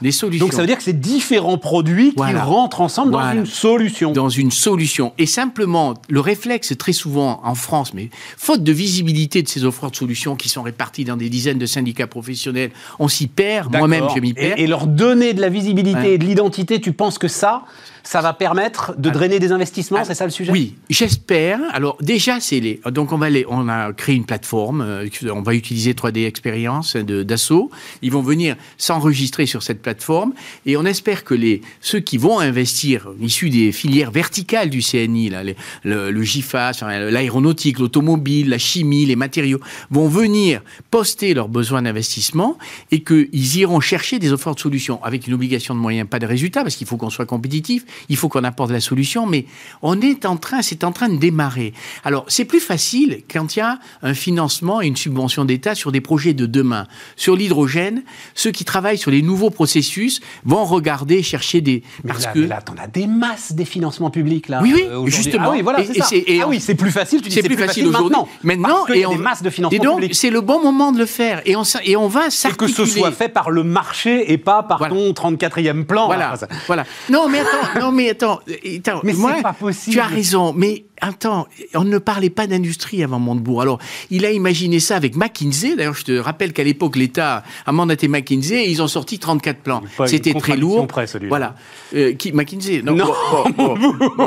Des 0.01 0.13
solutions. 0.13 0.47
Donc 0.47 0.53
ça 0.53 0.61
veut 0.61 0.67
dire 0.67 0.77
que 0.77 0.83
c'est 0.83 0.99
différents 0.99 1.59
produits 1.59 2.15
qui 2.15 2.35
rentrent 2.37 2.81
ensemble 2.81 3.13
dans 3.13 3.33
une 3.33 3.47
solution. 3.47 4.13
Dans 4.13 4.29
une 4.29 4.51
solution. 4.51 5.13
Et 5.19 5.27
simplement, 5.27 5.95
le 6.09 6.21
réflexe, 6.21 6.77
très 6.77 6.93
souvent 6.93 7.41
en 7.45 7.55
France, 7.55 7.95
faute 8.37 8.63
de 8.63 8.73
visibilité 8.73 9.43
de 9.43 9.49
ces 9.49 9.65
offres 9.65 9.91
de 9.91 9.97
solutions 9.97 10.37
qui 10.37 10.49
sont 10.49 10.63
réparties 10.63 11.05
dans 11.05 11.17
des 11.17 11.29
dizaines 11.29 11.59
de 11.59 11.67
syndicats 11.67 12.07
professionnels, 12.07 12.71
on 12.99 13.09
s'y 13.09 13.27
perd. 13.27 13.75
Moi-même, 13.75 14.07
je 14.15 14.21
m'y 14.21 14.35
perds. 14.35 14.59
Et, 14.59 14.67
leur 14.67 14.87
donner 14.87 15.35
de 15.35 15.41
la 15.41 15.49
visibilité 15.49 16.15
et 16.15 16.19
de 16.19 16.25
l'identité, 16.25 16.81
tu 16.81 16.93
penses 16.93 17.19
que 17.19 17.29
ça, 17.29 17.65
ça 18.03 18.21
va 18.21 18.33
permettre 18.33 18.95
de 18.97 19.11
drainer 19.11 19.39
des 19.39 19.53
investissements, 19.53 20.05
c'est 20.05 20.15
ça 20.15 20.25
le 20.25 20.31
sujet? 20.31 20.51
Oui, 20.53 20.75
j'espère. 20.89 21.61
Alors 21.73 21.97
déjà, 22.01 22.41
c'est 22.41 22.61
les. 22.61 22.81
Donc 22.91 23.13
on 23.13 23.19
va 23.19 23.31
les, 23.31 23.45
on 23.49 23.69
a 23.69 23.93
créé 23.93 24.15
une 24.15 24.25
plateforme. 24.25 24.81
Euh, 24.81 25.09
on 25.33 25.43
va 25.43 25.55
utiliser 25.55 25.93
3D 25.93 26.27
Experience 26.27 26.97
d'assaut. 26.97 27.71
Ils 28.03 28.13
vont 28.13 28.23
venir 28.23 28.57
s'enregistrer 28.79 29.47
sur 29.47 29.63
cette 29.63 29.83
plateforme 29.83 30.33
et 30.67 30.77
on 30.77 30.85
espère 30.85 31.25
que 31.25 31.35
les 31.35 31.63
ceux 31.81 32.01
qui 32.01 32.17
vont 32.17 32.39
investir 32.39 33.09
issus 33.21 33.51
des 33.51 33.73
filières 33.73 34.11
verticales 34.11 34.71
du 34.71 34.81
CNI, 34.81 35.31
là, 35.31 35.43
le, 35.85 36.11
le 36.11 36.23
GIFAS, 36.23 36.83
l'aéronautique, 36.83 37.79
l'automobile, 37.91 38.49
la 38.49 38.59
chimie, 38.59 39.05
les 39.05 39.17
matériaux, 39.17 39.61
vont 39.91 40.07
venir 40.07 40.63
poster 40.91 41.35
leurs 41.35 41.49
besoins 41.49 41.83
d'investissement 41.83 42.57
et 42.93 43.03
qu'ils 43.03 43.57
iront 43.57 43.81
chercher 43.81 44.19
des 44.19 44.33
offres 44.33 44.55
de 44.55 44.61
solutions 44.61 45.03
avec 45.03 45.27
une 45.27 45.35
obligation 45.35 45.75
de 45.75 45.81
moyens, 45.81 46.09
pas 46.09 46.21
de 46.21 46.27
résultats, 46.27 46.63
parce 46.63 46.77
qu'il 46.77 46.87
faut 46.87 46.97
qu'on 46.97 47.11
soit 47.11 47.27
compétitif 47.27 47.85
il 48.09 48.17
faut 48.17 48.29
qu'on 48.29 48.45
apporte 48.45 48.71
la 48.71 48.81
solution, 48.81 49.27
mais 49.27 49.47
on 49.83 50.01
est 50.01 50.25
en 50.25 50.37
train, 50.37 50.63
c'est 50.63 50.85
en 50.85 50.93
train 50.93 51.09
de 51.09 51.17
démarrer. 51.17 51.73
Alors, 52.05 52.25
c'est 52.29 52.45
plus 52.45 52.61
facile 52.61 53.23
quand 53.31 53.57
il 53.57 53.59
y 53.59 53.63
a 53.63 53.79
un 54.03 54.15
financement 54.15 54.81
et 54.81 54.87
une 54.87 54.97
subvention 54.97 55.45
d'État 55.45 55.75
sur 55.75 55.93
des 55.93 56.01
projets 56.01 56.35
de 56.35 56.47
demain. 56.47 56.87
Sur 57.17 57.37
l'hydrogène, 57.37 58.03
ceux 58.35 58.51
qui 58.51 58.65
travaillent 58.65 58.99
sur 58.99 59.11
les 59.11 59.23
nouveaux 59.23 59.51
processus 59.51 60.21
vont 60.45 60.65
regarder, 60.65 61.23
chercher 61.23 61.61
des... 61.61 61.83
Mais 62.05 62.13
parce 62.13 62.25
là, 62.25 62.33
que... 62.33 62.39
là, 62.41 62.61
t'en 62.61 62.75
as 62.81 62.87
des 62.87 63.07
masses 63.07 63.53
des 63.53 63.65
financements 63.65 64.11
publics, 64.11 64.49
là. 64.49 64.61
Oui, 64.63 64.73
oui, 64.75 64.83
euh, 64.85 65.07
justement. 65.07 65.49
Ah 65.49 65.53
oui, 65.53 65.63
voilà, 65.63 65.85
c'est 65.85 66.41
ah 66.41 66.49
oui, 66.49 66.61
c'est 66.61 66.75
plus 66.75 66.91
facile, 66.91 67.21
tu 67.23 67.29
dis 67.29 67.35
c'est 67.35 67.43
plus, 67.43 67.57
facile, 67.57 67.80
maintenant. 67.89 68.29
Maintenant, 68.43 68.87
et 68.89 69.07
on... 69.07 69.13
des 69.13 69.19
masses 69.19 69.43
de 69.43 69.51
financement 69.51 69.77
et 69.77 69.85
donc, 69.85 70.03
c'est 70.13 70.31
le 70.31 70.41
bon 70.41 70.63
moment 70.63 70.93
de 70.93 70.99
le 70.99 71.07
faire. 71.07 71.43
Et 71.45 71.57
on, 71.57 71.63
et 71.85 71.97
on 71.97 72.09
va 72.09 72.31
s'articuler. 72.31 72.71
Et 72.71 72.75
que 72.75 72.87
ce 72.87 72.99
soit 72.99 73.13
fait 73.13 73.29
par 73.29 73.51
le 73.51 73.63
marché 73.63 74.33
et 74.33 74.39
pas 74.39 74.63
par 74.63 74.89
ton 74.89 75.11
34e 75.11 75.85
plan. 75.85 76.07
Voilà, 76.07 76.35
voilà. 76.67 76.85
Non, 77.09 77.29
mais 77.29 77.41
attends, 77.41 77.81
non, 77.81 77.93
mais 77.93 78.11
attends, 78.11 78.41
attends 78.79 79.01
mais 79.03 79.15
c'est 79.15 79.43
pas 79.43 79.53
possible. 79.53 79.95
Tu 79.95 80.01
as 80.01 80.07
raison, 80.07 80.53
mais 80.57 80.85
attends, 81.01 81.47
on 81.75 81.85
ne 81.85 81.99
parlait 81.99 82.31
pas 82.31 82.47
d'industrie 82.47 83.03
avant 83.03 83.19
Montebourg. 83.19 83.63
Alors, 83.63 83.79
il 84.11 84.25
a 84.25 84.31
imaginé 84.31 84.81
ça 84.81 84.97
avec 84.97 85.17
McKinsey. 85.17 85.77
D'ailleurs, 85.77 85.95
je 85.95 86.05
te 86.05 86.19
rappelle 86.19 86.53
qu'à 86.53 86.65
l'époque, 86.65 86.97
l'État 86.97 87.43
a 87.67 87.73
mandaté 87.73 88.09
McKinsey 88.09 88.65
et 88.65 88.71
ils 88.71 88.83
ont 88.83 88.89
sorti 88.89 89.19
34 89.19 89.59
plans. 89.59 89.83
C'était 90.07 90.35
très 90.35 90.57
lourd. 90.57 90.87
Près, 90.87 91.07
voilà. 91.29 91.55
Euh, 91.95 92.15
qui, 92.15 92.33
McKinsey 92.33 92.83
Non, 92.83 92.95
non. 92.95 93.13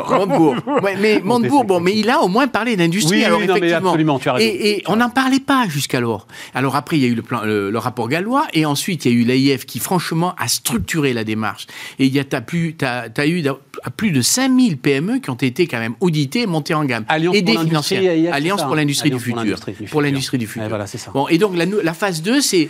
Montebourg. 0.09 0.55
mais 0.99 1.21
Montebourg, 1.23 1.63
bon, 1.63 1.79
mais 1.79 1.97
il 1.97 2.09
a 2.09 2.21
au 2.21 2.27
moins 2.27 2.47
parlé 2.47 2.75
d'industrie. 2.75 3.17
Oui, 3.17 3.23
alors, 3.23 3.39
oui, 3.39 3.45
effectivement. 3.45 3.89
absolument, 3.89 4.19
tu 4.19 4.29
as 4.29 4.33
raison. 4.33 4.47
Et, 4.53 4.83
on 4.87 4.97
n'en 4.97 5.09
parlait 5.09 5.39
pas 5.39 5.67
jusqu'alors. 5.67 6.27
Alors 6.53 6.75
après, 6.75 6.97
il 6.97 7.03
y 7.03 7.05
a 7.05 7.09
eu 7.09 7.15
le, 7.15 7.21
plan, 7.21 7.41
le, 7.43 7.77
rapport 7.77 8.07
Gallois 8.09 8.45
et 8.53 8.65
ensuite, 8.65 9.05
il 9.05 9.11
y 9.11 9.15
a 9.15 9.19
eu 9.19 9.23
l'AIF 9.23 9.65
qui, 9.65 9.79
franchement, 9.79 10.33
a 10.37 10.47
structuré 10.47 11.13
la 11.13 11.23
démarche. 11.23 11.67
Et 11.99 12.05
il 12.05 12.13
y 12.13 12.19
a, 12.19 12.23
as, 12.31 12.41
plus, 12.41 12.75
as, 12.81 13.07
as 13.15 13.27
eu 13.27 13.43
plus 13.97 14.11
de 14.11 14.21
5000 14.21 14.77
PME 14.77 15.19
qui 15.19 15.29
ont 15.29 15.35
été 15.35 15.67
quand 15.67 15.79
même 15.79 15.95
auditées, 15.99 16.45
en 16.71 16.85
gamme. 16.85 17.05
Alliance 17.09 17.35
et 17.35 17.41
des 17.41 17.57
financières. 17.57 18.33
Alliance 18.33 18.63
pour 18.63 18.75
l'industrie 18.75 19.09
du, 19.09 19.19
futur. 19.19 19.59
Pour 19.89 20.01
l'industrie 20.01 20.37
du 20.37 20.47
futur. 20.47 20.69
voilà, 20.69 20.87
ça. 20.87 21.11
Bon, 21.11 21.27
et 21.27 21.37
donc 21.37 21.57
la, 21.57 21.65
la 21.65 21.93
phase 21.93 22.21
2, 22.21 22.41
c'est 22.41 22.69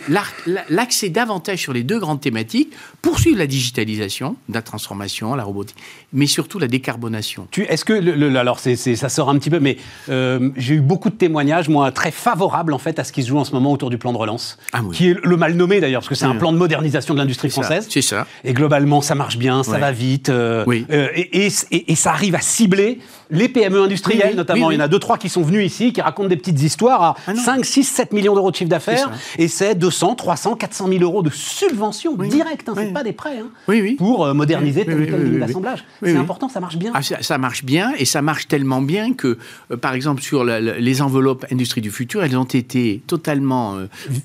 l'accès 0.70 1.10
davantage 1.10 1.60
sur 1.60 1.74
les 1.74 1.84
deux 1.84 2.00
grandes 2.00 2.22
thématiques, 2.22 2.74
poursuivre 3.02 3.38
la 3.38 3.48
digitalisation, 3.48 4.36
la 4.50 4.62
transformation, 4.62 5.36
la 5.36 5.44
robotique, 5.44 5.78
mais 6.14 6.28
surtout 6.28 6.60
la 6.60 6.68
décarbonation. 6.68 7.48
Est-ce 7.58 7.86
que, 7.86 7.94
le, 7.94 8.36
alors 8.38 8.60
ça 8.60 9.10
sort 9.10 9.30
un 9.30 9.38
petit 9.38 9.50
peu, 9.50 9.60
mais 9.60 9.78
euh, 10.10 10.50
j'ai 10.56 10.76
eu 10.76 10.82
beaucoup 10.82 11.10
de 11.10 11.16
témoignages, 11.16 11.70
moi, 11.70 11.92
très 11.92 12.12
favorables 12.12 12.74
en 12.74 12.78
fait 12.78 13.00
à 13.00 13.04
ce 13.04 13.12
qui 13.12 13.24
se 13.24 13.28
joue 13.28 13.38
en 13.38 13.44
ce 13.44 13.52
moment 13.52 13.72
autour 13.72 13.90
du 13.90 13.98
plan 13.98 14.14
de 14.14 14.18
relance, 14.18 14.58
ah, 14.72 14.82
oui. 14.84 14.96
qui 14.96 15.10
est 15.10 15.18
le 15.24 15.38
mal 15.38 15.54
nommé 15.54 15.80
d'ailleurs, 15.80 16.02
parce 16.02 16.10
que 16.10 16.16
c'est 16.16 16.26
un 16.26 16.36
plan 16.36 16.52
de 16.52 16.58
modernisation 16.58 17.14
de 17.14 17.20
l'industrie 17.20 17.50
française. 17.50 17.88
C'est 17.90 18.02
ça. 18.02 18.26
Et 18.44 18.54
globalement, 18.54 19.02
ça 19.02 19.16
marche 19.16 19.38
bien, 19.38 19.64
ça 19.64 19.78
va 19.78 19.92
vite. 19.92 20.30
Euh, 20.30 20.64
oui. 20.68 20.86
Euh, 20.92 21.10
et, 21.16 21.48
et, 21.48 21.92
et, 21.92 21.96
ça 21.96 22.12
arrive 22.12 22.36
à 22.36 22.42
cibler 22.42 23.00
les 23.30 23.50
PME 23.50 23.80
industrielles, 23.84 24.36
notamment. 24.36 24.72
Il 24.72 24.76
y 24.76 24.78
en 24.78 24.84
a 24.84 24.88
deux, 24.88 25.00
trois 25.00 25.18
qui 25.18 25.30
sont 25.30 25.42
venus 25.42 25.66
ici, 25.66 25.94
qui 25.94 26.02
racontent 26.02 26.30
des 26.30 26.38
petites 26.38 26.62
histoires 26.62 27.04
à 27.04 27.36
5, 27.36 27.66
6, 27.66 27.84
7 27.84 28.14
millions 28.14 28.36
d'euros 28.36 28.52
de 28.52 28.56
chiffre 28.56 28.70
d'affaires. 28.70 29.12
Et 29.38 29.48
c'est 29.48 29.76
200, 29.76 30.16
300, 30.16 30.56
400 30.56 30.88
000 30.88 31.04
euros 31.04 31.24
de 31.24 31.30
subventions 31.30 32.16
directes. 32.16 32.70
Hein, 32.70 32.74
c'est 32.76 32.94
pas 32.94 33.04
des 33.04 33.14
prêts. 33.14 33.40
Hein, 33.40 33.96
pour 33.98 34.26
euh, 34.26 34.34
moderniser 34.34 34.86
tel 34.86 35.02
ou 35.02 35.06
tel 35.06 35.40
d'assemblage. 35.40 35.84
c'est 36.02 36.16
important, 36.16 36.50
ça 36.50 36.60
marche 36.60 36.78
bien. 36.78 36.92
Ah, 36.94 37.02
ça, 37.02 37.38
marche 37.38 37.64
bien 37.64 37.94
et 37.98 38.06
ça 38.06 38.22
marche 38.22 38.48
tellement 38.48 38.82
bien 38.82 39.14
que, 39.14 39.38
euh, 39.72 39.78
par 39.78 39.94
exemple, 39.94 40.22
sur 40.22 40.44
les 40.44 41.02
enveloppes 41.02 41.46
industrie 41.52 41.82
du 41.82 41.92
futur, 41.92 42.24
elles 42.24 42.38
ont 42.38 42.44
été 42.44 43.02
totalement 43.08 43.78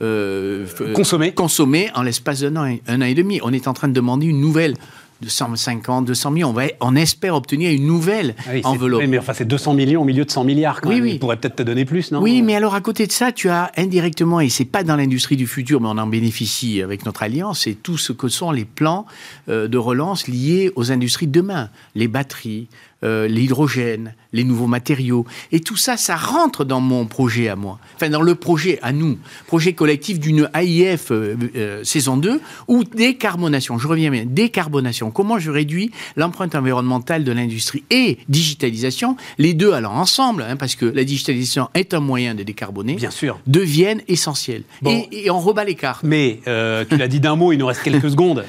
euh, 0.02 0.66
consommées. 0.94 1.32
consommées 1.32 1.90
en 1.94 2.02
l'espace 2.02 2.40
d'un 2.40 2.56
an, 2.56 2.76
un 2.86 3.02
an 3.02 3.04
et 3.04 3.14
demi. 3.14 3.40
On 3.42 3.52
est 3.52 3.68
en 3.68 3.74
train 3.74 3.88
de 3.88 3.92
demander 3.92 4.26
une 4.26 4.40
nouvelle 4.40 4.74
de 5.20 5.28
150, 5.28 6.04
200 6.04 6.30
millions. 6.30 6.50
On, 6.50 6.52
va, 6.52 6.64
on 6.80 6.94
espère 6.94 7.34
obtenir 7.34 7.72
une 7.72 7.86
nouvelle 7.86 8.34
Ah 8.46 8.50
oui, 8.54 8.60
enveloppe. 8.64 9.00
oui, 9.00 9.06
mais 9.08 9.18
enfin, 9.18 9.32
c'est 9.34 9.44
200 9.46 9.74
millions 9.74 10.02
au 10.02 10.04
milieu 10.04 10.24
de 10.24 10.30
100 10.30 10.44
milliards. 10.44 10.80
Quand 10.80 10.88
Oui, 10.88 10.96
même. 10.96 11.04
oui. 11.04 11.10
Il 11.14 11.18
pourrait 11.18 11.36
peut-être 11.36 11.56
te 11.56 11.62
donner 11.62 11.84
plus, 11.84 12.12
non? 12.12 12.20
Oui, 12.20 12.42
mais 12.42 12.54
alors 12.54 12.74
à 12.74 12.80
côté 12.80 13.06
de 13.06 13.12
ça, 13.12 13.32
tu 13.32 13.48
as 13.48 13.72
indirectement, 13.76 14.40
et 14.40 14.48
c'est 14.48 14.64
pas 14.64 14.84
dans 14.84 14.96
l'industrie 14.96 15.36
du 15.36 15.46
futur, 15.46 15.80
mais 15.80 15.88
on 15.88 15.98
en 15.98 16.06
bénéficie 16.06 16.82
avec 16.82 17.04
notre 17.04 17.22
alliance, 17.22 17.60
c'est 17.64 17.74
tout 17.74 17.98
ce 17.98 18.12
que 18.12 18.28
sont 18.28 18.50
les 18.52 18.64
plans 18.64 19.06
euh, 19.48 19.66
de 19.68 19.78
relance 19.78 20.28
liés 20.28 20.70
aux 20.76 20.92
industries 20.92 21.26
de 21.26 21.32
demain, 21.32 21.70
les 21.94 22.06
batteries, 22.08 22.68
euh, 23.04 23.28
l'hydrogène, 23.28 24.14
les 24.32 24.42
nouveaux 24.42 24.66
matériaux, 24.66 25.24
et 25.52 25.60
tout 25.60 25.76
ça, 25.76 25.96
ça 25.96 26.16
rentre 26.16 26.64
dans 26.64 26.80
mon 26.80 27.06
projet 27.06 27.48
à 27.48 27.54
moi, 27.54 27.78
enfin 27.94 28.10
dans 28.10 28.22
le 28.22 28.34
projet 28.34 28.80
à 28.82 28.90
nous, 28.92 29.18
projet 29.46 29.72
collectif 29.72 30.18
d'une 30.18 30.50
AIF 30.52 31.12
euh, 31.12 31.36
euh, 31.54 31.84
saison 31.84 32.16
2 32.16 32.40
ou 32.66 32.82
décarbonation. 32.82 33.78
Je 33.78 33.86
reviens 33.86 34.10
bien, 34.10 34.24
décarbonation. 34.26 35.12
Comment 35.12 35.38
je 35.38 35.52
réduis 35.52 35.92
l'empreinte 36.16 36.56
environnementale 36.56 37.22
de 37.22 37.30
l'industrie 37.30 37.84
et 37.90 38.18
digitalisation, 38.28 39.16
les 39.38 39.54
deux 39.54 39.72
allant 39.72 39.94
ensemble, 39.94 40.42
hein, 40.42 40.56
parce 40.56 40.74
que 40.74 40.86
la 40.86 41.04
digitalisation 41.04 41.68
est 41.74 41.94
un 41.94 42.00
moyen 42.00 42.34
de 42.34 42.42
décarboner, 42.42 42.94
Bien 42.94 43.10
sûr. 43.10 43.38
deviennent 43.46 44.02
essentiels. 44.08 44.64
Bon. 44.82 44.90
Et, 44.90 45.26
et 45.26 45.30
on 45.30 45.38
rebat 45.38 45.62
les 45.64 45.76
cartes. 45.76 46.02
Mais 46.02 46.40
tu 46.44 46.96
l'as 46.96 47.08
dit 47.08 47.20
d'un 47.20 47.36
mot, 47.36 47.52
il 47.52 47.58
nous 47.58 47.66
reste 47.66 47.82
quelques 47.82 48.10
secondes. 48.10 48.44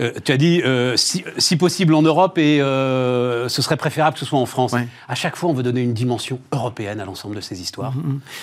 Euh, 0.00 0.12
tu 0.24 0.32
as 0.32 0.36
dit 0.36 0.60
euh, 0.64 0.96
si, 0.96 1.24
si 1.38 1.56
possible 1.56 1.94
en 1.94 2.02
Europe 2.02 2.38
et 2.38 2.60
euh, 2.60 3.48
ce 3.48 3.62
serait 3.62 3.76
préférable 3.76 4.14
que 4.14 4.20
ce 4.20 4.26
soit 4.26 4.38
en 4.38 4.46
France. 4.46 4.72
Ouais. 4.72 4.86
À 5.08 5.14
chaque 5.14 5.36
fois, 5.36 5.50
on 5.50 5.52
veut 5.52 5.62
donner 5.62 5.82
une 5.82 5.94
dimension 5.94 6.40
européenne 6.52 7.00
à 7.00 7.04
l'ensemble 7.04 7.36
de 7.36 7.40
ces 7.40 7.60
histoires. 7.60 7.92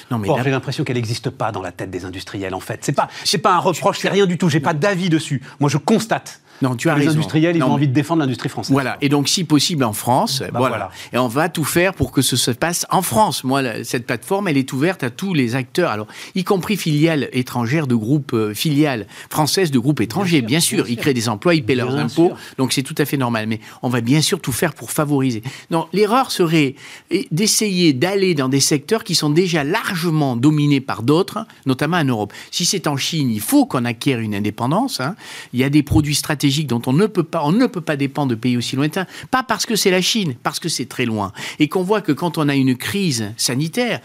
Non, 0.10 0.18
mais 0.18 0.30
Or, 0.30 0.38
là- 0.38 0.44
j'ai 0.44 0.52
l'impression 0.52 0.84
qu'elle 0.84 0.96
n'existe 0.98 1.30
pas 1.30 1.52
dans 1.52 1.62
la 1.62 1.72
tête 1.72 1.90
des 1.92 2.06
industriels, 2.06 2.54
en 2.54 2.60
fait. 2.60 2.80
C'est 2.84 2.94
pas, 2.94 3.10
pas 3.44 3.54
un 3.56 3.60
reproche, 3.60 4.00
c'est 4.00 4.10
rien 4.10 4.26
du 4.26 4.38
tout. 4.38 4.50
J'ai 4.50 4.60
pas 4.60 4.74
d'avis 4.74 5.10
dessus. 5.10 5.42
Moi, 5.60 5.70
je 5.70 5.78
constate. 5.78 6.41
Non, 6.62 6.76
tu 6.76 6.90
as 6.90 6.96
les 6.96 7.06
raison. 7.06 7.12
industriels, 7.18 7.56
ils 7.56 7.60
Non, 7.60 7.66
ont 7.66 7.70
mais- 7.70 7.76
envie 7.76 7.88
de 7.88 7.94
défendre 7.94 8.22
l'industrie 8.22 8.50
française. 8.50 8.72
Voilà, 8.72 8.98
et 9.02 9.10
donc 9.10 9.28
si 9.30 9.44
possible 9.44 9.84
en 9.84 9.94
France, 9.94 10.40
voilà. 10.40 10.52
Bah 10.52 10.60
voilà. 10.60 10.92
Et 11.14 11.18
on 11.18 11.28
va 11.28 11.50
tout 11.50 11.64
faire 11.64 11.94
pour 11.94 12.12
que 12.12 12.22
ce 12.22 12.36
se 12.36 12.52
passe 12.52 12.86
en 12.90 13.02
France. 13.02 13.44
Moi, 13.44 13.62
la- 13.62 13.84
cette 13.84 14.06
plateforme, 14.06 14.48
elle 14.48 14.58
est 14.58 14.72
ouverte 14.74 15.04
à 15.04 15.10
tous 15.10 15.34
les 15.34 15.56
acteurs, 15.56 15.90
alors 15.92 16.08
y 16.36 16.44
compris 16.44 16.78
filiales 16.78 17.30
étrangères 17.34 17.88
de 17.88 17.96
groupes, 17.96 18.34
euh, 18.34 18.54
filiales 18.54 19.08
françaises 19.30 19.72
de 19.72 19.80
groupes 19.80 20.02
étrangers, 20.02 20.42
bien 20.42 20.60
sûr. 20.60 20.84
bien 20.84 20.94
Ils 20.94 20.98
créent 20.98 21.14
des 21.14 21.30
emplois, 21.30 21.56
ils 21.56 21.64
paient 21.64 21.76
leurs 21.76 21.96
impôts, 21.96 22.28
sûr. 22.28 22.38
donc 22.58 22.74
c'est 22.74 22.84
tout 22.84 22.96
à 22.98 23.06
fait 23.06 23.18
normal. 23.18 23.48
Mais 23.48 23.60
on 23.82 23.90
va 23.90 24.02
bien 24.02 24.22
sûr 24.22 24.40
tout 24.40 24.52
faire 24.52 24.74
pour 24.74 24.92
favoriser. 24.92 25.42
Non, 25.72 25.88
l'erreur 25.94 26.32
serait 26.32 26.76
eh, 27.10 27.28
d'essayer 27.32 27.94
d'aller 27.94 28.36
dans 28.36 28.50
des 28.50 28.60
secteurs 28.60 29.04
qui 29.04 29.16
sont 29.16 29.30
déjà 29.30 29.64
largement 29.64 30.36
dominés 30.36 30.82
par 30.82 31.02
d'autres, 31.04 31.46
notamment 31.66 31.98
en 31.98 32.04
Europe. 32.06 32.34
Si 32.52 32.66
c'est 32.66 32.88
en 32.88 32.98
Chine, 32.98 33.32
il 33.32 33.42
faut 33.42 33.66
qu'on 33.66 33.86
acquiert 33.86 34.20
une 34.20 34.36
indépendance. 34.36 35.00
hein. 35.00 35.16
Il 35.54 35.60
y 35.60 35.64
a 35.64 35.70
des 35.70 35.82
produits 35.84 36.16
stratégiques 36.16 36.51
dont 36.68 36.82
on 36.86 36.94
ne 36.94 37.06
peut 37.06 37.24
pas, 37.24 37.44
on 37.44 37.52
ne 37.52 37.68
peut 37.68 37.82
pas 37.82 37.96
dépendre 37.96 38.30
de 38.30 38.36
pays 38.36 38.58
aussi 38.58 38.76
lointains. 38.76 39.08
Pas 39.30 39.44
parce 39.44 39.66
que 39.66 39.76
c'est 39.76 39.92
la 39.92 40.02
Chine, 40.02 40.36
parce 40.44 40.60
que 40.60 40.70
c'est 40.70 40.86
très 40.86 41.06
loin. 41.06 41.32
Et 41.60 41.68
qu'on 41.68 41.84
voit 41.84 42.02
que 42.02 42.12
quand 42.12 42.38
on 42.38 42.50
a 42.50 42.56
une 42.56 42.76
crise 42.76 43.32
sanitaire, 43.38 44.02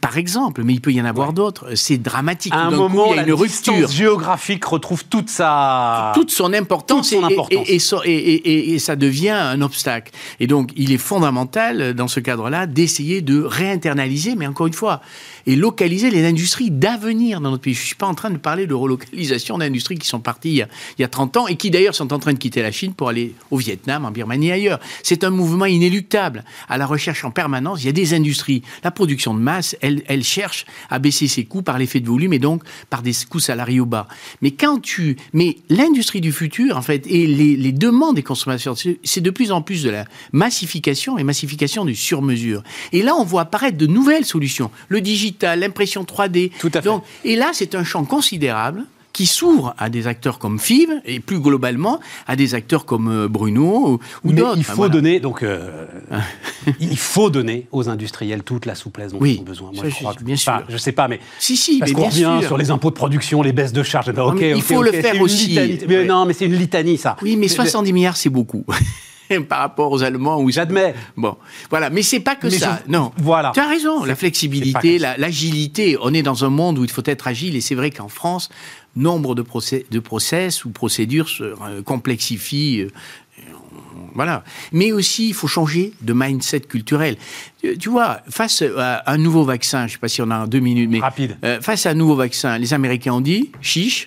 par 0.00 0.18
exemple, 0.18 0.62
mais 0.64 0.74
il 0.74 0.80
peut 0.80 0.92
y 0.92 1.00
en 1.00 1.04
avoir 1.04 1.32
d'autres, 1.32 1.74
c'est 1.74 1.98
dramatique. 1.98 2.52
À 2.54 2.66
un 2.66 2.70
coup, 2.70 2.76
moment, 2.76 3.06
il 3.06 3.10
y 3.10 3.12
a 3.18 3.22
la 3.22 3.28
une 3.28 3.34
rupture 3.34 3.88
géographique 3.88 4.64
retrouve 4.64 5.04
toute 5.04 5.30
sa... 5.30 6.12
toute 6.14 6.30
son 6.30 6.52
importance, 6.52 7.10
Toute 7.10 7.20
son 7.20 7.26
importance. 7.26 7.68
Et, 8.04 8.78
ça 8.78 8.96
devient 8.96 9.30
un 9.30 9.60
obstacle. 9.62 10.12
Et 10.40 10.46
donc, 10.46 10.72
il 10.76 10.92
est 10.92 10.98
fondamental, 10.98 11.80
euh, 11.80 11.92
dans 11.92 12.08
ce 12.08 12.20
cadre-là, 12.20 12.66
d'essayer 12.66 13.22
de 13.22 13.42
réinternaliser, 13.42 14.34
mais 14.36 14.46
encore 14.46 14.66
une 14.66 14.72
fois, 14.72 15.00
et 15.46 15.56
localiser 15.56 16.10
les 16.10 16.24
industries 16.24 16.70
d'avenir 16.70 17.40
dans 17.40 17.50
notre 17.50 17.62
pays. 17.62 17.74
Je 17.74 17.80
ne 17.80 17.86
suis 17.86 17.94
pas 17.94 18.06
en 18.06 18.14
train 18.14 18.30
de 18.30 18.36
parler 18.36 18.66
de 18.66 18.74
relocalisation 18.74 19.58
d'industries 19.58 19.98
qui 19.98 20.06
sont 20.06 20.20
parties 20.20 20.50
il 20.50 20.56
y, 20.56 20.62
a, 20.62 20.68
il 20.98 21.02
y 21.02 21.04
a 21.04 21.08
30 21.08 21.36
ans 21.36 21.46
et 21.46 21.56
qui 21.56 21.70
d'ailleurs 21.70 21.94
sont 21.94 22.12
en 22.12 22.18
train 22.18 22.32
de 22.32 22.38
quitter 22.38 22.62
la 22.62 22.72
Chine 22.72 22.94
pour 22.94 23.08
aller 23.08 23.34
au 23.50 23.56
Vietnam, 23.56 24.04
en 24.04 24.10
Birmanie 24.10 24.48
et 24.48 24.52
ailleurs. 24.52 24.80
C'est 25.02 25.24
un 25.24 25.30
mouvement 25.30 25.66
inéluctable. 25.66 26.44
À 26.68 26.78
la 26.78 26.86
recherche 26.86 27.24
en 27.24 27.30
permanence, 27.30 27.82
il 27.82 27.86
y 27.86 27.88
a 27.88 27.92
des 27.92 28.14
industries. 28.14 28.62
La 28.82 28.90
production 28.90 29.34
de 29.34 29.40
masse, 29.40 29.73
elle, 29.80 30.02
elle 30.06 30.24
cherche 30.24 30.64
à 30.90 30.98
baisser 30.98 31.28
ses 31.28 31.44
coûts 31.44 31.62
par 31.62 31.78
l'effet 31.78 32.00
de 32.00 32.06
volume 32.08 32.32
et 32.32 32.38
donc 32.38 32.62
par 32.90 33.02
des 33.02 33.12
coûts 33.28 33.40
salariaux 33.40 33.86
bas. 33.86 34.06
Mais 34.42 34.50
quand 34.52 34.80
tu... 34.80 35.16
Mais 35.32 35.56
l'industrie 35.68 36.20
du 36.20 36.32
futur, 36.32 36.76
en 36.76 36.82
fait, 36.82 37.06
et 37.06 37.26
les, 37.26 37.56
les 37.56 37.72
demandes 37.72 38.16
des 38.16 38.22
consommateurs, 38.22 38.76
c'est- 38.78 39.20
de 39.20 39.30
plus 39.30 39.52
en 39.52 39.62
plus 39.62 39.82
de 39.82 39.90
la 39.90 40.04
massification 40.32 41.16
et 41.18 41.24
massification 41.24 41.84
du 41.84 41.94
sur-mesure. 41.94 42.62
Et 42.92 43.02
là, 43.02 43.14
on 43.16 43.24
voit 43.24 43.42
apparaître 43.42 43.78
de 43.78 43.86
nouvelles 43.86 44.24
solutions. 44.26 44.70
Le 44.88 45.00
digital, 45.00 45.60
l'impression 45.60 46.04
3D. 46.04 46.50
Tout 46.58 46.68
à 46.74 46.82
fait. 46.82 46.88
Donc, 46.88 47.04
et 47.24 47.36
là, 47.36 47.50
c'est 47.54 47.74
un 47.74 47.84
champ 47.84 48.04
considérable 48.04 48.84
qui 49.14 49.24
s'ouvre 49.26 49.74
à 49.78 49.88
des 49.88 50.06
acteurs 50.06 50.38
comme 50.38 50.58
FIV 50.58 50.90
et 51.06 51.20
plus 51.20 51.38
globalement 51.40 52.00
à 52.26 52.36
des 52.36 52.54
acteurs 52.54 52.84
comme 52.84 53.08
euh, 53.08 53.28
Bruno 53.28 53.88
ou, 54.22 54.28
ou 54.28 54.32
d'autres. 54.32 54.56
il 54.56 54.60
Enfin, 54.60 54.72
faut 54.72 54.76
voilà. 54.76 54.92
donner 54.92 55.20
donc 55.20 55.42
euh, 55.42 55.86
il 56.80 56.98
faut 56.98 57.30
donner 57.30 57.66
aux 57.72 57.88
industriels 57.88 58.42
toute 58.42 58.66
la 58.66 58.74
souplesse 58.74 59.12
dont 59.12 59.18
Oui, 59.20 59.36
ils 59.36 59.40
ont 59.40 59.44
besoin. 59.44 59.70
ça, 59.74 59.80
je, 59.84 59.88
je- 59.88 59.94
crois 59.94 60.14
que- 60.14 60.24
bien 60.24 60.34
enfin, 60.34 60.58
sûr. 60.58 60.66
je 60.68 60.76
sais 60.76 60.92
pas, 60.92 61.08
mais 61.08 61.20
Si, 61.38 61.56
si, 61.56 61.78
parce 61.78 61.92
mais 61.92 61.94
qu'on 61.96 62.04
revient 62.06 62.36
sûr. 62.40 62.42
sur 62.48 62.58
les 62.58 62.70
impôts 62.70 62.90
de 62.90 62.94
production, 62.96 63.40
les 63.40 63.52
baisses 63.52 63.72
de 63.72 63.82
charges. 63.82 64.12
Ben, 64.12 64.22
ok, 64.24 64.34
mais 64.40 64.50
il 64.50 64.56
ok, 64.56 64.62
faut 64.62 64.82
le 64.82 64.92
faire 64.92 65.20
aussi. 65.22 65.46
litanie. 65.48 65.78
Mais 65.88 65.96
Ouais. 65.98 66.04
non, 66.04 66.26
mais 66.26 66.32
c'est 66.34 66.46
une 66.46 66.56
litanie 66.56 66.98
ça. 66.98 67.16
Oui, 67.22 67.36
mais 67.36 67.48
70 67.48 67.92
milliards, 67.92 68.16
c'est 68.16 68.30
beaucoup. 68.30 68.64
Par 69.48 69.58
rapport 69.60 69.90
aux 69.92 70.02
Allemands 70.02 70.40
ou 70.40 70.50
J'admets. 70.50 70.94
Bon, 71.16 71.36
voilà, 71.70 71.90
mais 71.90 72.02
c'est 72.02 72.20
pas 72.20 72.36
que 72.36 72.46
Mais 72.48 72.58
ça. 72.58 72.80
je- 72.86 72.92
Non, 72.92 73.12
voilà. 73.18 73.52
Tu 73.54 73.60
as 73.60 73.68
raison. 73.68 74.04
La 74.04 74.14
flexibilité, 74.16 74.98
la- 74.98 75.16
l'agilité. 75.16 75.96
On 76.00 76.12
est 76.12 76.22
dans 76.22 76.44
un 76.44 76.50
monde 76.50 76.78
où 76.78 76.84
il 76.84 76.90
faut 76.90 77.02
être 77.06 77.26
agile, 77.26 77.56
et 77.56 77.60
c'est 77.60 77.74
vrai 77.74 77.90
qu'en 77.90 78.08
France, 78.08 78.48
nombre 78.96 79.34
de, 79.34 79.42
procès, 79.42 79.86
de 79.90 79.98
process 79.98 80.64
ou 80.64 80.70
procédures 80.70 81.28
se 81.28 81.42
euh, 81.44 81.82
complexifient. 81.84 82.82
euh, 82.82 82.88
voilà. 84.14 84.44
Mais 84.72 84.92
aussi, 84.92 85.28
il 85.28 85.34
faut 85.34 85.48
changer 85.48 85.92
de 86.02 86.12
mindset 86.12 86.60
culturel. 86.60 87.16
Tu 87.60 87.76
tu 87.78 87.88
vois, 87.88 88.20
face 88.28 88.62
à 88.78 89.02
un 89.10 89.16
nouveau 89.16 89.42
vaccin, 89.44 89.80
je 89.80 89.84
ne 89.84 89.88
sais 89.92 89.98
pas 89.98 90.08
si 90.08 90.22
on 90.22 90.30
a 90.30 90.46
deux 90.46 90.60
minutes, 90.60 90.88
mais 90.90 91.00
Rapide. 91.00 91.36
euh, 91.44 91.60
face 91.60 91.86
à 91.86 91.90
un 91.90 91.94
nouveau 91.94 92.14
vaccin, 92.14 92.56
les 92.58 92.72
Américains 92.74 93.12
ont 93.14 93.20
dit 93.20 93.50
chiche. 93.60 94.06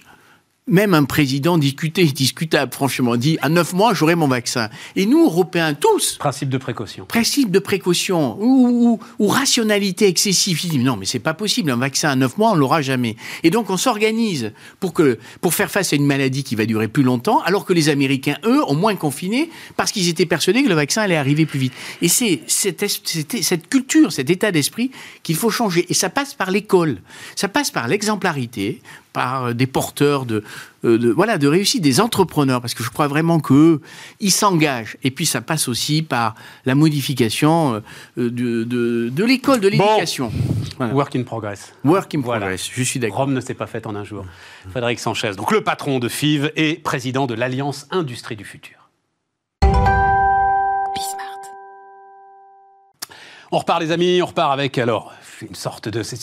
Même 0.69 0.93
un 0.93 1.05
président 1.05 1.57
discuté, 1.57 2.03
discutable, 2.03 2.73
franchement, 2.73 3.15
dit 3.15 3.37
à 3.41 3.47
neuf 3.47 3.71
mois, 3.71 3.93
j'aurai 3.93 4.15
mon 4.15 4.27
vaccin. 4.27 4.69
Et 4.97 5.05
nous, 5.05 5.23
Européens, 5.23 5.73
tous, 5.73 6.17
Principe 6.17 6.49
de 6.49 6.57
précaution. 6.57 7.05
principe 7.05 7.51
de 7.51 7.59
précaution 7.59 8.37
ou, 8.41 8.67
ou- 8.67 8.99
ou 9.25 9.27
rationalité 9.29 10.07
excessive. 10.07 10.59
Il 10.65 10.69
dit, 10.71 10.79
non, 10.79 10.97
mais 10.97 11.05
c'est 11.05 11.19
pas 11.19 11.33
possible, 11.33 11.71
un 11.71 11.77
vaccin 11.77 12.09
à 12.09 12.15
9 12.17 12.37
mois, 12.37 12.51
on 12.51 12.55
l'aura 12.55 12.81
jamais. 12.81 13.15
Et 13.43 13.49
donc, 13.49 13.69
on 13.69 13.77
s'organise 13.77 14.51
pour, 14.81 14.91
que, 14.93 15.17
pour 15.39 15.53
faire 15.53 15.71
face 15.71 15.93
à 15.93 15.95
une 15.95 16.05
maladie 16.05 16.43
qui 16.43 16.55
va 16.55 16.65
durer 16.65 16.89
plus 16.89 17.03
longtemps, 17.03 17.39
alors 17.45 17.63
que 17.63 17.71
les 17.71 17.87
Américains, 17.87 18.35
eux, 18.43 18.61
ont 18.67 18.75
moins 18.75 18.95
confiné 18.95 19.49
parce 19.77 19.93
qu'ils 19.93 20.09
étaient 20.09 20.25
persuadés 20.25 20.63
que 20.63 20.69
le 20.69 20.75
vaccin 20.75 21.01
allait 21.03 21.15
arriver 21.15 21.45
plus 21.45 21.59
vite. 21.59 21.73
Et 22.01 22.09
c'est 22.09 22.41
cette, 22.47 22.83
es- 22.83 22.89
cette, 22.89 23.41
cette 23.41 23.69
culture, 23.69 24.11
cet 24.11 24.29
état 24.29 24.51
d'esprit 24.51 24.91
qu'il 25.23 25.37
faut 25.37 25.49
changer. 25.49 25.85
Et 25.89 25.93
ça 25.93 26.09
passe 26.09 26.33
par 26.33 26.51
l'école. 26.51 26.97
Ça 27.37 27.47
passe 27.47 27.71
par 27.71 27.87
l'exemplarité, 27.87 28.81
par 29.13 29.45
euh, 29.45 29.53
des 29.53 29.67
porteurs 29.67 30.25
de, 30.25 30.43
euh, 30.85 30.97
de, 30.97 31.09
voilà, 31.09 31.37
de 31.37 31.47
réussite, 31.47 31.81
des 31.81 31.99
entrepreneurs, 31.99 32.61
parce 32.61 32.73
que 32.73 32.83
je 32.83 32.89
crois 32.89 33.07
vraiment 33.07 33.39
qu'eux, 33.39 33.81
ils 34.19 34.31
s'engagent. 34.31 34.97
Et 35.03 35.11
puis 35.11 35.25
ça 35.25 35.41
passe 35.41 35.67
aussi 35.67 36.01
par 36.01 36.35
la 36.65 36.75
modification 36.75 37.75
euh, 37.75 38.29
de, 38.29 38.63
de, 38.63 39.09
de 39.09 39.23
l'école, 39.25 39.59
de 39.59 39.67
l'éducation. 39.69 40.31
Voilà. 40.77 40.93
Work 40.93 41.15
in 41.15 41.23
progress. 41.23 41.73
Work 41.83 42.13
in 42.15 42.21
Voilà. 42.21 42.41
progress, 42.41 42.69
je 42.71 42.83
suis 42.83 42.99
d'accord. 42.99 43.17
Rome 43.17 43.33
ne 43.33 43.41
s'est 43.41 43.53
pas 43.55 43.67
faite 43.67 43.87
en 43.87 43.95
un 43.95 44.03
jour. 44.03 44.25
Frédéric 44.69 44.99
Sanchez, 44.99 45.31
donc 45.35 45.51
le 45.51 45.61
patron 45.61 45.99
de 45.99 46.07
FIV 46.09 46.51
et 46.55 46.75
président 46.75 47.25
de 47.27 47.33
l'Alliance 47.33 47.87
Industrie 47.91 48.35
du 48.35 48.45
Futur. 48.45 48.75
On 53.51 53.59
repart 53.59 53.79
les 53.79 53.91
amis, 53.91 54.21
on 54.21 54.25
repart 54.25 54.51
avec 54.51 54.77
alors 54.77 55.13
une 55.41 55.55
sorte 55.55 55.89
de 55.89 56.03
c'est- 56.03 56.17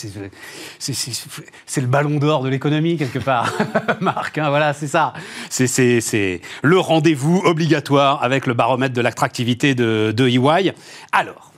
le 1.81 1.87
ballon 1.87 2.17
d'or 2.17 2.43
de 2.43 2.49
l'économie 2.49 2.97
quelque 2.97 3.19
part, 3.19 3.53
Marc. 4.01 4.37
hein, 4.37 4.49
voilà, 4.49 4.73
c'est 4.73 4.87
ça. 4.87 5.13
C'est- 5.49 6.41
le 6.61 6.79
rendez-vous 6.79 7.41
obligatoire 7.45 8.23
avec 8.23 8.45
le 8.47 8.53
baromètre 8.53 8.93
de 8.93 9.01
l'attractivité 9.01 9.75
de, 9.75 10.13
de 10.15 10.27
EY. 10.27 10.73
Alors. 11.11 11.51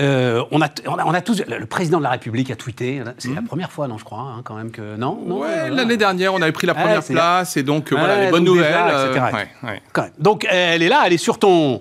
euh, 0.00 0.42
on, 0.50 0.60
a, 0.60 0.68
on, 0.86 0.94
a, 0.98 1.04
on 1.04 1.14
a 1.14 1.20
tous. 1.20 1.42
Le 1.46 1.66
président 1.66 1.98
de 1.98 2.02
la 2.02 2.10
République 2.10 2.50
a 2.50 2.56
tweeté. 2.56 3.00
C'est 3.18 3.32
la 3.32 3.42
première 3.42 3.70
fois, 3.70 3.86
non, 3.86 3.96
je 3.96 4.04
crois, 4.04 4.18
hein, 4.20 4.40
quand 4.42 4.54
même 4.56 4.72
que 4.72 4.96
non. 4.96 5.22
non 5.24 5.38
Ouais, 5.42 5.48
euh, 5.50 5.68
l'année 5.70 5.96
dernière, 5.96 6.34
on 6.34 6.42
avait 6.42 6.50
pris 6.52 6.66
la 6.66 6.74
première 6.74 7.02
place 7.04 7.56
et 7.56 7.62
donc 7.62 7.92
euh, 7.92 7.96
voilà 7.96 8.24
les 8.24 8.30
bonnes 8.30 8.42
nouvelles. 8.44 8.72
déjà, 8.72 9.06
etc. 9.06 9.24
euh, 9.32 9.36
ouais, 9.36 9.48
ouais. 9.70 9.82
quand 9.92 10.02
même. 10.02 10.10
Donc 10.18 10.46
elle 10.50 10.82
est 10.82 10.88
là, 10.88 11.02
elle 11.06 11.12
est 11.12 11.16
sur 11.18 11.38
ton. 11.38 11.80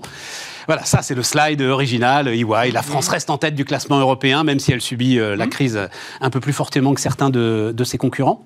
Voilà, 0.68 0.86
ça 0.86 1.02
c'est 1.02 1.16
le 1.16 1.24
slide 1.24 1.62
original, 1.62 2.28
EY. 2.28 2.72
La 2.72 2.82
France 2.82 3.08
reste 3.08 3.30
en 3.30 3.38
tête 3.38 3.56
du 3.56 3.66
classement 3.66 4.00
européen, 4.00 4.44
même 4.44 4.60
si 4.60 4.72
elle 4.72 4.82
subit 4.82 5.20
euh, 5.20 5.36
la 5.36 5.48
crise 5.48 5.80
un 6.22 6.30
peu 6.30 6.40
plus 6.40 6.54
fortement 6.54 6.94
que 6.94 7.02
certains 7.02 7.30
de, 7.30 7.74
de 7.76 7.84
ses 7.84 7.98
concurrents. 7.98 8.46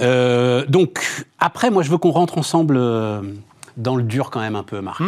Euh, 0.00 0.64
donc 0.68 1.24
après, 1.38 1.70
moi 1.70 1.82
je 1.82 1.90
veux 1.90 1.98
qu'on 1.98 2.10
rentre 2.10 2.38
ensemble 2.38 2.76
euh, 2.76 3.22
dans 3.76 3.96
le 3.96 4.02
dur 4.02 4.30
quand 4.30 4.40
même 4.40 4.56
un 4.56 4.62
peu, 4.62 4.80
Marc. 4.80 5.02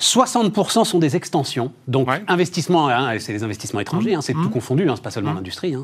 60% 0.00 0.84
sont 0.84 0.98
des 0.98 1.14
extensions. 1.14 1.72
Donc, 1.86 2.08
investissement, 2.26 2.88
hein, 2.88 3.18
c'est 3.18 3.32
les 3.32 3.44
investissements 3.44 3.80
étrangers, 3.80 4.14
hein, 4.14 4.22
c'est 4.22 4.32
tout 4.32 4.48
confondu, 4.48 4.88
hein, 4.88 4.94
c'est 4.96 5.02
pas 5.02 5.10
seulement 5.10 5.34
l'industrie. 5.34 5.74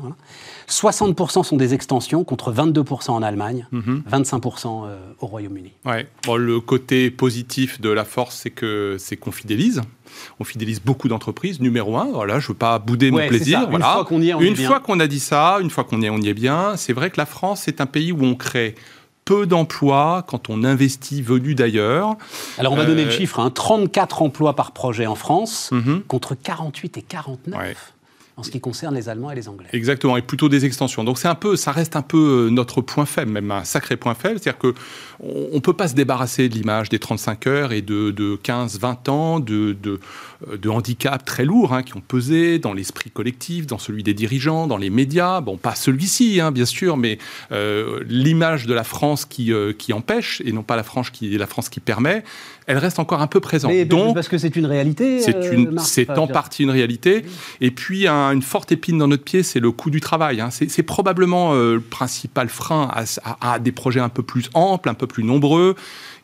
60% 0.67 1.43
sont 1.43 1.55
des 1.55 1.73
extensions 1.73 2.23
contre 2.23 2.51
22% 2.51 3.11
en 3.11 3.21
Allemagne, 3.21 3.67
25% 3.71 4.85
euh, 4.85 4.97
au 5.19 5.27
Royaume-Uni. 5.27 5.73
Ouais. 5.85 6.07
le 6.35 6.59
côté 6.59 7.11
positif 7.11 7.79
de 7.79 7.89
la 7.89 8.05
force, 8.05 8.37
c'est 8.37 8.49
que 8.49 8.97
c'est 8.99 9.17
qu'on 9.17 9.31
fidélise. 9.31 9.81
On 10.39 10.43
fidélise 10.43 10.81
beaucoup 10.81 11.07
d'entreprises. 11.07 11.59
Numéro 11.59 11.97
un, 11.97 12.05
voilà, 12.05 12.39
je 12.39 12.47
veux 12.47 12.53
pas 12.53 12.79
bouder 12.79 13.11
mon 13.11 13.25
plaisir. 13.27 13.69
Une 13.71 13.81
fois 13.81 14.05
qu'on 14.05 14.21
y 14.21 14.29
est, 14.29 14.33
on 14.33 14.41
Une 14.41 14.55
fois 14.55 14.79
qu'on 14.79 14.99
a 14.99 15.07
dit 15.07 15.19
ça, 15.19 15.59
une 15.61 15.69
fois 15.69 15.83
qu'on 15.83 16.01
y 16.01 16.05
est, 16.05 16.09
on 16.09 16.17
y 16.17 16.29
est 16.29 16.33
bien. 16.33 16.75
C'est 16.75 16.93
vrai 16.93 17.11
que 17.11 17.17
la 17.17 17.25
France, 17.25 17.61
c'est 17.65 17.81
un 17.81 17.85
pays 17.85 18.11
où 18.11 18.23
on 18.23 18.35
crée 18.35 18.75
peu 19.27 19.45
d'emplois 19.45 20.23
quand 20.25 20.49
on 20.49 20.63
investit 20.63 21.21
venu 21.21 21.53
d'ailleurs. 21.53 22.15
Alors 22.57 22.71
on 22.71 22.77
va 22.77 22.85
donner 22.85 23.03
le 23.03 23.09
euh, 23.09 23.13
chiffre, 23.13 23.47
34 23.49 24.21
hein. 24.21 24.25
emplois 24.25 24.55
par 24.55 24.71
projet 24.71 25.05
en 25.05 25.15
France, 25.15 25.69
mhm. 25.73 26.03
contre 26.07 26.33
48 26.33 26.97
et 26.97 27.01
49 27.01 27.93
en 28.37 28.43
ce 28.43 28.51
qui 28.51 28.59
concerne 28.59 28.93
les 28.93 29.09
Allemands 29.09 29.31
et 29.31 29.35
les 29.35 29.49
Anglais. 29.49 29.67
Exactement, 29.73 30.15
et 30.15 30.21
plutôt 30.21 30.47
des 30.47 30.63
extensions. 30.63 31.03
Donc 31.03 31.17
c'est 31.17 31.27
un 31.27 31.35
peu, 31.35 31.55
ça 31.55 31.71
reste 31.71 31.95
un 31.95 32.03
peu 32.03 32.45
euh, 32.45 32.49
notre 32.51 32.81
point 32.81 33.07
faible, 33.07 33.31
même 33.31 33.49
un 33.49 33.63
sacré 33.63 33.97
point 33.97 34.13
faible, 34.13 34.39
c'est-à-dire 34.39 34.59
que 34.59 34.75
on, 35.19 35.59
peut 35.61 35.73
pas 35.73 35.87
se 35.87 35.95
débarrasser 35.95 36.47
de 36.47 36.53
l'image 36.53 36.89
des 36.89 36.99
35 36.99 37.47
heures 37.47 37.71
et 37.71 37.81
de, 37.81 38.39
15-20 38.43 39.09
ans 39.09 39.39
de, 39.39 39.75
de, 39.81 39.99
euh, 40.47 40.57
de 40.57 40.69
handicaps 40.69 41.25
très 41.25 41.43
lourds 41.43 41.73
hein, 41.73 41.81
qui 41.81 41.97
ont 41.97 42.03
pesé 42.07 42.59
dans 42.59 42.73
l'esprit 42.73 43.09
collectif, 43.09 43.65
dans 43.65 43.79
celui 43.79 44.03
des 44.03 44.13
dirigeants, 44.13 44.67
dans 44.67 44.77
les 44.77 44.91
médias. 44.91 45.41
Bon, 45.41 45.57
pas 45.57 45.73
celui-ci, 45.73 46.39
hein, 46.39 46.51
bien 46.51 46.65
sûr, 46.65 46.95
mais 46.95 47.17
euh, 47.51 48.03
l'image 48.07 48.67
de 48.67 48.75
la 48.75 48.83
France 48.83 49.25
qui, 49.25 49.51
qui 49.79 49.93
empêche 49.93 50.43
et 50.45 50.51
non 50.51 50.61
pas 50.61 50.75
la 50.75 50.83
France 50.83 51.09
qui, 51.09 51.35
la 51.35 51.47
France 51.47 51.69
qui 51.69 51.79
permet 51.79 52.23
elle 52.67 52.77
reste 52.77 52.99
encore 52.99 53.21
un 53.21 53.27
peu 53.27 53.39
présente. 53.39 53.71
Mais, 53.71 53.85
Donc, 53.85 54.13
parce 54.13 54.27
que 54.27 54.37
c'est 54.37 54.55
une 54.57 54.65
réalité. 54.65 55.21
C'est 55.21 55.35
euh, 55.35 56.15
en 56.17 56.27
partie 56.27 56.63
une 56.63 56.69
réalité. 56.69 57.25
Et 57.61 57.71
puis 57.71 58.07
une 58.07 58.41
forte 58.41 58.71
épine 58.73 58.97
dans 58.97 59.07
notre 59.07 59.23
pied, 59.23 59.41
c'est 59.41 59.61
le 59.61 59.71
coût 59.71 59.89
du 59.89 60.01
travail. 60.01 60.41
Hein. 60.41 60.49
C'est 60.51 60.83
probablement 60.83 61.53
euh, 61.53 61.75
le 61.75 61.79
principal 61.79 62.49
frein 62.49 62.91
à, 63.41 63.59
des 63.59 63.71
projets 63.71 64.01
un 64.01 64.09
peu 64.09 64.21
plus 64.21 64.49
amples, 64.53 64.89
un 64.89 64.93
peu 64.93 65.07
plus 65.07 65.23
nombreux 65.23 65.75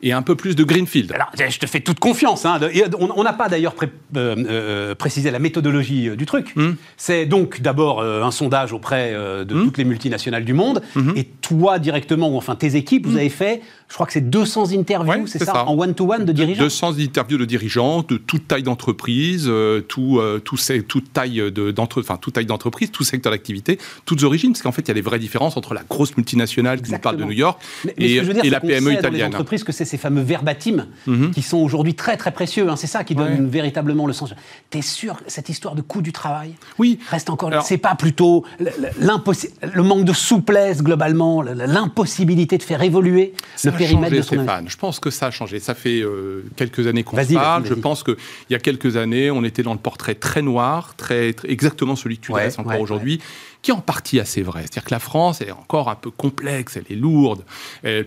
et 0.04 0.12
un 0.12 0.22
peu 0.22 0.36
plus 0.36 0.56
de 0.56 0.64
greenfield. 0.64 1.12
Alors, 1.14 1.32
je 1.38 1.58
te 1.58 1.66
fais 1.66 1.80
toute 1.80 2.00
confiance. 2.00 2.46
Hein. 2.46 2.60
On 3.00 3.24
n'a 3.24 3.34
pas 3.34 3.50
d'ailleurs 3.50 3.74
euh, 4.16 4.94
précisé 4.96 5.32
la 5.32 5.40
méthodologie 5.40 6.10
du 6.16 6.26
truc. 6.26 6.56
Hmm. 6.56 6.74
C'est 6.98 7.26
donc 7.26 7.62
d'abord 7.62 8.04
un 8.04 8.32
sondage 8.32 8.74
auprès 8.74 9.14
de 9.14 9.44
hmm. 9.44 9.64
toutes 9.64 9.78
les 9.78 9.86
multinationales 9.86 10.46
du 10.46 10.54
monde. 10.54 10.82
Hmm. 10.96 11.14
Et 11.16 11.24
toi, 11.24 11.80
directement, 11.80 12.30
ou 12.30 12.38
enfin 12.38 12.56
tes 12.56 12.76
équipes, 12.76 13.08
vous 13.08 13.18
avez 13.18 13.30
fait 13.30 13.62
je 13.94 13.96
crois 13.96 14.08
que 14.08 14.14
c'est 14.14 14.28
200 14.28 14.72
interviews, 14.72 15.28
c'est 15.28 15.44
ça, 15.44 15.68
en 15.68 15.78
one-to-one 15.78 16.26
de 16.26 16.32
dirigeants? 16.32 16.64
200 16.64 16.98
interviews 16.98 17.38
de 17.38 17.46
dirigeants 17.46 18.02
de 18.02 18.18
toute 18.18 18.48
taille 18.48 18.64
d'entreprise, 18.64 19.46
euh, 19.48 19.82
tout, 19.82 20.18
euh, 20.18 20.40
tout, 20.40 20.58
toute 20.58 21.14
taille 21.14 22.46
d'entreprise, 22.48 22.90
tout 22.90 23.04
secteur 23.04 23.32
d'activité, 23.32 23.78
toutes 24.06 24.24
origines, 24.24 24.54
parce 24.54 24.64
qu'en 24.64 24.72
fait, 24.72 24.82
il 24.82 24.88
y 24.88 24.92
a 24.92 24.96
des 24.96 25.02
vraies 25.02 25.20
différences 25.20 25.58
entre 25.58 25.76
la 25.76 25.84
grosse 25.88 26.18
multinationale 26.18 26.82
qui 26.82 26.92
nous 26.92 26.98
parle 26.98 27.18
de 27.18 27.24
New 27.24 27.34
York 27.34 27.62
et, 27.98 28.20
la 28.50 28.60
PME 28.60 28.94
italienne. 28.94 29.32
Que 29.64 29.72
c'est 29.72 29.86
ces 29.94 30.00
fameux 30.00 30.24
verbatims 30.24 30.88
mhm. 31.06 31.30
qui 31.30 31.44
sont 31.44 31.58
aujourd'hui 31.58 31.94
très 31.94 32.18
très 32.18 32.32
précieux. 32.32 32.68
Hein, 32.68 32.76
c'est 32.76 32.88
ça 32.88 33.04
qui 33.04 33.14
donne 33.14 33.48
véritablement 33.48 34.08
le 34.08 34.14
sens. 34.14 34.34
T'es 34.72 34.82
sûr 34.82 35.18
que 35.18 35.24
cette 35.28 35.50
histoire 35.50 35.76
de 35.76 35.84
coût 35.84 36.02
du 36.02 36.12
travail 36.12 36.56
oui. 36.80 36.98
reste 37.12 37.30
encore 37.30 37.52
C'est 37.64 37.78
pas 37.78 37.94
plutôt 37.94 38.44
le 38.60 39.84
manque 39.84 40.06
de 40.06 40.14
souplesse 40.14 40.82
globalement, 40.82 41.44
l'impossibilité 41.44 42.58
de 42.58 42.64
faire 42.64 42.82
évoluer 42.82 43.34
le 43.64 44.22
Stéphane. 44.24 44.66
Je 44.68 44.78
pense 44.78 45.00
que 45.00 45.12
ça 45.12 45.28
a 45.28 45.32
changé. 45.32 45.60
Ça 45.60 45.76
fait 45.76 46.02
euh, 46.02 46.44
quelques 46.56 46.88
années 46.88 47.04
qu'on 47.04 47.18
parle. 47.18 47.66
Je 47.68 47.76
pense 47.76 48.04
qu'il 48.04 48.16
y 48.50 48.56
a 48.56 48.60
quelques 48.60 48.98
années, 48.98 49.30
on 49.30 49.44
était 49.44 49.62
dans 49.62 49.74
le 49.74 49.80
portrait 49.80 50.16
très 50.16 50.42
noir, 50.42 50.96
très, 50.98 51.36
exactement 51.44 51.96
celui 51.96 52.18
que 52.18 52.26
tu 52.26 52.32
ouais, 52.32 52.50
encore 52.58 52.82
aujourd'hui 52.82 53.22
qui 53.64 53.72
est 53.72 53.74
en 53.74 53.82
partie 53.82 54.20
assez 54.20 54.44
vrai. 54.44 54.62
C'est-à-dire 54.62 54.84
que 54.84 54.94
la 54.94 55.00
France 55.00 55.42
est 55.42 55.52
encore 55.52 55.90
un 55.90 55.96
peu 55.96 56.12
complexe, 56.12 56.78
elle 56.78 56.86
est 56.96 57.00
lourde, 57.00 57.44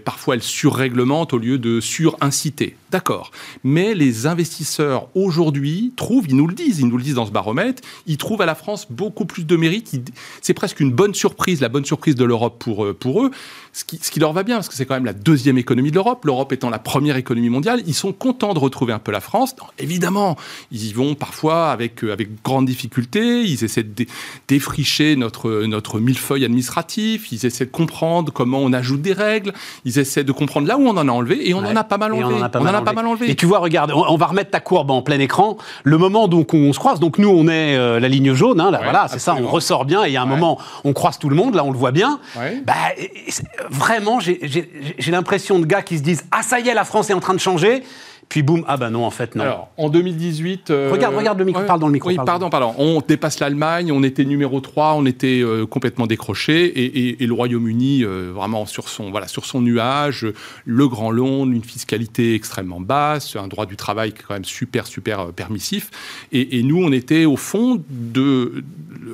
parfois 0.04 0.36
elle 0.36 0.42
surréglemente 0.42 1.32
au 1.32 1.38
lieu 1.38 1.58
de 1.58 1.80
surinciter. 1.80 2.76
D'accord. 2.90 3.32
Mais 3.64 3.94
les 3.94 4.26
investisseurs 4.26 5.08
aujourd'hui 5.14 5.92
trouvent, 5.96 6.26
ils 6.28 6.36
nous 6.36 6.46
le 6.46 6.54
disent, 6.54 6.78
ils 6.78 6.86
nous 6.86 6.96
le 6.96 7.02
disent 7.02 7.14
dans 7.14 7.26
ce 7.26 7.32
baromètre, 7.32 7.82
ils 8.06 8.16
trouvent 8.16 8.42
à 8.42 8.46
la 8.46 8.54
France 8.54 8.86
beaucoup 8.90 9.24
plus 9.24 9.44
de 9.44 9.56
mérite. 9.56 10.12
C'est 10.40 10.54
presque 10.54 10.80
une 10.80 10.92
bonne 10.92 11.14
surprise, 11.14 11.60
la 11.60 11.68
bonne 11.68 11.84
surprise 11.84 12.14
de 12.14 12.24
l'Europe 12.24 12.58
pour, 12.58 12.84
euh, 12.84 12.96
eux, 13.06 13.30
ce 13.72 13.84
qui, 13.84 13.98
ce 14.00 14.10
qui 14.10 14.20
leur 14.20 14.32
va 14.32 14.44
bien, 14.44 14.56
parce 14.56 14.68
que 14.68 14.74
c'est 14.74 14.86
quand 14.86 14.94
même 14.94 15.04
la 15.04 15.12
deuxième 15.12 15.58
économie 15.58 15.90
de 15.90 15.96
l'Europe, 15.96 16.24
l'Europe 16.24 16.52
étant 16.52 16.70
la 16.70 16.78
première 16.78 17.16
économie 17.16 17.50
mondiale. 17.50 17.82
Ils 17.86 17.94
sont 17.94 18.12
contents 18.12 18.54
de 18.54 18.58
retrouver 18.58 18.92
un 18.92 18.98
peu 18.98 19.12
la 19.12 19.20
France. 19.20 19.54
évidemment, 19.78 20.36
ils 20.70 20.86
y 20.86 20.92
vont 20.92 21.14
parfois 21.14 21.70
avec, 21.70 22.04
euh, 22.04 22.12
avec 22.12 22.42
grande 22.42 22.66
difficulté, 22.66 23.42
ils 23.42 23.64
essaient 23.64 23.82
de 23.82 24.06
défricher 24.48 25.16
notre 25.16 25.45
notre, 25.66 26.00
millefeuille 26.00 26.44
administratif, 26.44 27.32
ils 27.32 27.44
essaient 27.46 27.66
de 27.66 27.70
comprendre 27.70 28.32
comment 28.32 28.58
on 28.58 28.72
ajoute 28.72 29.02
des 29.02 29.12
règles, 29.12 29.52
ils 29.84 29.98
essaient 29.98 30.24
de 30.24 30.32
comprendre 30.32 30.66
là 30.66 30.76
où 30.76 30.86
on 30.86 30.96
en 30.96 31.08
a 31.08 31.12
enlevé, 31.12 31.48
et 31.48 31.54
on 31.54 31.58
en 31.58 31.76
a 31.76 31.84
pas 31.84 31.98
mal 31.98 32.12
enlevé. 32.12 32.34
on 32.34 32.38
en 32.38 32.42
a 32.42 32.48
pas, 32.48 32.92
mal, 32.92 33.06
enlevé. 33.06 33.30
Et 33.30 33.34
tu 33.34 33.46
vois, 33.46 33.58
regarde, 33.58 33.92
on, 33.94 34.16
va 34.16 34.26
remettre 34.26 34.50
ta 34.50 34.60
courbe 34.60 34.90
en 34.90 35.02
plein 35.02 35.18
écran. 35.18 35.56
Le 35.84 35.98
moment 35.98 36.28
donc 36.28 36.54
on 36.54 36.72
se 36.72 36.78
croise, 36.78 37.00
donc 37.00 37.18
nous 37.18 37.28
on 37.28 37.48
est 37.48 37.76
euh, 37.76 38.00
la 38.00 38.08
ligne 38.08 38.34
jaune, 38.34 38.60
hein, 38.60 38.70
là, 38.70 38.80
voilà, 38.82 39.08
c'est 39.08 39.18
ça, 39.18 39.36
on 39.40 39.46
ressort 39.46 39.84
bien, 39.84 40.04
et 40.04 40.08
il 40.08 40.12
y 40.12 40.16
a 40.16 40.22
un 40.22 40.26
moment, 40.26 40.58
on 40.84 40.92
croise 40.92 41.18
tout 41.18 41.28
le 41.28 41.36
monde, 41.36 41.54
là 41.54 41.64
on 41.64 41.72
le 41.72 41.78
voit 41.78 41.92
bien. 41.92 42.20
Bah, 42.64 42.74
vraiment, 43.70 44.20
j'ai 44.20 45.10
l'impression 45.10 45.58
de 45.58 45.66
gars 45.66 45.82
qui 45.82 45.98
se 45.98 46.02
disent 46.02 46.24
Ah 46.30 46.42
ça 46.42 46.60
y 46.60 46.68
est, 46.68 46.74
la 46.74 46.84
France 46.84 47.10
est 47.10 47.14
en 47.14 47.20
train 47.20 47.34
de 47.34 47.40
changer. 47.40 47.82
Puis 48.28 48.42
boum, 48.42 48.64
ah 48.66 48.76
ben 48.76 48.90
non, 48.90 49.04
en 49.04 49.10
fait, 49.10 49.36
non. 49.36 49.44
Alors, 49.44 49.68
en 49.76 49.88
2018. 49.88 50.70
Euh, 50.70 50.90
regarde, 50.92 51.14
regarde 51.14 51.38
le 51.38 51.44
micro, 51.44 51.62
parle 51.62 51.78
dans 51.78 51.86
le 51.86 51.92
micro. 51.92 52.08
Oui, 52.08 52.16
pardon, 52.16 52.50
pardon. 52.50 52.74
On 52.76 53.00
dépasse 53.06 53.38
l'Allemagne, 53.38 53.92
on 53.92 54.02
était 54.02 54.24
numéro 54.24 54.60
3, 54.60 54.94
on 54.94 55.06
était 55.06 55.40
euh, 55.42 55.64
complètement 55.64 56.06
décroché, 56.06 56.66
et, 56.66 57.22
et, 57.22 57.26
le 57.26 57.32
Royaume-Uni, 57.32 58.02
euh, 58.02 58.32
vraiment 58.34 58.66
sur 58.66 58.88
son, 58.88 59.10
voilà, 59.10 59.28
sur 59.28 59.44
son 59.44 59.60
nuage, 59.60 60.26
le 60.64 60.88
Grand 60.88 61.12
Londres, 61.12 61.52
une 61.52 61.62
fiscalité 61.62 62.34
extrêmement 62.34 62.80
basse, 62.80 63.36
un 63.36 63.46
droit 63.46 63.64
du 63.64 63.76
travail 63.76 64.12
quand 64.12 64.34
même 64.34 64.44
super, 64.44 64.86
super 64.86 65.28
permissif. 65.28 65.90
Et, 66.32 66.58
et, 66.58 66.62
nous, 66.64 66.82
on 66.82 66.90
était 66.90 67.26
au 67.26 67.36
fond, 67.36 67.82
de, 67.88 68.64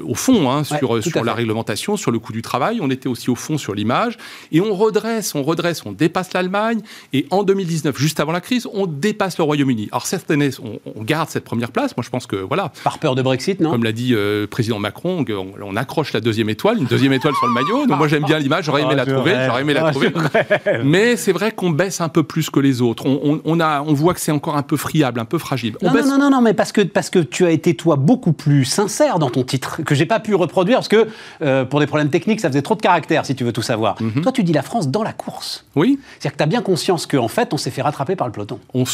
au 0.05 0.15
fond 0.15 0.51
hein, 0.51 0.65
sur, 0.65 1.03
sur 1.03 1.23
la 1.23 1.35
réglementation, 1.35 1.99
sur 1.99 2.13
le 2.13 2.19
coût 2.19 2.33
du 2.33 2.43
travail, 2.43 2.79
on 2.81 2.91
était 2.91 3.09
aussi 3.09 3.29
au 3.29 3.35
fond 3.35 3.59
sur 3.59 3.75
l'image, 3.75 4.17
et 4.53 4.63
on 4.63 4.75
redresse, 4.75 5.35
on 5.35 5.43
redresse, 5.43 5.85
on 5.85 5.93
dépasse 5.93 6.33
l'Allemagne, 6.33 6.81
et 7.13 7.27
en 7.31 7.43
2019, 7.43 7.99
juste 7.99 8.19
avant 8.19 8.33
la 8.33 8.41
crise, 8.41 8.67
on 8.73 8.87
dépasse 9.03 9.37
le 9.37 9.45
Royaume-Uni. 9.45 9.89
Alors 9.93 10.07
cette 10.07 10.31
année, 10.31 10.51
on, 10.63 11.03
garde 11.03 11.29
cette 11.29 11.45
première 11.45 11.73
place. 11.73 11.95
Moi, 11.97 12.05
je 12.05 12.11
pense 12.11 12.27
que 12.27 12.37
voilà. 12.37 12.73
Par 12.85 12.99
peur 12.99 13.15
de 13.15 13.23
Brexit, 13.23 13.61
non? 13.61 13.73
Comme 13.73 13.85
l'a 13.85 13.93
dit 13.93 14.11
le 14.11 14.19
euh, 14.19 14.47
président 14.47 14.79
Macron, 14.79 15.25
on, 15.61 15.77
accroche 15.77 16.13
la 16.13 16.21
deuxième 16.21 16.49
étoile, 16.49 16.79
une 16.79 16.87
deuxième 16.87 17.13
étoile 17.13 17.35
sur 17.35 17.47
le 17.47 17.53
maillot. 17.53 17.87
Donc 17.87 17.99
moi, 17.99 18.09
j'aime 18.09 18.25
bien 18.25 18.39
l'image. 18.39 18.65
J'aurais 18.65 18.83
aimé, 18.83 18.95
la 18.95 19.05
trouver. 19.05 19.35
J'aurais 19.47 19.63
aimé 19.63 19.75
la 19.75 19.91
trouver. 19.91 20.13
Mais 20.85 21.17
c'est 21.17 21.33
vrai 21.33 21.51
qu'on 21.51 21.71
baisse 21.71 22.01
un 22.01 22.09
peu 22.09 22.23
plus 22.23 22.49
que 22.49 22.61
les 22.61 22.81
autres. 22.81 23.05
On, 23.07 23.61
a, 23.61 23.83
on 23.83 23.93
voit 23.93 24.15
que 24.15 24.21
c'est 24.21 24.33
encore 24.33 24.57
un 24.57 24.63
peu 24.63 24.77
friable, 24.77 25.19
un 25.19 25.25
peu 25.25 25.39
fragile. 25.39 25.77
Non, 25.83 25.93
non, 25.93 26.19
non, 26.19 26.31
non, 26.31 26.41
mais 26.41 26.55
parce 26.55 26.73
que 26.73 26.83
parce 26.83 27.11
que 27.11 27.19
tu 27.19 27.45
as 27.45 27.51
été 27.51 27.75
toi 27.75 27.97
beaucoup 27.97 28.33
plus 28.33 28.65
sincère 28.65 29.19
dans 29.19 29.31
ton 29.31 29.43
titre 29.43 29.83
que 29.85 29.95
j'ai 29.95 30.07
pas 30.07 30.21
pu 30.21 30.35
reproduire 30.35 30.79
parce 30.79 30.89
que 30.89 31.09
euh, 31.43 31.65
pour 31.65 31.81
des 31.81 31.87
problèmes 31.87 32.11
techniques, 32.11 32.41
ça 32.41 32.49
faisait 32.49 32.63
trop 32.63 32.77
de 32.77 32.81
caractère 32.81 33.27
si 33.27 33.35
tu 33.35 33.45
veux 33.45 33.53
tout 33.53 33.63
savoir. 33.63 34.01
Mhm. 34.01 34.23
Toi, 34.23 34.33
tu 34.33 34.45
dis 34.45 34.53
la 34.53 34.63
France 34.63 34.89
dans 34.89 35.03
la 35.03 35.13
course. 35.13 35.65
Oui. 35.75 35.99
C'est-à-dire 36.19 36.33
que 36.33 36.37
tu 36.37 36.43
as 36.45 36.47
bien 36.47 36.63
conscience 36.63 37.07
qu'en 37.07 37.29
fait, 37.29 37.53
on 37.53 37.57
s'est 37.57 37.71
fait 37.71 37.83
rattraper 37.83 38.15
par 38.15 38.27
le 38.29 38.33
peloton 38.33 38.53
on, 38.75 38.85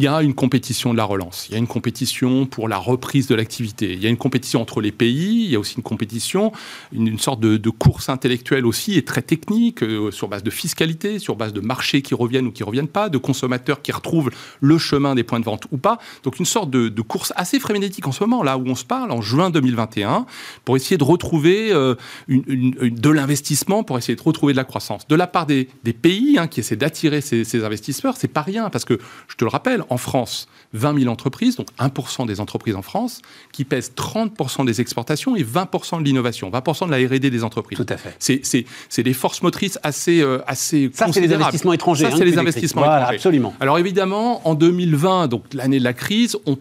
y 0.00 0.06
a 0.06 0.22
une 0.22 0.34
compétition 0.34 0.92
de 0.92 0.96
la 0.96 1.04
relance. 1.04 1.46
Il 1.48 1.52
y 1.52 1.54
a 1.54 1.58
une 1.58 1.66
compétition 1.66 2.46
pour 2.46 2.68
la 2.68 2.78
reprise 2.78 3.26
de 3.26 3.34
l'activité. 3.34 3.92
Il 3.92 4.02
y 4.02 4.06
a 4.06 4.08
une 4.08 4.16
compétition 4.16 4.60
entre 4.60 4.80
les 4.80 4.92
pays. 4.92 5.44
Il 5.44 5.50
y 5.50 5.56
a 5.56 5.58
aussi 5.58 5.76
une 5.76 5.82
compétition, 5.82 6.52
une, 6.92 7.18
sorte 7.18 7.40
de, 7.40 7.70
course 7.70 8.08
intellectuelle 8.08 8.66
aussi 8.66 8.96
et 8.96 9.04
très 9.04 9.22
technique 9.22 9.82
euh, 9.82 10.10
sur 10.10 10.28
base 10.28 10.42
de 10.42 10.50
fiscalité, 10.50 11.18
sur 11.18 11.36
base 11.36 11.52
de 11.52 11.60
marchés 11.60 12.02
qui 12.02 12.14
reviennent 12.14 12.46
ou 12.46 12.52
qui 12.52 12.62
reviennent 12.62 12.88
pas, 12.88 13.08
de 13.08 13.18
consommateurs 13.18 13.82
qui 13.82 13.92
retrouvent 13.92 14.30
le 14.60 14.78
chemin 14.78 15.14
des 15.14 15.22
points 15.22 15.40
de 15.40 15.44
vente 15.44 15.66
ou 15.70 15.78
pas. 15.78 15.98
Donc 16.24 16.38
une 16.38 16.46
sorte 16.46 16.70
de, 16.70 17.00
course 17.02 17.32
assez 17.36 17.58
frénétique 17.58 18.06
en 18.06 18.12
ce 18.12 18.22
moment, 18.22 18.42
là 18.42 18.58
où 18.58 18.64
on 18.66 18.74
se 18.74 18.84
parle, 18.84 19.10
en 19.10 19.20
juin 19.20 19.50
2021, 19.50 20.26
pour 20.64 20.76
essayer 20.76 20.98
de 20.98 21.04
retrouver 21.04 21.72
euh, 21.72 21.94
de 22.28 23.10
l'investissement, 23.10 23.82
pour 23.82 23.98
essayer 23.98 24.16
de 24.16 24.22
retrouver 24.22 24.52
de 24.52 24.58
la 24.58 24.64
croissance. 24.64 25.06
De 25.08 25.16
la 25.16 25.26
part 25.26 25.46
des, 25.46 25.68
pays 26.02 26.38
hein, 26.38 26.46
qui 26.46 26.60
essaient 26.60 26.76
d'attirer 26.76 27.20
ces, 27.20 27.44
ces 27.44 27.64
investisseurs, 27.64 28.16
c'est 28.16 28.28
pas 28.28 28.42
rien 28.42 28.70
parce 28.70 28.84
que 28.84 28.98
je 29.30 29.36
te 29.36 29.44
le 29.44 29.50
rappelle 29.50 29.84
en 29.90 29.96
France, 29.96 30.48
20 30.72 31.00
000 31.00 31.10
entreprises, 31.10 31.56
donc 31.56 31.68
1% 31.78 32.26
des 32.26 32.40
entreprises 32.40 32.74
en 32.74 32.82
France, 32.82 33.22
qui 33.52 33.64
pèsent 33.64 33.92
30% 33.96 34.64
des 34.64 34.80
exportations 34.80 35.36
et 35.36 35.44
20% 35.44 36.00
de 36.00 36.04
l'innovation, 36.04 36.50
20% 36.50 36.86
de 36.86 36.90
la 36.90 36.96
R&D 36.96 37.30
des 37.30 37.44
entreprises. 37.44 37.78
Tout 37.78 37.86
à 37.88 37.96
fait. 37.96 38.16
C'est 38.18 39.02
des 39.02 39.12
forces 39.14 39.42
motrices 39.42 39.78
assez, 39.84 40.20
euh, 40.20 40.40
assez 40.48 40.90
Ça, 40.92 41.06
c'est 41.12 41.20
les 41.20 41.32
investissements 41.32 41.72
étrangers. 41.72 42.10
Ça, 42.10 42.16
c'est 42.16 42.24
les 42.24 42.38
investissements 42.38 42.82
voilà, 42.82 42.98
étrangers. 42.98 43.16
absolument. 43.16 43.54
Alors 43.60 43.78
évidemment, 43.78 44.46
en 44.48 44.54
2020, 44.54 45.28
donc 45.28 45.44
l'année 45.54 45.78
de 45.78 45.84
la 45.84 45.92
crise, 45.92 46.36
on, 46.46 46.58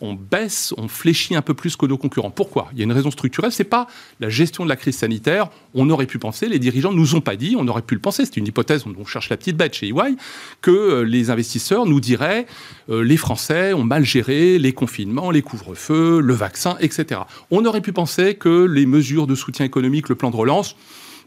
on, 0.00 0.14
baisse, 0.14 0.72
on 0.78 0.88
fléchit 0.88 1.36
un 1.36 1.42
peu 1.42 1.52
plus 1.52 1.76
que 1.76 1.84
nos 1.84 1.98
concurrents. 1.98 2.30
Pourquoi? 2.30 2.68
Il 2.72 2.78
y 2.78 2.80
a 2.80 2.84
une 2.84 2.92
raison 2.92 3.10
structurelle, 3.10 3.52
c'est 3.52 3.64
pas 3.64 3.86
la 4.20 4.30
gestion 4.30 4.64
de 4.64 4.70
la 4.70 4.76
crise 4.76 4.96
sanitaire. 4.96 5.48
On 5.74 5.90
aurait 5.90 6.06
pu 6.06 6.18
penser, 6.18 6.48
les 6.48 6.58
dirigeants 6.58 6.92
nous 6.92 7.14
ont 7.14 7.20
pas 7.20 7.36
dit, 7.36 7.56
on 7.58 7.68
aurait 7.68 7.82
pu 7.82 7.94
le 7.94 8.00
penser, 8.00 8.24
c'est 8.24 8.38
une 8.38 8.46
hypothèse, 8.46 8.84
on 8.86 9.04
cherche 9.04 9.28
la 9.28 9.36
petite 9.36 9.56
bête 9.56 9.74
chez 9.74 9.88
EY, 9.88 10.16
que 10.62 10.70
euh, 10.70 11.02
les 11.02 11.28
investisseurs 11.28 11.84
nous 11.84 12.00
dirait 12.06 12.46
les 12.88 13.16
Français 13.16 13.72
ont 13.72 13.84
mal 13.84 14.04
géré 14.04 14.58
les 14.58 14.72
confinements, 14.72 15.30
les 15.30 15.42
couvre-feux, 15.42 16.20
le 16.20 16.34
vaccin, 16.34 16.76
etc. 16.80 17.20
On 17.50 17.64
aurait 17.64 17.80
pu 17.80 17.92
penser 17.92 18.34
que 18.34 18.64
les 18.64 18.86
mesures 18.86 19.26
de 19.26 19.34
soutien 19.34 19.66
économique, 19.66 20.08
le 20.08 20.14
plan 20.14 20.30
de 20.30 20.36
relance, 20.36 20.76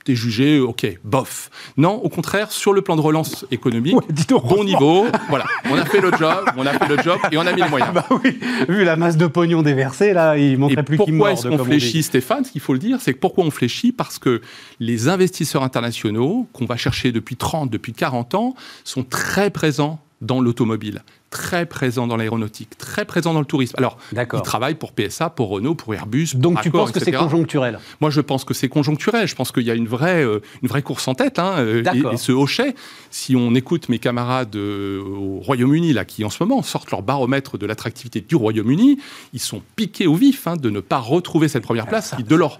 t'es 0.04 0.16
jugé, 0.16 0.60
ok, 0.60 1.00
bof. 1.04 1.50
Non, 1.78 1.96
au 1.96 2.10
contraire, 2.10 2.52
sur 2.52 2.74
le 2.74 2.82
plan 2.82 2.96
de 2.96 3.02
relance 3.02 3.46
économique, 3.52 3.96
bon 4.44 4.64
niveau, 4.64 5.08
voilà, 5.30 5.46
on 5.70 5.76
a 5.76 5.86
fait 5.86 6.02
le 6.02 6.12
job, 6.12 6.46
on 6.58 6.66
a 6.66 6.74
fait 6.74 6.88
le 6.88 6.98
job 7.02 7.20
et 7.32 7.38
on 7.38 7.42
a 7.42 7.52
mis 7.52 7.62
les 7.62 7.70
moyens. 7.70 7.92
bah 7.94 8.06
oui, 8.24 8.40
vu 8.68 8.84
la 8.84 8.96
masse 8.96 9.18
de 9.18 9.28
pognon 9.28 9.62
déversé, 9.62 10.14
là, 10.14 10.38
il 10.38 10.58
montrait 10.58 10.84
plus 10.84 10.98
qu'il 10.98 11.14
Pourquoi 11.14 11.34
est-ce 11.34 11.48
qu'on 11.48 11.64
fléchit, 11.64 12.04
Stéphane 12.04 12.46
Ce 12.46 12.52
qu'il 12.52 12.62
faut 12.62 12.74
le 12.74 12.80
dire, 12.80 13.00
c'est 13.02 13.14
que 13.14 13.20
pourquoi 13.20 13.44
on 13.44 13.52
fléchit? 13.52 13.92
Parce 13.92 14.20
que 14.20 14.42
les 14.80 15.08
investisseurs 15.10 15.64
internationaux, 15.64 16.48
qu'on 16.54 16.66
va 16.66 16.78
chercher 16.78 17.12
depuis 17.12 17.36
30, 17.36 17.70
depuis 17.70 17.94
40 17.94 18.36
ans, 18.36 18.56
sont 18.84 19.04
très 19.04 19.50
présents 19.50 20.00
dans 20.22 20.42
l'automobile, 20.42 21.04
très 21.30 21.66
présent 21.66 22.08
dans 22.08 22.18
l'aéronautique, 22.18 22.78
très 22.78 23.06
présent 23.06 23.34
dans 23.34 23.40
le 23.40 23.46
tourisme. 23.46 23.76
Alors, 23.78 23.98
il 24.12 24.42
travaille 24.42 24.76
pour 24.76 24.92
PSA, 24.92 25.30
pour 25.30 25.50
Renault, 25.50 25.76
pour 25.76 25.94
Airbus. 25.94 26.30
Donc 26.36 26.62
tu 26.62 26.72
penses 26.72 26.92
que 26.92 27.00
c'est 27.00 27.12
conjoncturel? 27.12 27.80
Moi, 28.02 28.10
je 28.10 28.22
pense 28.22 28.44
que 28.44 28.54
c'est 28.54 28.70
conjoncturel. 28.70 29.28
Je 29.28 29.36
pense 29.36 29.52
qu'il 29.52 29.64
y 29.64 29.72
a 29.72 29.76
une 29.76 29.88
vraie, 29.88 30.24
euh, 30.24 30.42
une 30.62 30.68
vraie 30.68 30.82
course 30.82 31.08
en 31.08 31.16
tête. 31.16 31.40
Hein, 31.40 31.56
euh, 31.60 31.84
et, 32.12 32.18
ce 32.18 32.32
hochet, 32.32 32.76
si 33.12 33.36
on 33.36 33.56
écoute 33.56 33.90
mes 33.90 34.00
camarades 34.00 34.56
euh, 34.56 35.02
au 35.02 35.40
Royaume-Uni, 35.40 35.94
là, 35.94 36.06
qui 36.06 36.24
en 36.24 36.30
ce 36.30 36.42
moment 36.44 36.62
sortent 36.62 36.92
leur 36.92 37.02
baromètre 37.02 37.58
de 37.58 37.66
l'attractivité 37.66 38.22
du 38.22 38.36
Royaume-Uni, 38.36 39.00
ils 39.34 39.40
sont 39.40 39.62
piqués 39.76 40.08
au 40.08 40.16
vif 40.16 40.48
hein, 40.48 40.56
de 40.56 40.70
ne 40.70 40.80
pas 40.80 41.00
retrouver 41.00 41.48
cette 41.48 41.64
première 41.64 41.88
place 41.88 42.14
qui, 42.16 42.24
de 42.24 42.36
leur, 42.36 42.60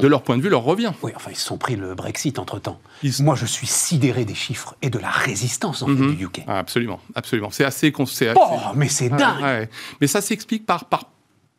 de 0.00 0.06
leur 0.06 0.22
point 0.22 0.36
de 0.36 0.42
vue, 0.42 0.48
leur 0.48 0.62
revient. 0.62 0.92
Oui, 1.02 1.12
enfin, 1.14 1.30
ils 1.32 1.36
se 1.36 1.46
sont 1.46 1.58
pris 1.58 1.76
le 1.76 1.94
Brexit 1.94 2.38
entre-temps. 2.38 2.80
Moi, 3.20 3.34
je 3.34 3.46
suis 3.46 3.66
sidéré 3.66 4.24
des 4.24 4.34
chiffres 4.34 4.76
et 4.82 4.90
de 4.90 4.98
la 4.98 5.10
résistance 5.10 5.82
en 5.82 5.86
fait, 5.86 5.92
mhm. 5.92 6.14
du 6.14 6.24
UK. 6.24 6.44
absolument, 6.46 7.00
absolument. 7.14 7.50
C'est 7.50 7.64
assez 7.64 7.92
Oh, 8.36 8.58
mais 8.74 8.88
c'est 8.88 9.08
dingue 9.08 9.68
Mais 10.00 10.06
ça 10.06 10.20
s'explique 10.20 10.66
par, 10.66 10.84
par 10.86 11.04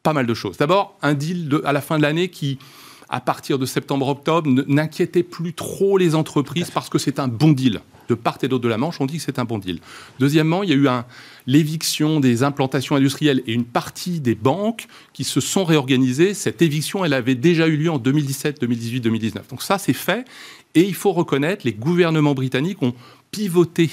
pas 0.04 0.14
mal 0.14 0.26
de 0.26 0.34
choses. 0.34 0.58
D'abord, 0.58 0.98
un 1.02 1.14
deal 1.14 1.50
de, 1.50 1.62
à 1.66 1.74
la 1.74 1.82
fin 1.82 1.98
de 1.98 2.04
l'année 2.04 2.30
qui, 2.30 2.60
à 3.10 3.22
partir 3.22 3.58
de 3.60 3.66
septembre-octobre, 3.66 4.50
n'inquiétait 4.68 5.24
plus 5.24 5.54
trop 5.54 5.98
les 5.98 6.16
entreprises 6.16 6.72
parce 6.72 6.90
que 6.90 6.98
c'est 6.98 7.20
un 7.20 7.28
bon 7.28 7.52
deal. 7.52 7.82
De 8.10 8.16
part 8.16 8.38
et 8.42 8.48
d'autre 8.48 8.64
de 8.64 8.70
la 8.70 8.78
Manche, 8.78 9.02
on 9.02 9.06
dit 9.06 9.18
que 9.18 9.24
c'est 9.24 9.38
un 9.38 9.44
bon 9.44 9.58
deal. 9.58 9.80
Deuxièmement, 10.20 10.64
il 10.64 10.70
y 10.70 10.74
a 10.74 10.76
eu 10.76 10.88
l'éviction 11.46 12.22
des 12.22 12.44
implantations 12.44 12.96
industrielles 12.96 13.44
et 13.48 13.54
une 13.54 13.66
partie 13.66 14.22
des 14.22 14.36
banques 14.36 14.88
qui 15.12 15.26
se 15.26 15.42
sont 15.42 15.66
réorganisées. 15.66 16.34
Cette 16.34 16.62
éviction, 16.62 17.04
elle 17.04 17.14
avait 17.14 17.36
déjà 17.36 17.68
eu 17.68 17.76
lieu 17.76 17.92
en 17.92 17.98
2017, 17.98 18.62
2018, 18.62 19.02
2019. 19.02 19.48
Donc 19.50 19.62
ça, 19.62 19.78
c'est 19.78 19.92
fait. 19.92 20.26
Et 20.74 20.84
il 20.84 20.96
faut 20.96 21.12
reconnaître, 21.12 21.66
les 21.66 21.74
gouvernements 21.74 22.34
britanniques 22.34 22.82
ont 22.82 22.94
pivoté 23.32 23.90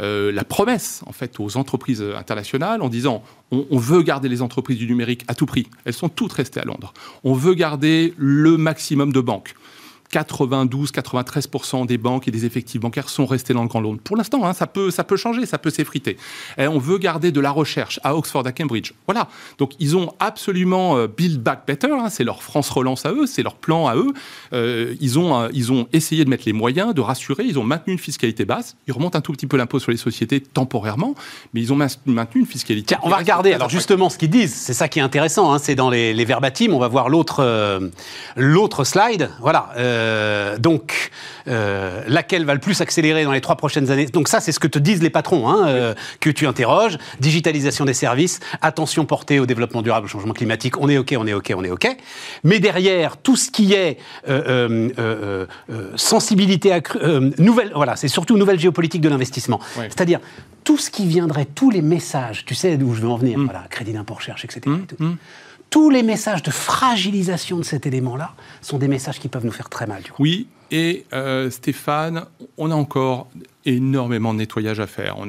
euh, 0.00 0.32
la 0.32 0.44
promesse 0.44 1.02
en 1.06 1.12
fait 1.12 1.38
aux 1.38 1.56
entreprises 1.56 2.02
internationales 2.16 2.82
en 2.82 2.88
disant 2.88 3.22
on, 3.50 3.78
veut 3.78 4.02
garder 4.02 4.28
les 4.28 4.42
entreprises 4.42 4.78
du 4.78 4.86
numérique 4.86 5.24
à 5.28 5.34
tout 5.34 5.46
prix. 5.46 5.68
Elles 5.84 5.94
sont 5.94 6.08
toutes 6.08 6.32
restées 6.32 6.60
à 6.60 6.64
Londres. 6.64 6.92
On 7.22 7.34
veut 7.34 7.54
garder 7.54 8.14
le 8.16 8.56
maximum 8.56 9.12
de 9.12 9.20
banques. 9.20 9.54
92-93% 10.14 11.86
des 11.86 11.98
banques 11.98 12.28
et 12.28 12.30
des 12.30 12.44
effectifs 12.44 12.80
bancaires 12.80 13.08
sont 13.08 13.26
restés 13.26 13.52
dans 13.52 13.62
le 13.62 13.68
Grand 13.68 13.80
Londres. 13.80 14.00
Pour 14.04 14.16
l'instant, 14.16 14.44
hein, 14.44 14.52
ça, 14.52 14.66
peut, 14.66 14.90
ça 14.90 15.02
peut 15.02 15.16
changer, 15.16 15.46
ça 15.46 15.58
peut 15.58 15.70
s'effriter. 15.70 16.16
on 16.58 16.78
veut 16.78 16.98
garder 16.98 17.32
de 17.32 17.40
la 17.40 17.50
recherche 17.50 17.98
à 18.04 18.14
Oxford, 18.16 18.46
à 18.46 18.52
Cambridge. 18.52 18.92
Voilà. 19.06 19.28
Donc, 19.58 19.72
ils 19.78 19.96
ont 19.96 20.12
absolument 20.20 20.96
euh, 20.96 21.06
Build 21.06 21.40
Back 21.42 21.62
Better. 21.66 21.92
Hein, 21.92 22.08
c'est 22.10 22.24
leur 22.24 22.42
France 22.42 22.70
Relance 22.70 23.06
à 23.06 23.12
eux, 23.12 23.26
c'est 23.26 23.42
leur 23.42 23.54
plan 23.54 23.86
à 23.86 23.96
eux. 23.96 24.12
Euh, 24.52 24.94
ils, 25.00 25.18
ont, 25.18 25.40
euh, 25.40 25.48
ils 25.52 25.72
ont 25.72 25.86
essayé 25.92 26.24
de 26.24 26.30
mettre 26.30 26.44
les 26.46 26.52
moyens, 26.52 26.94
de 26.94 27.00
rassurer. 27.00 27.44
Ils 27.44 27.58
ont 27.58 27.64
maintenu 27.64 27.92
une 27.92 27.98
fiscalité 27.98 28.44
basse. 28.44 28.76
Ils 28.86 28.92
remontent 28.92 29.18
un 29.18 29.22
tout 29.22 29.32
petit 29.32 29.46
peu 29.46 29.56
l'impôt 29.56 29.78
sur 29.78 29.90
les 29.90 29.96
sociétés 29.96 30.40
temporairement, 30.40 31.14
mais 31.52 31.60
ils 31.60 31.72
ont 31.72 31.76
maintenu 32.06 32.40
une 32.40 32.46
fiscalité. 32.46 32.86
Tiens, 32.88 33.00
on 33.02 33.08
va 33.08 33.16
regarder 33.16 33.52
alors 33.52 33.68
justement 33.68 34.08
ce 34.08 34.18
qu'ils 34.18 34.30
disent. 34.30 34.54
C'est 34.54 34.74
ça 34.74 34.88
qui 34.88 34.98
est 34.98 35.02
intéressant. 35.02 35.52
Hein, 35.52 35.58
c'est 35.58 35.74
dans 35.74 35.90
les, 35.90 36.14
les 36.14 36.24
verbatims. 36.24 36.72
On 36.72 36.78
va 36.78 36.88
voir 36.88 37.08
l'autre 37.08 37.44
l'autre 38.36 38.84
slide. 38.84 39.30
Voilà. 39.40 39.70
Euh, 40.04 40.58
donc, 40.58 41.10
euh, 41.48 42.02
laquelle 42.06 42.44
va 42.44 42.54
le 42.54 42.60
plus 42.60 42.80
accélérer 42.80 43.24
dans 43.24 43.32
les 43.32 43.40
trois 43.40 43.56
prochaines 43.56 43.90
années? 43.90 44.06
Donc 44.06 44.28
ça, 44.28 44.40
c'est 44.40 44.52
ce 44.52 44.60
que 44.60 44.68
te 44.68 44.78
disent 44.78 45.02
les 45.02 45.10
patrons 45.10 45.48
hein, 45.48 45.66
euh, 45.68 45.94
que 46.20 46.30
tu 46.30 46.46
interroges. 46.46 46.98
Digitalisation 47.20 47.84
des 47.84 47.94
services, 47.94 48.40
attention 48.60 49.06
portée 49.06 49.40
au 49.40 49.46
développement 49.46 49.82
durable, 49.82 50.06
au 50.06 50.08
changement 50.08 50.34
climatique. 50.34 50.78
On 50.78 50.88
est 50.88 50.98
ok, 50.98 51.14
on 51.18 51.26
est 51.26 51.34
ok, 51.34 51.52
on 51.56 51.64
est 51.64 51.70
ok. 51.70 51.96
Mais 52.44 52.60
derrière, 52.60 53.16
tout 53.16 53.36
ce 53.36 53.50
qui 53.50 53.74
est 53.74 53.98
sensibilité 55.96 56.72
accrue, 56.72 57.00
nouvelle, 57.38 57.72
voilà, 57.74 57.96
c'est 57.96 58.08
surtout 58.08 58.36
nouvelle 58.36 58.58
géopolitique 58.58 59.00
de 59.00 59.08
l'investissement. 59.08 59.60
C'est-à-dire 59.74 60.20
tout 60.64 60.78
ce 60.78 60.90
qui 60.90 61.06
viendrait, 61.06 61.46
tous 61.46 61.70
les 61.70 61.82
messages, 61.82 62.44
tu 62.44 62.54
sais 62.54 62.76
d'où 62.76 62.94
je 62.94 63.02
veux 63.02 63.08
en 63.08 63.16
venir, 63.16 63.38
mm. 63.38 63.44
voilà, 63.44 63.64
crédit 63.68 63.92
d'impôt 63.92 64.14
recherche, 64.14 64.44
etc 64.44 64.70
tous 65.74 65.90
les 65.90 66.04
messages 66.04 66.44
de 66.44 66.52
fragilisation 66.52 67.58
de 67.58 67.64
cet 67.64 67.84
élément-là 67.84 68.36
sont 68.62 68.78
des 68.78 68.86
messages 68.86 69.18
qui 69.18 69.26
peuvent 69.26 69.44
nous 69.44 69.50
faire 69.50 69.68
très 69.68 69.88
mal. 69.88 70.04
Oui, 70.20 70.46
et 70.70 71.04
euh, 71.12 71.50
Stéphane, 71.50 72.26
on 72.58 72.70
a 72.70 72.76
encore 72.76 73.26
énormément 73.64 74.32
de 74.32 74.38
nettoyage 74.38 74.78
à 74.78 74.86
faire. 74.86 75.16
On 75.18 75.26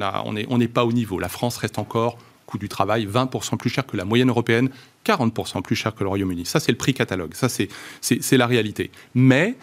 n'est 0.58 0.68
pas 0.68 0.84
au 0.84 0.92
niveau. 0.92 1.18
La 1.18 1.28
France 1.28 1.56
reste 1.56 1.80
encore, 1.80 2.16
coût 2.46 2.58
du 2.58 2.68
travail, 2.68 3.08
20% 3.08 3.56
plus 3.56 3.70
cher 3.70 3.84
que 3.84 3.96
la 3.96 4.04
moyenne 4.04 4.28
européenne, 4.28 4.68
40% 5.04 5.62
plus 5.62 5.74
cher 5.74 5.92
que 5.92 6.04
le 6.04 6.10
Royaume-Uni. 6.10 6.46
Ça, 6.46 6.60
c'est 6.60 6.70
le 6.70 6.78
prix 6.78 6.94
catalogue. 6.94 7.34
Ça, 7.34 7.48
c'est 7.48 8.36
la 8.36 8.46
réalité. 8.46 8.92
Mais 9.16 9.56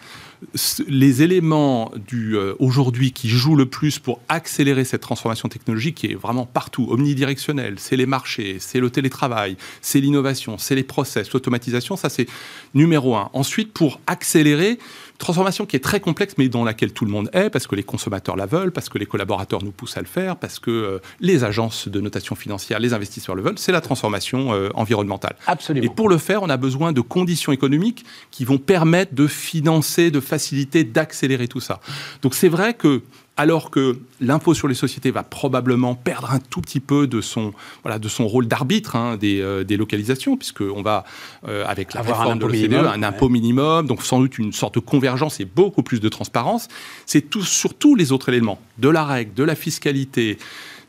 les 0.88 1.22
éléments 1.22 1.92
du 2.08 2.36
euh, 2.36 2.54
aujourd'hui 2.58 3.12
qui 3.12 3.28
jouent 3.28 3.56
le 3.56 3.66
plus 3.66 3.98
pour 3.98 4.20
accélérer 4.28 4.84
cette 4.84 5.00
transformation 5.00 5.48
technologique 5.48 5.96
qui 5.96 6.06
est 6.06 6.14
vraiment 6.14 6.46
partout, 6.46 6.86
omnidirectionnelle, 6.90 7.76
c'est 7.78 7.96
les 7.96 8.06
marchés, 8.06 8.56
c'est 8.60 8.80
le 8.80 8.90
télétravail, 8.90 9.56
c'est 9.80 10.00
l'innovation, 10.00 10.58
c'est 10.58 10.74
les 10.74 10.82
process, 10.82 11.32
l'automatisation, 11.32 11.96
ça 11.96 12.08
c'est 12.08 12.26
numéro 12.74 13.16
un. 13.16 13.30
Ensuite, 13.32 13.72
pour 13.72 14.00
accélérer, 14.06 14.78
transformation 15.18 15.66
qui 15.66 15.76
est 15.76 15.80
très 15.80 16.00
complexe, 16.00 16.34
mais 16.38 16.48
dans 16.48 16.64
laquelle 16.64 16.92
tout 16.92 17.04
le 17.04 17.10
monde 17.10 17.30
est, 17.32 17.50
parce 17.50 17.66
que 17.66 17.74
les 17.74 17.82
consommateurs 17.82 18.36
la 18.36 18.46
veulent, 18.46 18.72
parce 18.72 18.88
que 18.88 18.98
les 18.98 19.06
collaborateurs 19.06 19.62
nous 19.62 19.70
poussent 19.70 19.96
à 19.96 20.00
le 20.00 20.06
faire, 20.06 20.36
parce 20.36 20.58
que 20.58 20.70
euh, 20.70 20.98
les 21.20 21.44
agences 21.44 21.88
de 21.88 22.00
notation 22.00 22.34
financière, 22.34 22.80
les 22.80 22.94
investisseurs 22.94 23.34
le 23.34 23.42
veulent, 23.42 23.58
c'est 23.58 23.72
la 23.72 23.80
transformation 23.80 24.52
euh, 24.52 24.68
environnementale. 24.74 25.36
Absolument. 25.46 25.86
Et 25.86 25.94
pour 25.94 26.08
le 26.08 26.18
faire, 26.18 26.42
on 26.42 26.50
a 26.50 26.56
besoin 26.56 26.92
de 26.92 27.00
conditions 27.00 27.52
économiques 27.52 28.04
qui 28.30 28.44
vont 28.44 28.58
permettre 28.58 29.14
de 29.14 29.26
financer, 29.26 30.10
de 30.10 30.20
faciliter, 30.20 30.84
d'accélérer 30.84 31.48
tout 31.48 31.60
ça. 31.60 31.80
Donc 32.22 32.34
c'est 32.34 32.48
vrai 32.48 32.74
que 32.74 33.02
alors 33.36 33.70
que 33.70 33.98
l'impôt 34.20 34.54
sur 34.54 34.68
les 34.68 34.74
sociétés 34.74 35.10
va 35.10 35.24
probablement 35.24 35.94
perdre 35.94 36.30
un 36.30 36.38
tout 36.38 36.60
petit 36.60 36.80
peu 36.80 37.06
de 37.06 37.20
son, 37.20 37.52
voilà, 37.82 37.98
de 37.98 38.08
son 38.08 38.28
rôle 38.28 38.46
d'arbitre 38.46 38.94
hein, 38.94 39.16
des, 39.16 39.40
euh, 39.40 39.64
des, 39.64 39.76
localisations, 39.76 40.36
puisqu'on 40.36 40.82
va, 40.82 41.04
euh, 41.48 41.64
avec 41.66 41.94
la 41.94 42.02
réforme 42.02 42.38
de 42.38 42.46
l'OCDE, 42.46 42.74
un 42.74 43.02
impôt 43.02 43.28
minimum, 43.28 43.86
donc 43.86 44.02
sans 44.02 44.20
doute 44.20 44.38
une 44.38 44.52
sorte 44.52 44.74
de 44.74 44.80
convergence 44.80 45.40
et 45.40 45.44
beaucoup 45.44 45.82
plus 45.82 46.00
de 46.00 46.08
transparence. 46.08 46.68
C'est 47.06 47.22
tout, 47.22 47.42
sur 47.42 47.74
tous 47.74 47.96
les 47.96 48.12
autres 48.12 48.28
éléments, 48.28 48.60
de 48.78 48.88
la 48.88 49.04
règle, 49.04 49.34
de 49.34 49.42
la 49.42 49.56
fiscalité, 49.56 50.38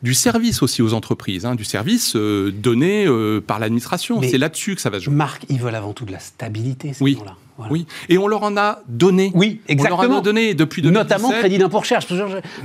du 0.05 0.13
service 0.13 0.61
aussi 0.61 0.81
aux 0.81 0.93
entreprises, 0.93 1.45
hein, 1.45 1.55
du 1.55 1.65
service 1.65 2.15
euh, 2.15 2.51
donné 2.51 3.05
par 3.45 3.59
l'administration. 3.59 4.21
C'est 4.21 4.37
là-dessus 4.37 4.75
que 4.75 4.81
ça 4.81 4.89
va 4.89 4.99
se 4.99 5.05
jouer. 5.05 5.15
Marc, 5.15 5.45
ils 5.49 5.59
veulent 5.59 5.75
avant 5.75 5.93
tout 5.93 6.05
de 6.05 6.11
la 6.11 6.19
stabilité, 6.19 6.93
ces 6.93 7.03
oui. 7.03 7.17
là 7.25 7.35
oui, 7.69 7.85
et 8.09 8.17
on 8.17 8.27
leur 8.27 8.43
en 8.43 8.57
a 8.57 8.79
donné. 8.87 9.31
Oui, 9.33 9.61
exactement. 9.67 9.99
On 9.99 10.03
leur 10.03 10.17
en 10.17 10.19
a 10.19 10.21
donné 10.21 10.53
depuis 10.53 10.81
2017. 10.81 11.09
Notamment 11.09 11.39
crédit 11.39 11.57
d'impôt 11.57 11.79
recherche. 11.79 12.07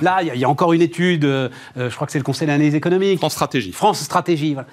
Là, 0.02 0.22
il 0.22 0.36
y, 0.36 0.44
a 0.44 0.48
encore 0.48 0.72
une 0.72 0.82
étude, 0.82 1.24
euh, 1.24 1.48
je 1.76 1.94
crois 1.94 2.06
que 2.06 2.12
c'est 2.12 2.18
le 2.18 2.24
Conseil 2.24 2.48
d'analyse 2.48 2.74
économique. 2.74 3.18
France 3.18 3.34
Stratégie. 3.34 3.72
France 3.72 4.00
Stratégie, 4.00 4.54
voilà. 4.54 4.68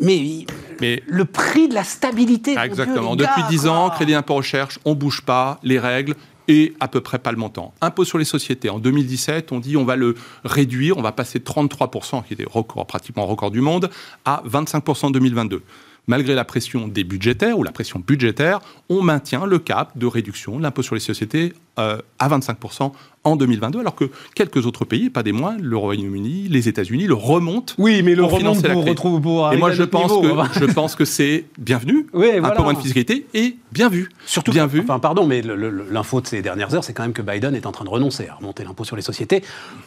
Mais, 0.00 0.46
Mais, 0.80 1.02
le 1.06 1.24
prix 1.24 1.68
de 1.68 1.74
la 1.74 1.84
stabilité. 1.84 2.56
exactement. 2.62 3.16
Depuis 3.16 3.42
10 3.48 3.66
ans, 3.68 3.90
crédit 3.90 4.12
d'impôt 4.12 4.34
recherche, 4.34 4.78
on 4.84 4.94
bouge 4.94 5.22
pas, 5.22 5.60
les 5.62 5.78
règles 5.78 6.14
et 6.48 6.74
à 6.80 6.88
peu 6.88 7.00
près 7.00 7.18
pas 7.18 7.32
le 7.32 7.38
montant. 7.38 7.74
Impôt 7.80 8.04
sur 8.04 8.18
les 8.18 8.24
sociétés, 8.24 8.70
en 8.70 8.78
2017, 8.78 9.52
on 9.52 9.60
dit 9.60 9.76
on 9.76 9.84
va 9.84 9.96
le 9.96 10.14
réduire, 10.44 10.96
on 10.96 11.02
va 11.02 11.12
passer 11.12 11.38
de 11.38 11.44
33%, 11.44 12.24
qui 12.24 12.34
était 12.34 12.44
record, 12.48 12.86
pratiquement 12.86 13.26
record 13.26 13.50
du 13.50 13.60
monde, 13.60 13.90
à 14.24 14.42
25% 14.46 15.06
en 15.06 15.10
2022 15.10 15.62
malgré 16.06 16.34
la 16.34 16.44
pression 16.44 16.88
des 16.88 17.04
budgétaires 17.04 17.58
ou 17.58 17.62
la 17.62 17.72
pression 17.72 18.02
budgétaire, 18.04 18.60
on 18.88 19.02
maintient 19.02 19.46
le 19.46 19.58
cap 19.58 19.96
de 19.98 20.06
réduction 20.06 20.56
de 20.58 20.62
l'impôt 20.62 20.82
sur 20.82 20.94
les 20.94 21.00
sociétés 21.00 21.52
euh, 21.78 22.00
à 22.18 22.28
25% 22.28 22.92
en 23.26 23.36
2022, 23.36 23.80
alors 23.80 23.94
que 23.94 24.10
quelques 24.34 24.66
autres 24.66 24.84
pays, 24.84 25.10
pas 25.10 25.22
des 25.22 25.32
moins, 25.32 25.56
le 25.60 25.76
Royaume-Uni, 25.76 26.48
les 26.48 26.68
États-Unis, 26.68 27.06
le 27.06 27.14
remontent. 27.14 27.74
Oui, 27.78 28.02
mais 28.02 28.14
le 28.14 28.24
remonte 28.24 28.66
pour 28.66 28.84
retrouver 28.84 29.20
pour 29.20 29.52
Et 29.52 29.56
moi, 29.56 29.72
je 29.72 29.82
pense, 29.82 30.12
que, 30.12 30.60
je 30.60 30.64
pense 30.72 30.94
que 30.94 31.04
c'est 31.04 31.46
bienvenu, 31.58 32.06
oui, 32.14 32.28
un 32.42 32.50
peu 32.50 32.62
moins 32.62 32.74
de 32.74 32.78
fiscalité, 32.78 33.26
et 33.34 33.56
bien 33.72 33.88
vu. 33.88 34.08
Surtout, 34.24 34.52
bien 34.52 34.66
vu. 34.66 34.80
Enfin, 34.80 34.98
pardon, 35.00 35.26
mais 35.26 35.42
l'info 35.90 36.20
de 36.20 36.26
ces 36.26 36.40
dernières 36.40 36.74
heures, 36.74 36.84
c'est 36.84 36.92
quand 36.92 37.02
même 37.02 37.12
que 37.12 37.22
Biden 37.22 37.54
est 37.54 37.66
en 37.66 37.72
train 37.72 37.84
de 37.84 37.90
renoncer 37.90 38.28
à 38.28 38.34
remonter 38.34 38.64
l'impôt 38.64 38.84
sur 38.84 38.96
les 38.96 39.02
sociétés 39.02 39.42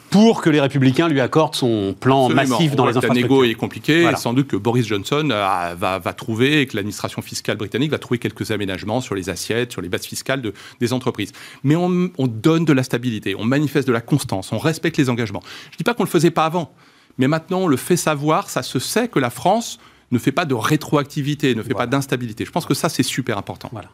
pour 0.09 0.41
que 0.41 0.49
les 0.49 0.59
républicains 0.59 1.07
lui 1.07 1.21
accordent 1.21 1.55
son 1.55 1.95
plan 1.97 2.29
massif 2.29 2.75
dans 2.75 2.85
les 2.85 2.97
infrastructures. 2.97 3.13
Le 3.13 3.21
négo 3.21 3.43
est 3.43 3.53
compliqué, 3.55 4.03
et 4.03 4.15
sans 4.17 4.33
doute 4.33 4.47
que 4.47 4.57
Boris 4.57 4.85
Johnson 4.85 5.29
euh, 5.31 5.75
va, 5.77 5.99
va, 5.99 6.13
trouver, 6.13 6.61
et 6.61 6.67
que 6.67 6.75
l'administration 6.75 7.21
fiscale 7.21 7.57
britannique 7.57 7.91
va 7.91 7.99
trouver 7.99 8.17
quelques 8.17 8.51
aménagements 8.51 9.01
sur 9.01 9.15
les 9.15 9.29
assiettes, 9.29 9.71
sur 9.71 9.81
les 9.81 9.89
bases 9.89 10.05
fiscales 10.05 10.41
de, 10.41 10.53
des 10.81 10.93
entreprises. 10.93 11.31
Mais 11.63 11.75
on, 11.75 12.09
on 12.17 12.27
donne 12.27 12.65
de 12.65 12.73
la 12.73 12.83
stabilité 12.83 13.28
on 13.35 13.45
manifeste 13.45 13.87
de 13.87 13.93
la 13.93 14.01
constance, 14.01 14.51
on 14.51 14.57
respecte 14.57 14.97
les 14.97 15.09
engagements. 15.09 15.41
Je 15.71 15.75
ne 15.75 15.77
dis 15.77 15.83
pas 15.83 15.93
qu'on 15.93 16.03
ne 16.03 16.07
le 16.07 16.11
faisait 16.11 16.31
pas 16.31 16.45
avant. 16.45 16.73
Mais 17.17 17.27
maintenant, 17.27 17.67
le 17.67 17.77
fait 17.77 17.97
savoir, 17.97 18.49
ça 18.49 18.63
se 18.63 18.79
sait 18.79 19.07
que 19.07 19.19
la 19.19 19.29
France 19.29 19.79
ne 20.11 20.17
fait 20.17 20.31
pas 20.31 20.45
de 20.45 20.53
rétroactivité, 20.53 21.53
ne 21.53 21.61
fait 21.61 21.73
pas 21.73 21.87
d'instabilité. 21.87 22.45
Je 22.45 22.51
pense 22.51 22.65
que 22.65 22.73
ça, 22.73 22.89
c'est 22.89 23.03
super 23.03 23.37
important. 23.37 23.69
Voilà. 23.71 23.89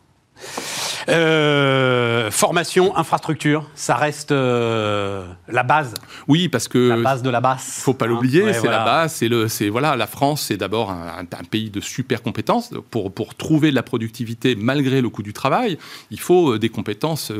Euh, 1.08 2.32
formation, 2.32 2.96
infrastructure, 2.98 3.70
ça 3.76 3.96
reste 3.96 4.32
euh, 4.32 5.26
la 5.48 5.64
base. 5.64 5.94
Oui, 6.28 6.50
parce 6.50 6.68
que 6.68 6.90
la 6.90 6.98
base 6.98 7.22
de 7.22 7.30
la 7.30 7.42
base. 7.42 7.62
Faut 7.62 7.94
pas 7.94 8.08
l'oublier, 8.08 8.54
c'est 8.54 8.68
la 8.68 8.84
base. 8.84 9.14
C'est 9.14 9.28
le, 9.28 9.48
c'est 9.48 9.70
voilà, 9.70 9.96
la 9.96 10.08
France, 10.08 10.44
c'est 10.48 10.58
d'abord 10.58 10.92
un, 10.92 11.26
pays 11.50 11.70
de 11.70 11.80
super 11.80 12.22
compétences. 12.24 12.72
Pour 12.90 13.14
pour 13.14 13.36
trouver 13.36 13.70
de 13.70 13.76
la 13.76 13.84
productivité 13.84 14.56
malgré 14.56 15.02
le 15.02 15.10
coût 15.10 15.24
du 15.24 15.34
travail, 15.34 15.78
il 16.12 16.20
faut 16.20 16.54
euh, 16.54 16.60
des 16.60 16.70
compétences 16.70 17.32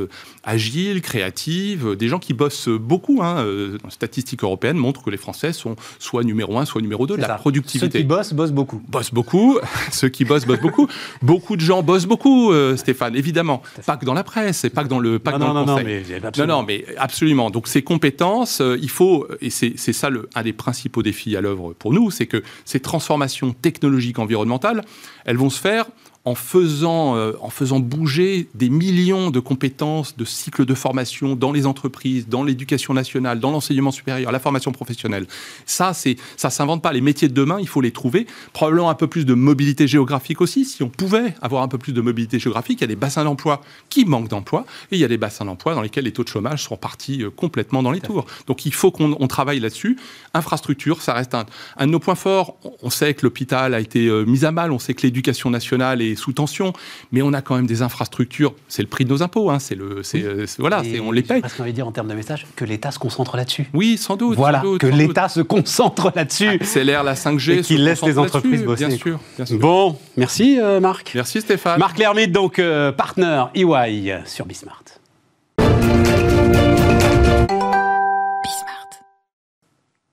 agiles, 0.44 1.02
créatives, 1.02 1.96
des 1.96 2.08
gens 2.08 2.20
qui 2.20 2.34
bossent 2.34 2.70
beaucoup. 2.70 3.22
Hein. 3.24 3.46
Statistiques 3.90 4.44
européennes 4.44 4.78
montrent 4.78 5.04
que 5.04 5.10
les 5.10 5.18
Français 5.18 5.54
sont 5.54 5.76
soit 6.00 6.24
numéro 6.24 6.58
un, 6.60 6.66
soit 6.66 6.82
numéro 6.82 7.08
deux 7.08 7.18
de 7.18 7.22
la 7.22 7.36
productivité. 7.36 7.92
Ceux 7.92 8.00
qui 8.00 8.06
bossent 8.06 8.34
bossent 8.34 8.52
beaucoup. 8.52 8.82
Bossent 8.88 9.14
beaucoup. 9.14 9.60
Ceux 9.92 10.10
qui 10.10 10.26
bossent 10.26 10.46
bossent 10.46 10.62
beaucoup. 10.62 10.88
beaucoup 11.22 11.56
de 11.56 11.62
gens 11.62 11.82
bossent 11.82 12.06
beaucoup. 12.06 12.54
Stéphane, 12.76 13.16
évidemment. 13.16 13.55
Pas 13.86 13.98
que 13.98 14.06
dans 14.06 14.14
la 14.14 14.24
presse, 14.24 14.64
et 14.64 14.70
pas 14.70 14.84
que 14.84 14.90
dans 14.90 15.00
le, 15.00 15.20
pas 15.20 15.32
non, 15.32 15.54
dans 15.54 15.54
non, 15.54 15.66
Non, 15.66 15.84
mais 15.84 16.04
non, 16.38 16.48
non, 16.48 16.64
mais 16.64 16.86
absolument. 16.98 17.50
Donc 17.50 17.68
ces 17.68 17.84
compétences, 17.84 18.62
euh, 18.62 18.78
il 18.82 18.90
faut, 18.90 19.28
et 19.42 19.50
c'est 19.50 19.76
ça 19.78 20.10
le, 20.10 20.30
un 20.36 20.44
des 20.44 20.54
principaux 20.54 21.04
défis 21.04 21.36
à 21.36 21.42
l'œuvre 21.42 21.74
pour 21.74 21.94
nous, 21.94 22.12
c'est 22.12 22.28
que 22.28 22.44
ces 22.66 22.80
transformations 22.80 23.54
technologiques 23.54 24.20
environnementales, 24.20 24.84
elles 25.26 25.38
vont 25.38 25.50
se 25.50 25.60
faire 25.60 25.86
en 26.26 26.34
faisant, 26.34 27.16
euh, 27.16 27.34
en 27.40 27.52
faisant 27.52 27.80
bouger 27.80 28.50
des 28.56 28.70
millions 28.70 29.30
de 29.30 29.40
compétences, 29.40 30.18
de 30.18 30.26
cycles 30.26 30.66
de 30.66 30.74
formation 30.74 31.36
dans 31.36 31.52
les 31.52 31.68
entreprises, 31.68 32.28
dans 32.28 32.44
l'éducation 32.44 32.96
nationale, 32.96 33.40
dans 33.40 33.52
l'enseignement 33.52 33.92
supérieur, 33.92 34.32
la 34.32 34.40
formation 34.40 34.72
professionnelle. 34.72 35.28
Ça, 35.68 35.94
c'est, 35.94 36.16
ça 36.36 36.50
s'invente 36.50 36.82
pas. 36.82 36.94
Les 36.94 37.02
métiers 37.02 37.28
de 37.28 37.34
demain, 37.34 37.58
il 37.60 37.68
faut 37.68 37.82
les 37.82 37.92
trouver. 37.92 38.26
Probablement 38.54 38.90
un 38.90 38.96
peu 38.96 39.06
plus 39.08 39.26
de 39.26 39.36
mobilité 39.36 39.88
géographique 39.88 40.42
aussi. 40.42 40.66
Si 40.66 40.82
on 40.82 40.90
pouvait 40.90 41.36
avoir 41.42 41.62
un 41.62 41.68
peu 41.68 41.78
plus 41.78 41.94
de 41.94 42.02
mobilité 42.02 42.40
géographique, 42.40 42.80
il 42.80 42.84
y 42.84 42.86
a 42.86 42.88
des 42.88 42.96
bassins 42.96 43.24
d'emploi 43.24 43.62
qui 43.90 44.06
manquent 44.06 44.30
d'emploi 44.30 44.66
et 44.92 44.96
il 44.96 45.00
y 45.00 45.06
a 45.06 45.08
des 45.08 45.18
bassins 45.18 45.46
d'emploi 45.46 45.76
dans 45.76 45.82
lesquels 45.82 46.06
les 46.06 46.12
taux 46.12 46.24
de 46.24 46.30
chômage 46.30 46.64
sont 46.64 46.78
partis 46.78 47.22
euh, 47.22 47.30
complètement 47.30 47.84
dans 47.84 47.92
les 47.92 48.02
tours. 48.02 48.26
Donc 48.48 48.66
il 48.66 48.74
faut 48.74 48.90
qu'on 48.90 49.28
travaille 49.28 49.60
là-dessus. 49.60 49.98
Infrastructure, 50.34 51.04
ça 51.04 51.14
reste 51.14 51.36
un, 51.36 51.46
un, 51.78 51.86
de 51.86 51.92
nos 51.92 52.00
points 52.00 52.16
forts. 52.16 52.58
On 52.82 52.90
sait 52.90 53.14
que 53.14 53.22
l'hôpital 53.24 53.76
a 53.76 53.80
été 53.80 54.08
euh, 54.08 54.26
mis 54.26 54.44
à 54.44 54.52
mal. 54.52 54.72
On 54.72 54.80
sait 54.80 54.96
que 54.96 55.04
l'éducation 55.04 55.52
nationale 55.52 56.02
est 56.02 56.15
sous 56.16 56.34
tension, 56.34 56.74
mais 57.12 57.22
on 57.22 57.34
a 57.34 57.42
quand 57.42 57.56
même 57.56 57.68
des 57.68 57.82
infrastructures. 57.82 58.54
C'est 58.68 58.82
le 58.82 58.88
prix 58.88 59.06
de 59.06 59.10
nos 59.10 59.24
impôts, 59.24 59.50
hein, 59.50 59.60
c'est 59.60 59.76
le, 59.76 60.04
c'est, 60.04 60.24
euh, 60.24 60.46
voilà, 60.60 60.84
c'est, 60.84 61.00
on 61.00 61.12
les 61.12 61.24
paye. 61.24 61.42
Parce 61.42 61.54
qu'on 61.54 61.66
de 61.66 61.72
dire 61.72 61.88
en 61.88 61.92
termes 61.92 62.08
de 62.08 62.14
message 62.14 62.46
que 62.56 62.66
l'État 62.66 62.92
se 62.92 63.00
concentre 63.00 63.38
là-dessus. 63.38 63.70
Oui, 63.74 63.98
sans 63.98 64.16
doute. 64.16 64.38
Voilà, 64.38 64.60
sans 64.60 64.66
doute, 64.66 64.82
que 64.82 64.88
l'État 64.88 65.30
se 65.30 65.42
concentre 65.42 66.12
là-dessus. 66.16 66.48
Accélère 66.48 67.04
la 67.04 67.16
5G. 67.16 67.60
Et 67.60 67.62
qu'il 67.62 67.84
laisse 67.84 68.04
les 68.04 68.18
entreprises 68.18 68.64
bosser. 68.64 68.88
Bien 68.88 68.98
sûr, 68.98 69.20
bien 69.36 69.46
sûr. 69.46 69.60
Bon, 69.60 69.98
merci 70.18 70.60
euh, 70.60 70.80
Marc. 70.80 71.12
Merci 71.16 71.42
Stéphane. 71.42 71.80
Marc 71.80 71.98
Lermite, 71.98 72.32
donc 72.32 72.60
euh, 72.60 72.92
partenaire 72.92 73.50
EY 73.56 74.20
sur 74.26 74.46
Bismart. 74.46 74.84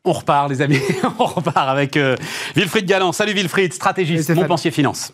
On 0.05 0.13
repart, 0.13 0.51
les 0.51 0.61
amis. 0.61 0.81
On 1.19 1.27
repart 1.27 1.69
avec 1.69 1.97
euh, 1.97 2.17
Wilfried 2.57 2.87
Galland. 2.87 3.13
Salut 3.13 3.35
Wilfried, 3.35 3.73
stratégiste, 3.73 4.31
Montpensier 4.31 4.73
Finance. 4.73 5.13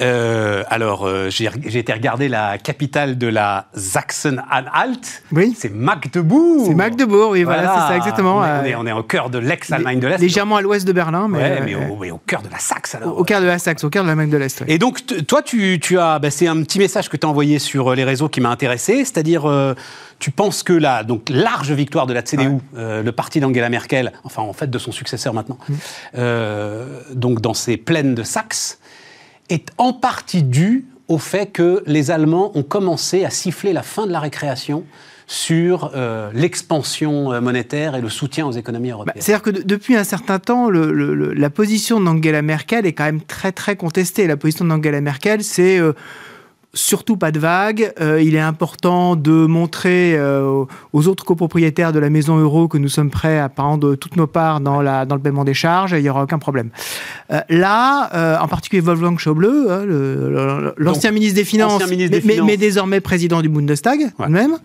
Euh, 0.00 0.64
alors, 0.68 1.06
euh, 1.06 1.30
j'ai 1.30 1.78
été 1.78 1.92
regarder 1.92 2.28
la 2.28 2.58
capitale 2.58 3.18
de 3.18 3.26
la 3.26 3.66
Sachsen-Anhalt. 3.74 5.22
Oui. 5.32 5.54
C'est 5.56 5.72
Magdebourg. 5.72 6.66
C'est 6.66 6.74
Magdebourg, 6.74 7.30
oui, 7.30 7.44
voilà, 7.44 7.74
c'est 7.74 7.92
ça, 7.92 7.96
exactement. 7.96 8.38
On 8.38 8.64
est, 8.64 8.74
on 8.74 8.86
est, 8.86 8.92
au 8.92 9.02
cœur 9.02 9.30
de 9.30 9.38
l'ex-Allemagne 9.38 10.00
de 10.00 10.08
l'Est. 10.08 10.18
Légèrement 10.18 10.56
à 10.56 10.62
l'ouest 10.62 10.86
de 10.86 10.92
Berlin, 10.92 11.28
mais. 11.28 11.38
Ouais, 11.38 11.60
mais, 11.64 11.74
au, 11.74 11.96
mais, 11.96 12.10
au, 12.10 12.18
cœur 12.18 12.42
de 12.42 12.48
la 12.50 12.58
Saxe, 12.58 12.94
alors. 12.94 13.18
Au 13.18 13.24
cœur 13.24 13.40
de 13.40 13.46
la 13.46 13.58
Saxe, 13.58 13.84
au 13.84 13.90
cœur 13.90 14.02
de 14.04 14.08
l'Allemagne 14.08 14.30
de 14.30 14.36
l'Est. 14.36 14.64
Et 14.66 14.78
donc, 14.78 15.00
toi, 15.26 15.42
tu, 15.42 15.78
tu 15.80 15.98
as. 15.98 16.18
Bah, 16.18 16.30
c'est 16.30 16.46
un 16.46 16.60
petit 16.62 16.78
message 16.78 17.08
que 17.08 17.16
tu 17.16 17.26
as 17.26 17.30
envoyé 17.30 17.58
sur 17.58 17.94
les 17.94 18.04
réseaux 18.04 18.28
qui 18.28 18.40
m'a 18.40 18.50
intéressé, 18.50 18.98
c'est-à-dire. 19.04 19.46
Euh, 19.46 19.74
tu 20.18 20.30
penses 20.30 20.62
que 20.62 20.72
la 20.72 21.04
donc, 21.04 21.28
large 21.28 21.72
victoire 21.72 22.06
de 22.06 22.14
la 22.14 22.22
CDU, 22.22 22.46
ouais. 22.46 22.58
euh, 22.76 23.02
le 23.02 23.12
parti 23.12 23.40
d'Angela 23.40 23.68
Merkel, 23.68 24.12
enfin 24.24 24.42
en 24.42 24.52
fait 24.52 24.70
de 24.70 24.78
son 24.78 24.92
successeur 24.92 25.34
maintenant, 25.34 25.58
mmh. 25.68 25.74
euh, 26.16 27.00
donc 27.12 27.40
dans 27.40 27.54
ces 27.54 27.76
plaines 27.76 28.14
de 28.14 28.22
Saxe, 28.22 28.78
est 29.50 29.68
en 29.78 29.92
partie 29.92 30.42
due 30.42 30.86
au 31.08 31.18
fait 31.18 31.46
que 31.46 31.82
les 31.86 32.10
Allemands 32.10 32.50
ont 32.56 32.62
commencé 32.62 33.24
à 33.24 33.30
siffler 33.30 33.72
la 33.72 33.82
fin 33.82 34.06
de 34.06 34.12
la 34.12 34.20
récréation 34.20 34.84
sur 35.26 35.92
euh, 35.94 36.30
l'expansion 36.34 37.40
monétaire 37.40 37.94
et 37.94 38.00
le 38.00 38.10
soutien 38.10 38.46
aux 38.46 38.52
économies 38.52 38.90
européennes. 38.90 39.14
Bah, 39.16 39.22
C'est-à-dire 39.22 39.42
que 39.42 39.50
depuis 39.50 39.96
un 39.96 40.04
certain 40.04 40.38
temps, 40.38 40.68
le, 40.68 40.92
le, 40.92 41.32
la 41.32 41.50
position 41.50 42.00
d'Angela 42.00 42.42
Merkel 42.42 42.84
est 42.86 42.92
quand 42.92 43.04
même 43.04 43.22
très 43.22 43.52
très 43.52 43.76
contestée. 43.76 44.26
La 44.26 44.36
position 44.36 44.66
d'Angela 44.66 45.00
Merkel, 45.00 45.42
c'est 45.42 45.78
euh, 45.78 45.94
surtout 46.74 47.16
pas 47.16 47.32
de 47.32 47.38
vagues. 47.38 47.92
Euh, 48.00 48.20
il 48.22 48.34
est 48.34 48.40
important 48.40 49.16
de 49.16 49.46
montrer 49.46 50.14
euh, 50.16 50.64
aux 50.92 51.08
autres 51.08 51.24
copropriétaires 51.24 51.92
de 51.92 51.98
la 51.98 52.10
maison 52.10 52.36
euro 52.36 52.68
que 52.68 52.78
nous 52.78 52.88
sommes 52.88 53.10
prêts 53.10 53.38
à 53.38 53.48
prendre 53.48 53.94
toutes 53.94 54.16
nos 54.16 54.26
parts 54.26 54.60
dans, 54.60 54.82
la, 54.82 55.06
dans 55.06 55.14
le 55.14 55.22
paiement 55.22 55.44
des 55.44 55.54
charges 55.54 55.94
et 55.94 55.98
il 55.98 56.02
n'y 56.02 56.08
aura 56.08 56.24
aucun 56.24 56.38
problème. 56.38 56.70
Euh, 57.32 57.40
là, 57.48 58.38
en 58.40 58.48
particulier 58.48 58.82
Wolfgang 58.82 59.18
Schäuble, 59.18 59.46
hein, 59.46 60.72
l'ancien 60.76 61.10
ministre 61.10 61.36
des 61.36 61.44
Finances, 61.44 61.88
ministre 61.88 62.18
des 62.18 62.26
mais, 62.26 62.34
Finances. 62.34 62.46
mais, 62.46 62.56
désormais 62.56 63.00
président 63.00 63.40
du 63.40 63.48
Bundestag, 63.48 64.12
tout 64.16 64.24
de 64.24 64.28
même, 64.28 64.58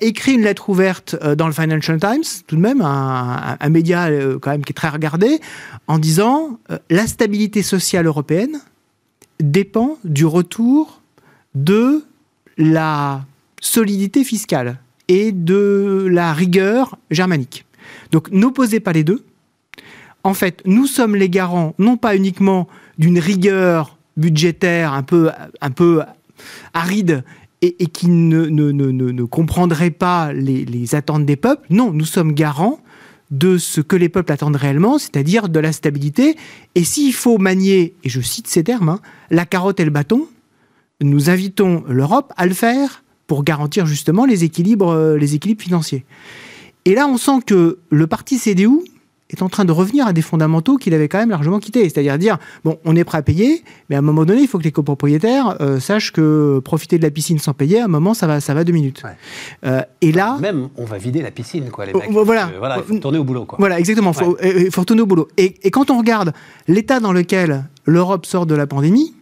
écrit 0.00 0.34
une 0.34 0.42
lettre 0.42 0.68
ouverte 0.68 1.16
dans 1.36 1.46
le 1.46 1.52
Financial 1.52 1.98
Times, 1.98 2.24
tout 2.46 2.56
de 2.56 2.60
même, 2.60 2.80
un, 2.80 2.86
un, 3.50 3.56
un 3.60 3.68
média 3.68 4.08
quand 4.40 4.50
même 4.50 4.64
qui 4.64 4.72
est 4.72 4.74
très 4.74 4.88
regardé, 4.88 5.40
en 5.88 5.98
disant 5.98 6.58
la 6.90 7.06
stabilité 7.06 7.62
sociale 7.62 8.06
européenne 8.06 8.60
dépend 9.40 9.98
du 10.04 10.24
retour 10.24 11.00
de 11.54 12.04
la 12.58 13.24
solidité 13.60 14.24
fiscale 14.24 14.78
et 15.08 15.32
de 15.32 16.06
la 16.10 16.32
rigueur 16.32 16.98
germanique. 17.10 17.64
Donc 18.12 18.30
n'opposez 18.30 18.80
pas 18.80 18.92
les 18.92 19.04
deux. 19.04 19.24
En 20.24 20.34
fait, 20.34 20.62
nous 20.64 20.86
sommes 20.86 21.14
les 21.14 21.30
garants 21.30 21.74
non 21.78 21.96
pas 21.96 22.16
uniquement 22.16 22.66
d'une 22.98 23.18
rigueur 23.18 23.96
budgétaire 24.16 24.92
un 24.92 25.02
peu, 25.02 25.30
aride 26.74 27.22
et, 27.62 27.86
qui 27.86 28.08
ne, 28.08 29.24
comprendrait 29.24 29.90
pas 29.90 30.32
les 30.32 30.94
attentes 30.94 31.26
des 31.26 31.36
peuples, 31.36 31.66
non, 31.70 31.92
nous 31.92 32.04
sommes 32.04 32.32
garants 32.32 32.80
de 33.30 33.58
ce 33.58 33.80
que 33.80 33.96
les 33.96 34.08
peuples 34.08 34.32
attendent 34.32 34.56
réellement, 34.56 34.98
c'est-à-dire 34.98 35.48
de 35.48 35.58
la 35.60 35.72
stabilité. 35.72 36.36
Et 36.74 36.84
s'il 36.84 37.12
faut 37.12 37.38
manier, 37.38 37.94
et 38.04 38.08
je 38.08 38.20
cite 38.20 38.46
ces 38.46 38.64
termes, 38.64 38.88
hein, 38.88 39.00
la 39.30 39.46
carotte 39.46 39.80
et 39.80 39.84
le 39.84 39.90
bâton, 39.90 40.26
nous 41.00 41.28
invitons 41.30 41.84
l'Europe 41.88 42.32
à 42.36 42.46
le 42.46 42.54
faire 42.54 43.04
pour 43.26 43.42
garantir 43.42 43.86
justement 43.86 44.24
les 44.24 44.44
équilibres, 44.44 45.16
les 45.16 45.34
équilibres 45.34 45.62
financiers. 45.62 46.04
Et 46.84 46.94
là, 46.94 47.08
on 47.08 47.16
sent 47.16 47.40
que 47.44 47.78
le 47.90 48.06
parti 48.06 48.38
CDU 48.38 48.78
est 49.30 49.42
en 49.42 49.48
train 49.48 49.64
de 49.64 49.72
revenir 49.72 50.06
à 50.06 50.12
des 50.12 50.22
fondamentaux 50.22 50.76
qu'il 50.76 50.94
avait 50.94 51.08
quand 51.08 51.18
même 51.18 51.30
largement 51.30 51.58
quittés. 51.58 51.88
C'est-à-dire 51.88 52.16
dire, 52.18 52.38
bon, 52.64 52.78
on 52.84 52.94
est 52.94 53.04
prêt 53.04 53.18
à 53.18 53.22
payer, 53.22 53.64
mais 53.88 53.96
à 53.96 53.98
un 53.98 54.02
moment 54.02 54.24
donné, 54.24 54.42
il 54.42 54.48
faut 54.48 54.58
que 54.58 54.64
les 54.64 54.72
copropriétaires 54.72 55.56
euh, 55.60 55.80
sachent 55.80 56.12
que 56.12 56.60
profiter 56.60 56.98
de 56.98 57.02
la 57.02 57.10
piscine 57.10 57.38
sans 57.38 57.52
payer, 57.52 57.80
à 57.80 57.86
un 57.86 57.88
moment, 57.88 58.14
ça 58.14 58.26
va, 58.26 58.40
ça 58.40 58.54
va 58.54 58.62
deux 58.62 58.72
minutes. 58.72 59.02
Ouais. 59.02 59.16
Euh, 59.64 59.82
et 60.00 60.12
là... 60.12 60.38
Même, 60.40 60.68
on 60.76 60.84
va 60.84 60.98
vider 60.98 61.22
la 61.22 61.32
piscine, 61.32 61.70
quoi, 61.70 61.86
les 61.86 61.92
mecs. 61.92 62.10
Voilà. 62.10 62.46
Euh, 62.46 62.58
voilà 62.58 62.76
il 62.78 62.84
faut 62.84 62.94
retourner 62.94 63.18
au 63.18 63.24
boulot, 63.24 63.44
quoi. 63.46 63.56
Voilà, 63.58 63.78
exactement, 63.78 64.12
il 64.12 64.24
faut, 64.24 64.36
ouais. 64.36 64.70
faut, 64.70 64.82
retourner 64.82 65.02
au 65.02 65.06
boulot. 65.06 65.28
Et, 65.36 65.54
et, 65.62 65.70
quand 65.70 65.90
on 65.90 65.98
regarde 65.98 66.32
l'état 66.68 67.00
dans 67.00 67.12
lequel 67.12 67.64
l'Europe 67.84 68.26
sort 68.26 68.46
de 68.46 68.54
la 68.54 68.66
pandémie, 68.66 69.14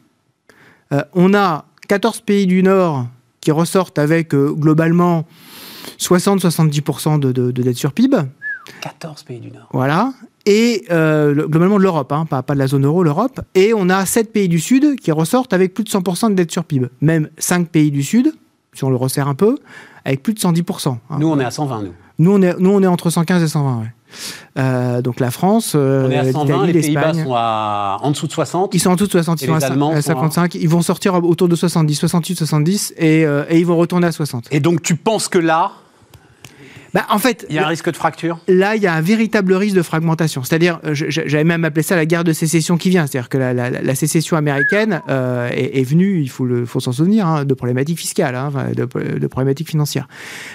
euh, 0.93 1.03
on 1.15 1.33
a 1.33 1.65
14 1.89 2.21
pays 2.21 2.47
du 2.47 2.63
Nord 2.63 3.07
qui 3.41 3.53
ressortent 3.53 3.99
avec, 3.99 4.35
globalement, 4.35 5.27
60-70% 5.99 7.19
de, 7.19 7.33
de, 7.33 7.51
de 7.51 7.63
dette 7.63 7.77
sur 7.77 7.93
PIB. 7.93 8.17
14 8.81 9.23
pays 9.25 9.41
du 9.41 9.51
Nord. 9.51 9.69
Voilà. 9.73 10.13
Et 10.47 10.85
euh, 10.91 11.35
le, 11.35 11.49
globalement 11.49 11.79
de 11.79 11.83
l'Europe, 11.83 12.13
hein, 12.13 12.27
pas, 12.29 12.43
pas, 12.43 12.55
de 12.55 12.59
la 12.59 12.67
zone 12.67 12.85
euro, 12.85 13.03
l'Europe. 13.03 13.41
Et 13.55 13.73
on 13.75 13.89
a 13.89 14.05
7 14.05 14.33
pays 14.33 14.49
du 14.49 14.61
Sud 14.61 14.97
qui 15.01 15.11
ressortent 15.13 15.53
avec 15.53 15.75
plus 15.75 15.85
de 15.85 15.91
100% 15.91 16.31
de 16.31 16.35
dette 16.35 16.51
sur 16.51 16.65
PIB. 16.65 16.89
Même 17.01 17.29
5 17.39 17.69
pays 17.69 17.91
du 17.91 18.03
Sud, 18.03 18.35
si 18.73 18.85
on 18.85 18.91
le 18.91 18.97
resserre 18.97 19.29
un 19.29 19.35
peu, 19.35 19.59
avec 20.05 20.23
plus 20.23 20.35
de 20.35 20.41
110%. 20.41 20.89
Hein. 20.89 21.17
Nous, 21.19 21.29
on 21.29 21.39
est 21.41 21.45
à 21.45 21.51
120, 21.51 21.83
nous. 21.83 21.93
Nous, 22.19 22.33
on 22.33 22.43
est, 22.43 22.59
nous, 22.59 22.71
on 22.71 22.83
est 22.83 22.87
entre 22.87 23.11
115 23.11 23.43
et 23.43 23.49
120, 23.49 23.81
ouais. 23.81 23.87
Euh, 24.59 25.03
donc 25.03 25.19
la 25.19 25.33
France, 25.33 25.73
euh, 25.75 26.07
on 26.07 26.11
est 26.11 26.19
à 26.19 26.33
120, 26.33 26.67
les 26.67 26.73
Pays-Bas 26.73 27.15
sont 27.15 27.35
à, 27.35 27.99
en 28.01 28.11
dessous 28.13 28.29
de 28.29 28.33
60. 28.33 28.75
Ils 28.75 28.79
sont 28.79 28.91
en 28.91 28.95
dessous 28.95 29.07
de 29.07 29.11
60, 29.11 29.43
ils 29.43 29.47
sont 29.47 29.55
à 29.55 29.61
55. 30.01 30.55
À... 30.55 30.59
Ils 30.59 30.69
vont 30.69 30.83
sortir 30.83 31.15
autour 31.15 31.49
de 31.49 31.57
70, 31.57 31.95
68, 31.97 32.37
70 32.37 32.95
et, 32.97 33.25
euh, 33.25 33.45
et 33.49 33.59
ils 33.59 33.67
vont 33.67 33.77
retourner 33.77 34.07
à 34.07 34.13
60. 34.13 34.49
Et 34.53 34.61
donc 34.61 34.83
tu 34.83 34.95
penses 34.95 35.27
que 35.29 35.39
là, 35.39 35.73
bah, 36.95 37.07
En 37.11 37.19
fait, 37.19 37.45
il 37.49 37.57
y 37.57 37.59
a 37.59 37.65
un 37.65 37.69
risque 37.69 37.91
de 37.91 37.97
fracture? 37.97 38.39
Là, 38.49 38.77
il 38.77 38.83
y 38.83 38.87
a 38.87 38.95
un 38.95 39.01
véritable 39.01 39.53
risque 39.53 39.77
de 39.77 39.83
fragmentation. 39.83 40.43
C'est-à-dire, 40.43 40.81
euh, 40.85 40.95
j'avais 40.95 41.45
même 41.45 41.65
appelé 41.65 41.83
ça 41.83 41.97
la 41.97 42.07
guerre 42.07 42.25
de 42.25 42.33
sécession 42.33 42.79
qui 42.79 42.89
vient. 42.89 43.07
C'est-à-dire 43.07 43.29
que 43.29 43.39
la, 43.39 43.95
sécession 43.95 44.37
américaine 44.37 45.03
euh, 45.09 45.51
est, 45.53 45.85
venue, 45.85 46.21
il 46.21 46.31
faut, 46.31 46.47
faut 46.67 46.81
s'en 46.81 46.93
souvenir, 46.93 47.27
hein, 47.27 47.45
de 47.45 47.55
problématiques 47.55 47.99
fiscales, 47.99 48.35
hein, 48.35 48.51
de, 48.75 49.27
problématiques 49.27 49.69
financières. 49.69 50.09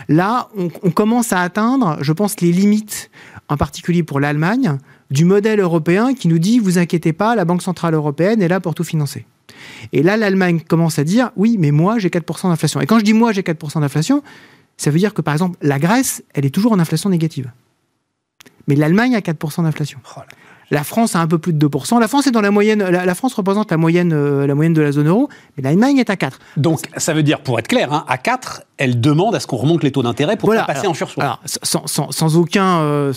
Là, 0.07 0.49
on, 0.57 0.69
on 0.83 0.91
commence 0.91 1.33
à 1.33 1.41
atteindre, 1.41 1.97
je 2.01 2.13
pense, 2.13 2.41
les 2.41 2.51
limites, 2.51 3.11
en 3.49 3.57
particulier 3.57 4.03
pour 4.03 4.19
l'Allemagne, 4.19 4.77
du 5.11 5.25
modèle 5.25 5.59
européen 5.59 6.13
qui 6.13 6.27
nous 6.27 6.39
dit, 6.39 6.59
vous 6.59 6.77
inquiétez 6.77 7.13
pas, 7.13 7.35
la 7.35 7.45
Banque 7.45 7.61
Centrale 7.61 7.93
Européenne 7.93 8.41
est 8.41 8.47
là 8.47 8.59
pour 8.59 8.75
tout 8.75 8.83
financer. 8.83 9.25
Et 9.93 10.03
là, 10.03 10.17
l'Allemagne 10.17 10.61
commence 10.67 10.99
à 10.99 11.03
dire 11.03 11.31
oui, 11.35 11.57
mais 11.59 11.71
moi, 11.71 11.99
j'ai 11.99 12.09
4% 12.09 12.49
d'inflation. 12.49 12.81
Et 12.81 12.85
quand 12.85 12.99
je 12.99 13.03
dis 13.03 13.13
moi, 13.13 13.31
j'ai 13.31 13.41
4% 13.41 13.81
d'inflation, 13.81 14.23
ça 14.79 14.91
veut 14.91 14.97
dire 14.97 15.13
que 15.13 15.21
par 15.21 15.33
exemple, 15.33 15.57
la 15.61 15.77
Grèce, 15.77 16.23
elle 16.33 16.45
est 16.45 16.55
toujours 16.55 16.71
en 16.71 16.79
inflation 16.79 17.09
négative. 17.09 17.51
Mais 18.67 18.75
l'Allemagne 18.75 19.13
a 19.13 19.19
4% 19.19 19.63
d'inflation. 19.63 19.99
Oh 20.15 20.21
la 20.71 20.83
France 20.83 21.15
a 21.15 21.19
un 21.19 21.27
peu 21.27 21.37
plus 21.37 21.53
de 21.53 21.67
2%. 21.67 21.99
La 21.99 22.07
France 22.07 22.27
est 22.27 22.31
dans 22.31 22.41
la 22.41 22.51
moyenne. 22.51 22.83
La, 22.83 23.15
France 23.15 23.33
représente 23.33 23.71
la 23.71 23.77
moyenne, 23.77 24.13
euh, 24.13 24.45
la 24.45 24.55
moyenne 24.55 24.73
de 24.73 24.81
la 24.81 24.91
zone 24.91 25.07
euro, 25.07 25.29
mais 25.57 25.63
l'Allemagne 25.63 25.97
est 25.97 26.09
à 26.09 26.15
4. 26.15 26.39
Donc 26.57 26.81
ça 26.97 27.13
veut 27.13 27.23
dire, 27.23 27.41
pour 27.41 27.59
être 27.59 27.67
clair, 27.67 27.91
hein, 27.93 28.05
à 28.07 28.17
4, 28.17 28.63
elle 28.77 29.01
demande 29.01 29.35
à 29.35 29.39
ce 29.39 29.47
qu'on 29.47 29.57
remonte 29.57 29.83
les 29.83 29.91
taux 29.91 30.03
d'intérêt 30.03 30.37
pour 30.37 30.53
passer 30.67 30.87
en 30.87 30.93
sursaut. 30.93 31.21
Alors, 31.21 31.41
sans, 31.45 32.37
aucun, 32.37 32.79
euh, 32.79 33.13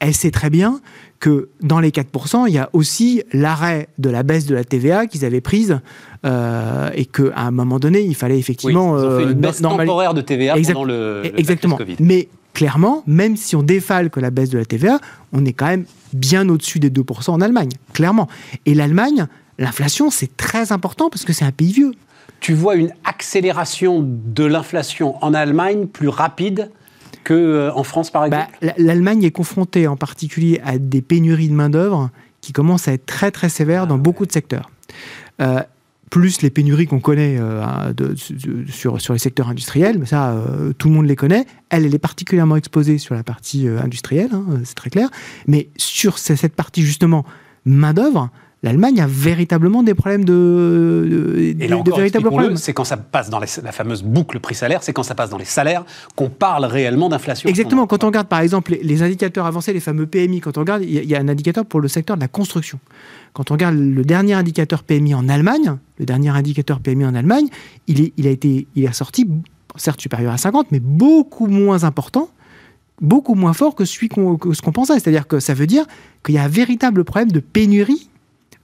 elle 0.00 0.14
sait 0.14 0.30
très 0.30 0.50
bien 0.50 0.80
que 1.20 1.48
dans 1.62 1.80
les 1.80 1.90
4%, 1.90 2.44
il 2.48 2.54
y 2.54 2.58
a 2.58 2.68
aussi 2.72 3.22
l'arrêt 3.32 3.88
de 3.98 4.10
la 4.10 4.22
baisse 4.22 4.46
de 4.46 4.54
la 4.54 4.64
TVA 4.64 5.06
qu'ils 5.06 5.24
avaient 5.24 5.40
prise 5.40 5.80
euh, 6.26 6.90
et 6.94 7.06
qu'à 7.06 7.32
un 7.36 7.50
moment 7.50 7.78
donné, 7.78 8.02
il 8.02 8.14
fallait 8.14 8.38
effectivement... 8.38 8.92
Oui, 8.92 9.00
ils 9.00 9.06
ont 9.06 9.18
fait 9.18 9.24
une 9.24 9.32
baisse 9.32 9.60
temporaire 9.60 10.14
de 10.14 10.20
TVA 10.20 10.54
pendant 10.54 10.84
le, 10.84 11.22
Exactement. 11.36 11.76
Covid. 11.76 11.96
Mais 12.00 12.28
clairement, 12.52 13.02
même 13.06 13.36
si 13.36 13.56
on 13.56 13.62
défale 13.62 14.10
que 14.10 14.20
la 14.20 14.30
baisse 14.30 14.50
de 14.50 14.58
la 14.58 14.64
TVA, 14.64 14.98
on 15.32 15.44
est 15.44 15.52
quand 15.52 15.66
même 15.66 15.86
bien 16.14 16.48
au-dessus 16.48 16.80
des 16.80 16.90
2% 16.90 17.30
en 17.30 17.40
Allemagne, 17.40 17.70
clairement. 17.92 18.28
Et 18.64 18.74
l'Allemagne, 18.74 19.26
l'inflation, 19.58 20.10
c'est 20.10 20.36
très 20.36 20.72
important 20.72 21.10
parce 21.10 21.24
que 21.24 21.32
c'est 21.32 21.44
un 21.44 21.52
pays 21.52 21.72
vieux. 21.72 21.92
Tu 22.40 22.54
vois 22.54 22.76
une 22.76 22.92
accélération 23.04 24.02
de 24.02 24.44
l'inflation 24.44 25.22
en 25.22 25.34
Allemagne 25.34 25.86
plus 25.86 26.08
rapide 26.08 26.70
qu'en 27.24 27.34
euh, 27.34 27.82
France, 27.82 28.10
par 28.10 28.28
bah, 28.28 28.48
exemple? 28.60 28.74
L'Allemagne 28.78 29.24
est 29.24 29.30
confrontée 29.30 29.86
en 29.86 29.96
particulier 29.96 30.60
à 30.64 30.78
des 30.78 31.02
pénuries 31.02 31.48
de 31.48 31.54
main-d'œuvre 31.54 32.10
qui 32.40 32.52
commencent 32.52 32.88
à 32.88 32.92
être 32.92 33.06
très 33.06 33.30
très 33.30 33.48
sévères 33.48 33.86
dans 33.86 33.94
ah 33.94 33.98
beaucoup 33.98 34.26
de 34.26 34.32
secteurs. 34.32 34.70
Euh, 35.40 35.62
plus 36.10 36.42
les 36.42 36.50
pénuries 36.50 36.86
qu'on 36.86 37.00
connaît 37.00 37.36
euh, 37.38 37.62
hein, 37.62 37.94
sur, 38.68 38.98
les 39.12 39.18
secteurs 39.18 39.48
industriels, 39.48 39.98
mais 39.98 40.06
ça, 40.06 40.36
tout 40.78 40.88
le 40.88 40.94
monde 40.94 41.06
les 41.06 41.16
connaît. 41.16 41.46
Elle, 41.70 41.86
elle 41.86 41.94
est 41.94 41.98
particulièrement 41.98 42.56
exposée 42.56 42.98
sur 42.98 43.14
la 43.14 43.22
partie 43.22 43.68
industrielle, 43.68 44.30
hein, 44.32 44.44
c'est 44.64 44.74
très 44.74 44.90
clair. 44.90 45.08
Mais 45.46 45.68
sur 45.76 46.18
cette 46.18 46.54
partie, 46.54 46.82
justement, 46.82 47.24
main-d'œuvre, 47.64 48.30
l'Allemagne 48.64 48.98
a 49.02 49.06
véritablement 49.06 49.82
des 49.82 49.92
problèmes 49.92 50.24
de, 50.24 51.54
et 51.60 51.68
là 51.68 51.76
encore, 51.76 52.00
C'est 52.56 52.72
quand 52.72 52.84
ça 52.84 52.96
passe 52.96 53.28
dans 53.28 53.38
la 53.38 53.46
fameuse 53.46 54.02
boucle 54.02 54.40
prix-salaire, 54.40 54.82
c'est 54.82 54.94
quand 54.94 55.02
ça 55.02 55.14
passe 55.14 55.28
dans 55.28 55.36
les 55.36 55.44
salaires 55.44 55.84
qu'on 56.16 56.30
parle 56.30 56.64
réellement 56.64 57.10
d'inflation. 57.10 57.46
Exactement. 57.48 57.86
Quand 57.86 58.04
on 58.04 58.06
regarde 58.06 58.26
par 58.26 58.40
exemple 58.40 58.74
les, 58.80 59.02
indicateurs 59.02 59.44
avancés, 59.44 59.74
les 59.74 59.80
fameux 59.80 60.06
PMI, 60.06 60.40
quand 60.40 60.56
on 60.56 60.62
regarde, 60.62 60.82
il 60.82 61.04
y, 61.04 61.14
a 61.14 61.20
un 61.20 61.28
indicateur 61.28 61.66
pour 61.66 61.82
le 61.82 61.88
secteur 61.88 62.16
de 62.16 62.22
la 62.22 62.28
construction. 62.28 62.80
Quand 63.34 63.50
on 63.50 63.54
regarde 63.54 63.76
le 63.76 64.02
dernier 64.02 64.32
indicateur 64.32 64.82
PMI 64.82 65.14
en 65.14 65.28
Allemagne, 65.28 65.76
le 65.98 66.06
dernier 66.06 66.30
indicateur 66.30 66.80
PMI 66.80 67.04
en 67.04 67.14
Allemagne, 67.14 67.48
il 67.86 68.00
est, 68.00 68.12
il 68.16 68.26
a 68.26 68.30
été, 68.30 68.66
il 68.74 68.84
est 68.84 68.92
sorti, 68.94 69.28
certes 69.76 70.00
supérieur 70.00 70.32
à 70.32 70.38
50, 70.38 70.68
mais 70.70 70.80
beaucoup 70.80 71.46
moins 71.46 71.84
important 71.84 72.30
beaucoup 73.00 73.34
moins 73.34 73.52
fort 73.52 73.74
que, 73.74 73.84
celui 73.84 74.08
que 74.08 74.54
ce 74.54 74.62
qu'on 74.62 74.70
pensait. 74.70 74.94
C'est-à-dire 74.94 75.26
que 75.26 75.40
ça 75.40 75.52
veut 75.52 75.66
dire 75.66 75.84
qu'il 76.24 76.36
y 76.36 76.38
a 76.38 76.44
un 76.44 76.48
véritable 76.48 77.02
problème 77.02 77.32
de 77.32 77.40
pénurie 77.40 78.08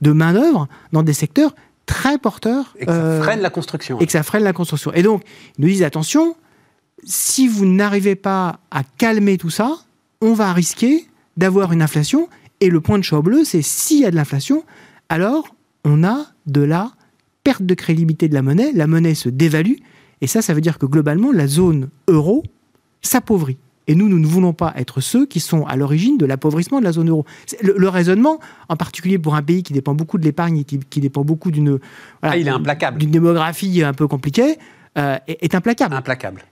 de 0.01 0.13
main-d'œuvre 0.13 0.69
dans 0.93 1.03
des 1.03 1.13
secteurs 1.13 1.55
très 1.87 2.19
porteurs. 2.19 2.75
Et 2.79 2.87
que 2.87 2.93
ça 2.93 2.99
euh, 2.99 3.23
freine 3.23 3.41
la 3.41 3.51
construction. 3.51 3.99
Et 4.01 4.07
que 4.07 4.13
ça 4.13 4.23
freine 4.23 4.45
la 4.45 4.53
construction. 4.53 4.93
Et 4.95 5.03
donc, 5.03 5.23
ils 5.59 5.63
nous 5.63 5.69
disent 5.69 5.83
attention, 5.83 6.37
si 7.05 7.49
vous 7.49 7.67
n'arrivez 7.67 8.15
pas 8.15 8.61
à 8.71 8.83
calmer 8.99 9.39
tout 9.39 9.51
ça, 9.51 9.79
on 10.21 10.35
va 10.35 10.53
risquer 10.53 11.07
d'avoir 11.37 11.73
une 11.73 11.83
inflation. 11.83 12.29
Et 12.61 12.69
le 12.69 12.81
point 12.81 12.99
de 12.99 13.05
choix 13.05 13.23
bleu, 13.23 13.45
c'est 13.45 13.63
s'il 13.63 14.01
y 14.01 14.05
a 14.05 14.11
de 14.11 14.17
l'inflation, 14.17 14.65
alors 15.09 15.55
on 15.85 16.05
a 16.05 16.27
de 16.47 16.61
la 16.61 16.93
perte 17.43 17.63
de 17.63 17.75
crédibilité 17.75 18.29
de 18.29 18.35
la 18.35 18.43
monnaie, 18.43 18.73
la 18.73 18.87
monnaie 18.87 19.15
se 19.15 19.31
dévalue, 19.31 19.77
et 20.21 20.27
ça, 20.27 20.43
ça 20.43 20.53
veut 20.53 20.61
dire 20.61 20.79
que 20.79 20.87
globalement, 20.87 21.33
la 21.33 21.47
zone 21.47 21.89
euro 22.07 22.43
s'appauvrit. 23.01 23.57
Et 23.91 23.97
nous, 23.97 24.09
nous 24.09 24.21
ne 24.21 24.27
voulons 24.27 24.53
pas 24.53 24.73
être 24.77 25.01
ceux 25.01 25.27
qui 25.27 25.41
sont 25.41 25.67
à 25.67 25.75
l'origine 25.75 26.17
de 26.17 26.25
l'appauvrissement 26.25 26.79
de 26.79 26.85
la 26.85 26.93
zone 26.93 27.09
euro. 27.09 27.25
Le, 27.61 27.89
raisonnement, 27.89 28.39
en 28.69 28.77
particulier 28.77 29.19
pour 29.19 29.35
un 29.35 29.43
pays 29.43 29.65
qui 29.65 29.73
dépend 29.73 29.95
beaucoup 29.95 30.17
de 30.17 30.23
l'épargne, 30.23 30.63
qui, 30.63 30.79
qui, 30.79 31.01
dépend 31.01 31.25
beaucoup 31.25 31.51
d'une 31.51 31.81
ah, 32.23 32.35
implacable. 32.35 32.99
d'une 32.99 33.11
démographie 33.11 33.83
un 33.83 33.93
peu 33.93 34.07
compliquée, 34.07 34.59
euh, 34.97 35.19
est, 35.27 35.57
implacable. 35.57 35.97
Implacable. 35.97 36.45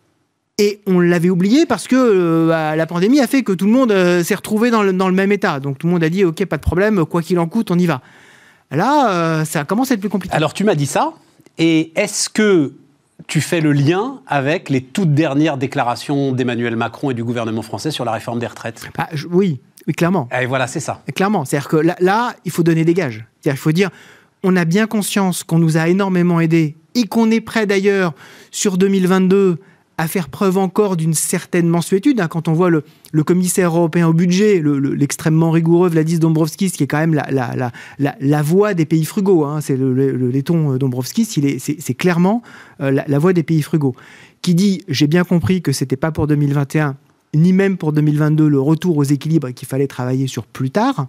Et 0.58 0.80
on 0.88 0.98
l'avait 0.98 1.30
oublié 1.30 1.64
parce 1.64 1.86
que 1.86 1.94
euh, 1.94 2.48
bah, 2.48 2.74
la 2.74 2.86
pandémie 2.86 3.20
a 3.20 3.28
fait 3.28 3.44
que 3.44 3.52
tout 3.52 3.66
le 3.66 3.72
monde 3.72 3.92
euh, 3.92 4.24
s'est 4.24 4.34
retrouvé 4.34 4.72
dans 4.72 4.82
le, 4.82 4.92
dans 4.92 5.08
le, 5.08 5.14
même 5.14 5.30
état. 5.30 5.60
Donc 5.60 5.78
tout 5.78 5.86
le 5.86 5.92
monde 5.92 6.02
a 6.02 6.08
dit, 6.08 6.24
OK, 6.24 6.44
pas 6.44 6.56
de 6.56 6.62
problème, 6.62 7.04
quoi 7.04 7.22
qu'il 7.22 7.38
en 7.38 7.46
coûte, 7.46 7.70
on 7.70 7.78
y 7.78 7.86
va. 7.86 8.02
Là, 8.72 9.44
ça 9.44 9.62
commence 9.62 9.92
à 9.92 9.94
être 9.94 10.00
plus 10.00 10.10
compliqué. 10.10 10.34
Alors 10.34 10.54
tu 10.54 10.64
m'as 10.64 10.74
dit 10.74 10.86
ça. 10.86 11.12
Et 11.56 11.92
est-ce 11.94 12.28
que 12.28 12.72
tu 13.28 13.42
fais 13.42 13.60
le 13.60 13.72
lien 13.72 14.20
avec 14.26 14.70
les 14.70 14.80
toutes 14.82 15.12
dernières 15.12 15.58
déclarations 15.58 16.32
d'Emmanuel 16.32 16.74
Macron 16.76 17.10
et 17.10 17.14
du 17.14 17.22
gouvernement 17.22 17.62
français 17.62 17.90
sur 17.90 18.04
la 18.04 18.12
réforme 18.12 18.40
des 18.40 18.46
retraites 18.46 18.82
bah, 18.96 19.06
Oui, 19.30 19.60
clairement. 19.96 20.28
Et 20.40 20.46
voilà, 20.46 20.66
c'est 20.66 20.80
ça. 20.80 21.02
clairement. 21.14 21.44
C'est-à-dire 21.44 21.68
que 21.68 21.76
là, 22.00 22.34
il 22.46 22.50
faut 22.50 22.62
donner 22.62 22.84
des 22.84 22.94
gages. 22.94 23.26
C'est-à-dire 23.40 23.60
qu'il 23.60 23.62
faut 23.62 23.72
dire, 23.72 23.90
on 24.42 24.56
a 24.56 24.64
bien 24.64 24.86
conscience 24.86 25.44
qu'on 25.44 25.58
nous 25.58 25.76
a 25.76 25.88
énormément 25.88 26.40
aidés 26.40 26.74
et 26.94 27.06
qu'on 27.06 27.30
est 27.30 27.42
prêt 27.42 27.66
d'ailleurs 27.66 28.14
sur 28.50 28.78
2022 28.78 29.58
à 29.98 30.06
faire 30.06 30.28
preuve 30.28 30.56
encore 30.56 30.96
d'une 30.96 31.12
certaine 31.12 31.68
mensuétude. 31.68 32.20
Hein, 32.20 32.28
quand 32.28 32.46
on 32.46 32.52
voit 32.52 32.70
le, 32.70 32.84
commissaire 33.24 33.76
européen 33.76 34.06
au 34.06 34.12
budget, 34.12 34.62
l'extrêmement 34.62 35.50
rigoureux 35.50 35.88
Vladis 35.88 36.20
Dombrovskis, 36.20 36.70
qui 36.70 36.84
est 36.84 36.86
quand 36.86 36.98
même 36.98 37.20
la, 37.98 38.42
voix 38.42 38.74
des 38.74 38.86
pays 38.86 39.04
frugaux, 39.04 39.44
hein, 39.44 39.60
c'est 39.60 39.76
le, 39.76 39.92
laiton 40.30 40.72
euh, 40.72 40.78
Dombrovskis, 40.78 41.24
c'est 41.24 41.94
clairement 41.94 42.42
euh, 42.80 43.02
la, 43.06 43.18
voix 43.18 43.32
des 43.32 43.42
pays 43.42 43.60
frugaux, 43.60 43.96
qui 44.40 44.54
dit 44.54 44.82
j'ai 44.88 45.08
bien 45.08 45.24
compris 45.24 45.62
que 45.62 45.72
c'était 45.72 45.96
pas 45.96 46.12
pour 46.12 46.28
2021, 46.28 46.96
ni 47.34 47.52
même 47.52 47.76
pour 47.76 47.92
2022 47.92 48.48
le 48.48 48.60
retour 48.60 48.96
aux 48.96 49.04
équilibres 49.04 49.52
qu'il 49.52 49.66
fallait 49.66 49.88
travailler 49.88 50.28
sur 50.28 50.46
plus 50.46 50.70
tard. 50.70 51.08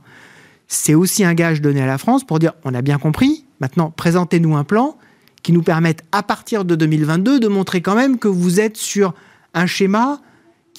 C'est 0.68 0.96
aussi 0.96 1.24
un 1.24 1.36
gage 1.36 1.62
donné 1.62 1.82
à 1.82 1.88
la 1.88 2.00
France 2.00 2.24
pour 2.24 2.40
dire 2.40 2.54
on 2.64 2.74
a 2.74 2.82
bien 2.82 2.98
compris, 2.98 3.46
maintenant 3.62 3.94
présentez-nous 3.96 4.56
un 4.56 4.64
plan 4.64 4.98
qui 5.44 5.52
nous 5.52 5.64
permettent, 5.64 6.04
à 6.12 6.24
partir 6.24 6.66
de 6.66 6.76
2022, 6.76 7.40
de 7.40 7.48
montrer 7.48 7.82
quand 7.82 7.96
même 7.96 8.20
que 8.20 8.28
vous 8.28 8.60
êtes 8.60 8.78
sur 8.78 9.14
un 9.54 9.66
schéma 9.66 10.20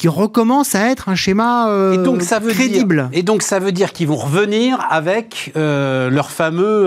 qui 0.01 0.09
recommence 0.09 0.75
à 0.75 0.91
être 0.91 1.11
un 1.11 1.15
schéma 1.15 1.69
euh, 1.69 1.93
et 1.93 1.99
donc 1.99 2.23
ça 2.23 2.39
veut 2.39 2.53
crédible. 2.53 3.11
et 3.13 3.23
donc 3.23 3.43
ça 3.43 3.59
veut 3.59 3.71
dire 3.71 3.93
qu'ils 3.93 4.07
vont 4.07 4.17
revenir 4.17 4.79
avec 4.89 5.53
euh, 5.57 6.09
leur 6.09 6.31
fameux 6.31 6.87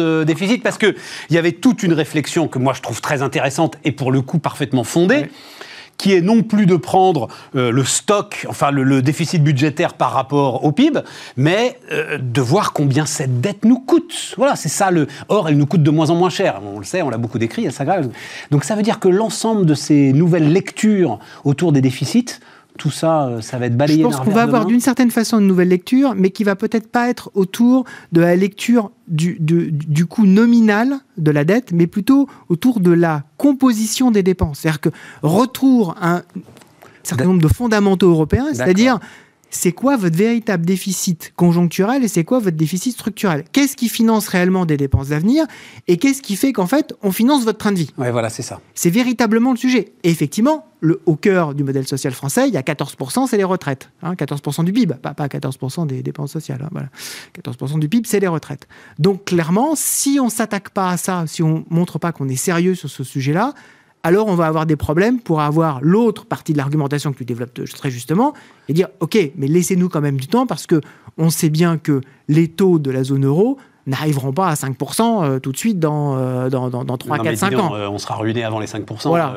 euh, 0.00 0.20
de 0.20 0.24
déficit, 0.24 0.62
parce 0.62 0.78
qu'il 0.78 0.94
y 1.28 1.36
avait 1.36 1.52
toute 1.52 1.82
une 1.82 1.92
réflexion 1.92 2.48
que 2.48 2.58
moi 2.58 2.72
je 2.72 2.80
trouve 2.80 3.02
très 3.02 3.20
intéressante 3.20 3.76
et 3.84 3.92
pour 3.92 4.12
le 4.12 4.22
coup 4.22 4.38
parfaitement 4.38 4.82
fondée 4.82 5.26
qui 5.98 6.12
est 6.12 6.20
non 6.20 6.42
plus 6.42 6.66
de 6.66 6.76
prendre 6.76 7.28
euh, 7.56 7.70
le 7.70 7.84
stock, 7.84 8.46
enfin 8.48 8.70
le, 8.70 9.02
déficit 9.02 9.42
budgétaire 9.42 9.94
par 9.94 10.12
rapport 10.12 10.64
au 10.64 10.72
PIB, 10.72 11.00
mais 11.36 11.78
euh, 11.92 12.18
de 12.18 12.40
voir 12.40 12.72
combien 12.72 13.06
cette 13.06 13.40
dette 13.40 13.64
nous 13.64 13.78
coûte. 13.78 14.34
Voilà, 14.36 14.56
c'est 14.56 14.68
ça 14.68 14.90
le. 14.90 15.06
Or, 15.28 15.48
elle 15.48 15.56
nous 15.56 15.66
coûte 15.66 15.82
de 15.82 15.90
moins 15.90 16.10
en 16.10 16.14
moins 16.14 16.30
cher. 16.30 16.60
On 16.74 16.78
le 16.78 16.84
sait, 16.84 17.02
on 17.02 17.10
l'a 17.10 17.18
beaucoup 17.18 17.38
décrit, 17.38 17.64
elle 17.64 17.72
s'aggrave. 17.72 18.08
Donc 18.50 18.64
ça 18.64 18.74
veut 18.74 18.82
dire 18.82 18.98
que 18.98 19.08
l'ensemble 19.08 19.66
de 19.66 19.74
ces 19.74 20.12
nouvelles 20.12 20.52
lectures 20.52 21.18
autour 21.44 21.72
des 21.72 21.80
déficits 21.80 22.38
tout 22.78 22.90
ça, 22.90 23.26
euh, 23.26 23.40
ça 23.40 23.58
va 23.58 23.66
être 23.66 23.76
balayé. 23.76 24.02
Je 24.02 24.08
pense 24.08 24.16
qu'on 24.16 24.32
va 24.32 24.42
avoir 24.42 24.66
d'une 24.66 24.80
certaine 24.80 25.10
façon 25.10 25.38
une 25.38 25.46
nouvelle 25.46 25.68
lecture, 25.68 26.14
mais 26.16 26.30
qui 26.30 26.42
va 26.42 26.56
peut-être 26.56 26.88
pas 26.88 27.08
être 27.08 27.30
autour 27.34 27.84
de 28.12 28.20
la 28.20 28.34
lecture 28.34 28.90
du, 29.06 29.36
du, 29.38 30.06
coût 30.06 30.26
nominal 30.26 30.96
de 31.16 31.30
la 31.30 31.44
dette, 31.44 31.72
mais 31.72 31.86
plutôt 31.86 32.28
autour 32.48 32.80
de 32.80 32.90
la 32.90 33.22
composition 33.36 34.10
des 34.10 34.22
dépenses. 34.22 34.60
C'est-à-dire 34.60 34.80
que 34.80 34.88
retour 35.22 35.94
à 36.00 36.16
un 36.16 36.22
certain 37.04 37.26
nombre 37.26 37.42
de 37.42 37.48
fondamentaux 37.48 38.10
européens, 38.10 38.46
c'est-à-dire 38.52 38.98
c'est 39.54 39.72
quoi 39.72 39.96
votre 39.96 40.16
véritable 40.16 40.66
déficit 40.66 41.32
conjoncturel 41.36 42.04
et 42.04 42.08
c'est 42.08 42.24
quoi 42.24 42.38
votre 42.38 42.56
déficit 42.56 42.92
structurel? 42.92 43.44
Qu'est-ce 43.52 43.76
qui 43.76 43.88
finance 43.88 44.28
réellement 44.28 44.66
des 44.66 44.76
dépenses 44.76 45.08
d'avenir 45.08 45.46
et 45.86 45.96
qu'est-ce 45.96 46.22
qui 46.22 46.36
fait 46.36 46.52
qu'en 46.52 46.66
fait 46.66 46.94
on 47.02 47.12
finance 47.12 47.44
votre 47.44 47.58
train 47.58 47.72
de 47.72 47.78
vie? 47.78 47.90
Ouais, 47.96 48.10
voilà, 48.10 48.30
c'est 48.30 48.42
ça. 48.42 48.60
C'est 48.74 48.90
véritablement 48.90 49.52
le 49.52 49.56
sujet. 49.56 49.92
Et 50.02 50.10
effectivement, 50.10 50.66
le, 50.80 51.00
au 51.06 51.16
cœur 51.16 51.54
du 51.54 51.62
modèle 51.62 51.86
social 51.86 52.12
français, 52.12 52.48
il 52.48 52.54
y 52.54 52.56
a 52.56 52.62
14%, 52.62 53.28
c'est 53.28 53.36
les 53.36 53.44
retraites. 53.44 53.90
14% 54.02 54.60
hein, 54.60 54.64
du 54.64 54.72
PIB, 54.72 54.94
pas, 54.94 55.14
pas 55.14 55.26
14% 55.28 55.86
des 55.86 56.02
dépenses 56.02 56.32
sociales. 56.32 56.60
Hein, 56.62 56.68
voilà. 56.72 56.88
14% 57.40 57.78
du 57.78 57.88
PIB, 57.88 58.08
c'est 58.08 58.20
les 58.20 58.28
retraites. 58.28 58.66
Donc 58.98 59.24
clairement, 59.24 59.74
si 59.76 60.18
on 60.20 60.28
s'attaque 60.28 60.70
pas 60.70 60.90
à 60.90 60.96
ça, 60.96 61.24
si 61.26 61.42
on 61.42 61.64
montre 61.70 61.98
pas 61.98 62.12
qu'on 62.12 62.28
est 62.28 62.36
sérieux 62.36 62.74
sur 62.74 62.90
ce 62.90 63.04
sujet-là, 63.04 63.54
alors 64.04 64.28
on 64.28 64.34
va 64.34 64.46
avoir 64.46 64.66
des 64.66 64.76
problèmes 64.76 65.18
pour 65.18 65.40
avoir 65.40 65.80
l'autre 65.82 66.26
partie 66.26 66.52
de 66.52 66.58
l'argumentation 66.58 67.12
que 67.12 67.18
tu 67.18 67.24
développes 67.24 67.64
très 67.64 67.90
justement 67.90 68.34
et 68.68 68.74
dire 68.74 68.88
ok, 69.00 69.18
mais 69.36 69.48
laissez-nous 69.48 69.88
quand 69.88 70.02
même 70.02 70.18
du 70.18 70.28
temps 70.28 70.46
parce 70.46 70.66
que 70.66 70.80
on 71.16 71.30
sait 71.30 71.50
bien 71.50 71.78
que 71.78 72.02
les 72.28 72.48
taux 72.48 72.78
de 72.78 72.90
la 72.90 73.02
zone 73.02 73.24
euro 73.24 73.58
n'arriveront 73.86 74.32
pas 74.32 74.48
à 74.48 74.54
5% 74.54 75.24
euh, 75.24 75.38
tout 75.38 75.52
de 75.52 75.56
suite 75.56 75.78
dans, 75.78 76.16
euh, 76.16 76.48
dans, 76.48 76.70
dans, 76.70 76.84
dans 76.84 76.96
3, 76.96 77.18
4, 77.18 77.36
5 77.36 77.58
ans. 77.58 77.74
Euh, 77.74 77.88
on 77.88 77.98
sera 77.98 78.16
ruiné 78.16 78.44
avant 78.44 78.58
les 78.58 78.66
5%. 78.66 79.08
Voilà. 79.08 79.34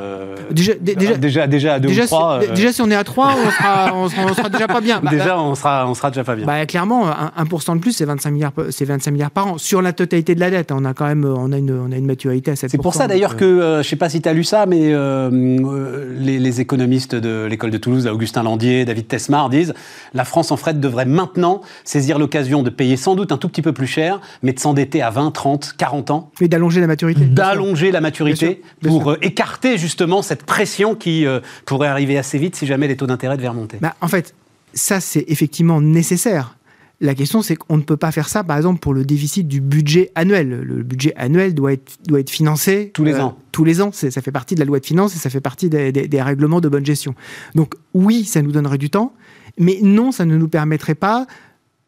déjà, 0.52 0.74
déjà, 0.76 1.48
déjà, 1.48 1.74
à 1.74 1.80
2 1.80 1.88
déjà, 1.88 2.04
ou 2.04 2.08
3. 2.08 2.42
Si, 2.42 2.52
déjà, 2.54 2.74
si 2.74 2.82
on 2.82 2.90
est 2.90 2.96
à 2.96 3.04
3, 3.04 3.36
on 3.46 3.52
sera, 3.52 3.94
on 3.94 4.34
sera, 4.34 4.50
déjà 4.50 4.68
pas 4.68 4.82
bien. 4.82 5.02
Bah, 5.02 5.12
déjà, 5.12 5.26
bah, 5.26 5.42
on 5.42 5.56
sera, 5.56 5.88
on 5.90 5.94
sera 5.94 6.12
déjà 6.12 6.24
pas 6.24 6.36
bien. 6.36 6.46
Bah, 6.46 6.66
clairement, 6.66 7.08
1%, 7.38 7.76
de 7.76 7.80
plus, 7.80 7.94
c'est 7.94 8.06
25, 8.06 8.32
milliards, 8.32 8.54
25 8.56 9.12
milliards 9.12 9.32
par 9.32 9.48
an. 9.48 9.58
Sur 9.58 9.82
la 9.82 9.94
totalité 9.94 10.36
de 10.36 10.40
la 10.40 10.50
dette, 10.50 10.72
on 10.72 10.86
a 10.86 10.94
quand 10.94 11.06
même 11.06 11.26
on 11.26 11.52
a 11.52 11.58
une, 11.58 11.72
on 11.72 11.92
a 11.92 11.98
une 11.98 12.06
maturité 12.06 12.52
à 12.52 12.54
7%. 12.54 12.68
C'est 12.70 12.78
pour 12.78 12.94
ça 12.94 13.08
d'ailleurs 13.08 13.36
que, 13.36 13.82
je 13.82 13.88
sais 13.88 13.96
pas 13.96 14.10
si 14.10 14.22
tu 14.22 14.30
as 14.30 14.34
lu 14.34 14.44
ça, 14.44 14.66
mais 14.66 14.94
les, 15.30 16.40
les, 16.40 16.62
économistes 16.62 17.16
de 17.16 17.46
l'école 17.46 17.72
de 17.72 17.78
Toulouse, 17.78 18.08
Augustin 18.08 18.44
Landier, 18.44 18.86
David 18.86 19.08
Tesmar, 19.08 19.50
disent 19.50 19.74
la 20.14 20.26
France 20.26 20.52
en 20.52 20.58
fret 20.58 20.74
devrait 20.74 21.06
maintenant 21.06 21.62
saisir 21.84 22.18
l'occasion 22.18 22.64
de 22.64 22.70
payer 22.70 22.98
sans 22.98 23.16
doute 23.16 23.32
un 23.32 23.38
tout 23.38 23.50
petit 23.50 23.62
peu 23.62 23.74
plus 23.74 23.88
cher, 23.88 24.20
mais 24.44 24.54
de 24.54 24.60
s'endetter 24.60 25.02
à 25.02 25.10
20, 25.10 25.32
30, 25.32 25.74
40 25.78 26.12
ans. 26.12 26.32
Mais 26.42 26.48
d'allonger 26.48 26.82
la 26.82 26.88
maturité. 26.88 27.26
D'allonger 27.26 27.92
la 27.92 28.02
maturité 28.02 28.62
pour 28.82 29.12
euh, 29.12 29.18
écarter 29.22 29.78
justement 29.78 30.22
cette 30.22 30.44
pression 30.44 30.96
qui 30.96 31.26
euh, 31.26 31.40
pourrait 31.66 31.88
arriver 31.88 32.18
assez 32.18 32.38
vite 32.38 32.56
si 32.56 32.66
jamais 32.66 32.88
les 32.88 32.98
taux 32.98 33.08
d'intérêt 33.08 33.38
devaient 33.38 33.48
remonter. 33.48 33.78
Bah, 33.82 33.96
en 34.02 34.08
fait, 34.08 34.36
ça 34.74 35.00
c'est 35.00 35.26
effectivement 35.28 35.82
nécessaire. 35.82 36.58
La 37.00 37.14
question, 37.14 37.44
c'est 37.44 37.56
qu'on 37.56 37.78
ne 37.78 37.84
peut 37.84 37.98
pas 37.98 38.12
faire 38.12 38.28
ça, 38.28 38.44
par 38.44 38.58
exemple, 38.58 38.80
pour 38.80 38.94
le 38.94 39.06
déficit 39.06 39.48
du 39.48 39.62
budget 39.62 40.12
annuel. 40.16 40.50
Le 40.50 40.82
budget 40.82 41.14
annuel 41.16 41.54
doit 41.54 41.74
être, 41.74 41.98
doit 42.08 42.20
être 42.20 42.32
financé 42.32 42.90
tous 42.94 43.04
les 43.04 43.14
euh, 43.14 43.24
ans. 43.24 43.38
Tous 43.52 43.64
les 43.64 43.82
ans, 43.82 43.92
ça 43.92 44.10
fait 44.10 44.32
partie 44.32 44.56
de 44.56 44.60
la 44.60 44.66
loi 44.66 44.80
de 44.80 44.86
finances 44.86 45.16
et 45.16 45.20
ça 45.20 45.30
fait 45.30 45.42
partie 45.42 45.70
des, 45.70 45.92
des, 45.92 46.22
règlements 46.22 46.60
de 46.60 46.70
bonne 46.70 46.86
gestion. 46.86 47.14
Donc 47.54 47.76
oui, 47.94 48.24
ça 48.24 48.42
nous 48.42 48.52
donnerait 48.52 48.80
du 48.80 48.90
temps, 48.90 49.14
mais 49.60 49.80
non, 49.84 50.12
ça 50.12 50.26
ne 50.26 50.38
nous 50.38 50.48
permettrait 50.48 50.96
pas 50.96 51.28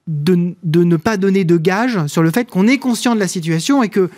de, 0.10 0.84
ne 0.84 0.98
pas 0.98 1.18
donner 1.18 1.46
de 1.46 1.58
gage 1.58 2.06
sur 2.08 2.24
le 2.24 2.32
fait 2.32 2.50
qu'on 2.50 2.68
est 2.68 2.80
conscient 2.80 3.14
de 3.14 3.20
la 3.20 3.28
situation 3.28 3.84
et 3.84 3.90
que 3.90 4.10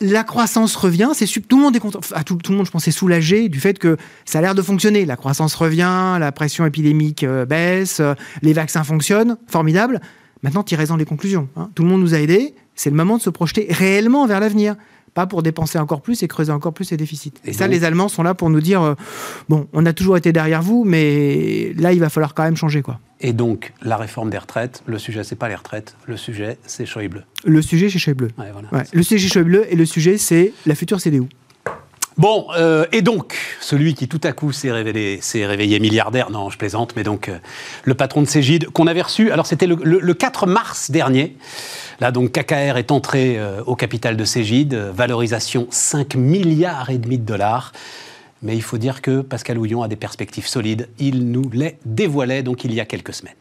la 0.00 0.24
croissance 0.24 0.76
revient, 0.76 1.10
c'est 1.14 1.26
tout 1.26 1.56
le 1.56 1.62
monde 1.62 1.74
est 1.74 1.80
content, 1.80 2.00
tout, 2.24 2.38
le 2.48 2.54
monde 2.54 2.66
je 2.66 2.70
pense 2.70 2.86
est 2.86 2.92
soulagé 2.92 3.48
du 3.48 3.60
fait 3.60 3.78
que 3.78 3.96
ça 4.24 4.38
a 4.38 4.42
l'air 4.42 4.54
de 4.54 4.62
fonctionner. 4.62 5.06
La 5.06 5.16
croissance 5.16 5.54
revient, 5.54 6.16
la 6.20 6.32
pression 6.32 6.64
épidémique 6.66 7.24
euh, 7.24 7.46
baisse, 7.46 8.00
euh, 8.00 8.14
les 8.42 8.52
vaccins 8.52 8.84
fonctionnent, 8.84 9.36
formidable. 9.46 10.00
Maintenant, 10.42 10.62
tirez-en 10.62 10.96
les 10.96 11.06
conclusions. 11.06 11.48
Hein. 11.56 11.70
Tout 11.74 11.82
le 11.82 11.88
monde 11.88 12.02
nous 12.02 12.14
a 12.14 12.18
aidés, 12.18 12.54
c'est 12.74 12.90
le 12.90 12.96
moment 12.96 13.16
de 13.16 13.22
se 13.22 13.30
projeter 13.30 13.66
réellement 13.70 14.26
vers 14.26 14.38
l'avenir 14.38 14.76
pas 15.20 15.26
pour 15.26 15.42
dépenser 15.42 15.78
encore 15.78 16.00
plus 16.00 16.22
et 16.22 16.28
creuser 16.28 16.50
encore 16.50 16.72
plus 16.72 16.90
les 16.90 16.96
déficits. 16.96 17.34
Et, 17.44 17.52
ça, 17.52 17.68
les 17.68 17.84
Allemands 17.84 18.08
sont 18.08 18.22
là 18.22 18.32
pour 18.32 18.48
nous 18.48 18.62
dire 18.62 18.80
euh, 18.80 18.94
bon, 19.50 19.68
on 19.74 19.84
a 19.84 19.92
toujours 19.92 20.16
été 20.16 20.32
derrière 20.32 20.62
vous, 20.62 20.84
mais 20.84 21.74
là, 21.76 21.92
il 21.92 22.00
va 22.00 22.08
falloir 22.08 22.32
quand 22.32 22.44
même 22.44 22.56
changer, 22.56 22.80
quoi. 22.80 22.98
Et 23.20 23.34
donc, 23.34 23.74
la 23.82 23.98
réforme 23.98 24.30
des 24.30 24.38
retraites, 24.38 24.82
le 24.86 24.98
sujet, 24.98 25.22
c'est 25.22 25.36
pas 25.36 25.50
les 25.50 25.54
retraites, 25.54 25.94
le 26.06 26.16
sujet, 26.16 26.56
c'est 26.64 26.86
Schäuble. 26.86 27.26
Le 27.44 27.60
sujet, 27.60 27.90
c'est 27.90 27.98
Schäuble. 27.98 28.28
Ouais, 28.38 28.82
Le 28.94 29.02
sujet, 29.02 29.28
c'est 29.28 29.34
Schäuble, 29.34 29.66
et 29.68 29.76
le 29.76 29.84
sujet, 29.84 30.16
c'est 30.16 30.54
la 30.64 30.74
future 30.74 31.02
CDU. 31.02 31.24
Bon, 32.18 32.46
euh, 32.56 32.84
et 32.92 33.02
donc, 33.02 33.36
celui 33.60 33.94
qui 33.94 34.08
tout 34.08 34.20
à 34.24 34.32
coup 34.32 34.52
s'est 34.52 34.70
réveillé 34.72 35.80
milliardaire, 35.80 36.30
non, 36.30 36.50
je 36.50 36.58
plaisante, 36.58 36.94
mais 36.96 37.02
donc, 37.02 37.28
euh, 37.28 37.38
le 37.84 37.94
patron 37.94 38.20
de 38.20 38.26
Cégide, 38.26 38.66
qu'on 38.70 38.86
avait 38.86 39.02
reçu, 39.02 39.30
alors 39.30 39.46
c'était 39.46 39.66
le, 39.66 39.76
le 39.76 40.14
4 40.14 40.46
mars 40.46 40.90
dernier, 40.90 41.36
Là, 42.00 42.12
donc, 42.12 42.32
KKR 42.32 42.78
est 42.78 42.90
entré 42.92 43.38
euh, 43.38 43.62
au 43.66 43.76
capital 43.76 44.16
de 44.16 44.24
Cégide, 44.24 44.74
valorisation 44.74 45.66
5 45.70 46.14
milliards 46.14 46.88
et 46.88 46.96
demi 46.96 47.18
de 47.18 47.24
dollars. 47.24 47.72
Mais 48.42 48.56
il 48.56 48.62
faut 48.62 48.78
dire 48.78 49.02
que 49.02 49.20
Pascal 49.20 49.58
Houillon 49.58 49.82
a 49.82 49.88
des 49.88 49.96
perspectives 49.96 50.46
solides. 50.46 50.88
Il 50.98 51.30
nous 51.30 51.50
les 51.52 51.76
dévoilait 51.84 52.42
donc 52.42 52.64
il 52.64 52.72
y 52.72 52.80
a 52.80 52.86
quelques 52.86 53.12
semaines. 53.12 53.34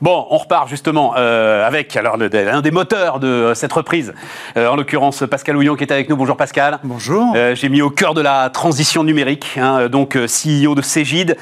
Bon, 0.00 0.26
on 0.30 0.38
repart 0.38 0.68
justement 0.68 1.14
euh, 1.16 1.66
avec 1.66 1.96
alors 1.96 2.16
l'un 2.16 2.60
des 2.60 2.70
moteurs 2.70 3.18
de 3.18 3.26
euh, 3.26 3.54
cette 3.54 3.72
reprise, 3.72 4.14
en 4.56 4.76
l'occurrence 4.76 5.24
Pascal 5.28 5.56
Houillon 5.56 5.76
qui 5.76 5.84
est 5.84 5.92
avec 5.92 6.08
nous. 6.08 6.16
Bonjour 6.16 6.36
Pascal. 6.36 6.78
Bonjour. 6.84 7.34
J'ai 7.54 7.68
mis 7.68 7.82
au 7.82 7.90
cœur 7.90 8.14
de 8.14 8.20
la 8.20 8.50
transition 8.50 9.04
numérique, 9.04 9.58
hein, 9.60 9.88
donc 9.88 10.16
CEO 10.16 10.74
de 10.74 10.82
Cégide. 10.82 11.36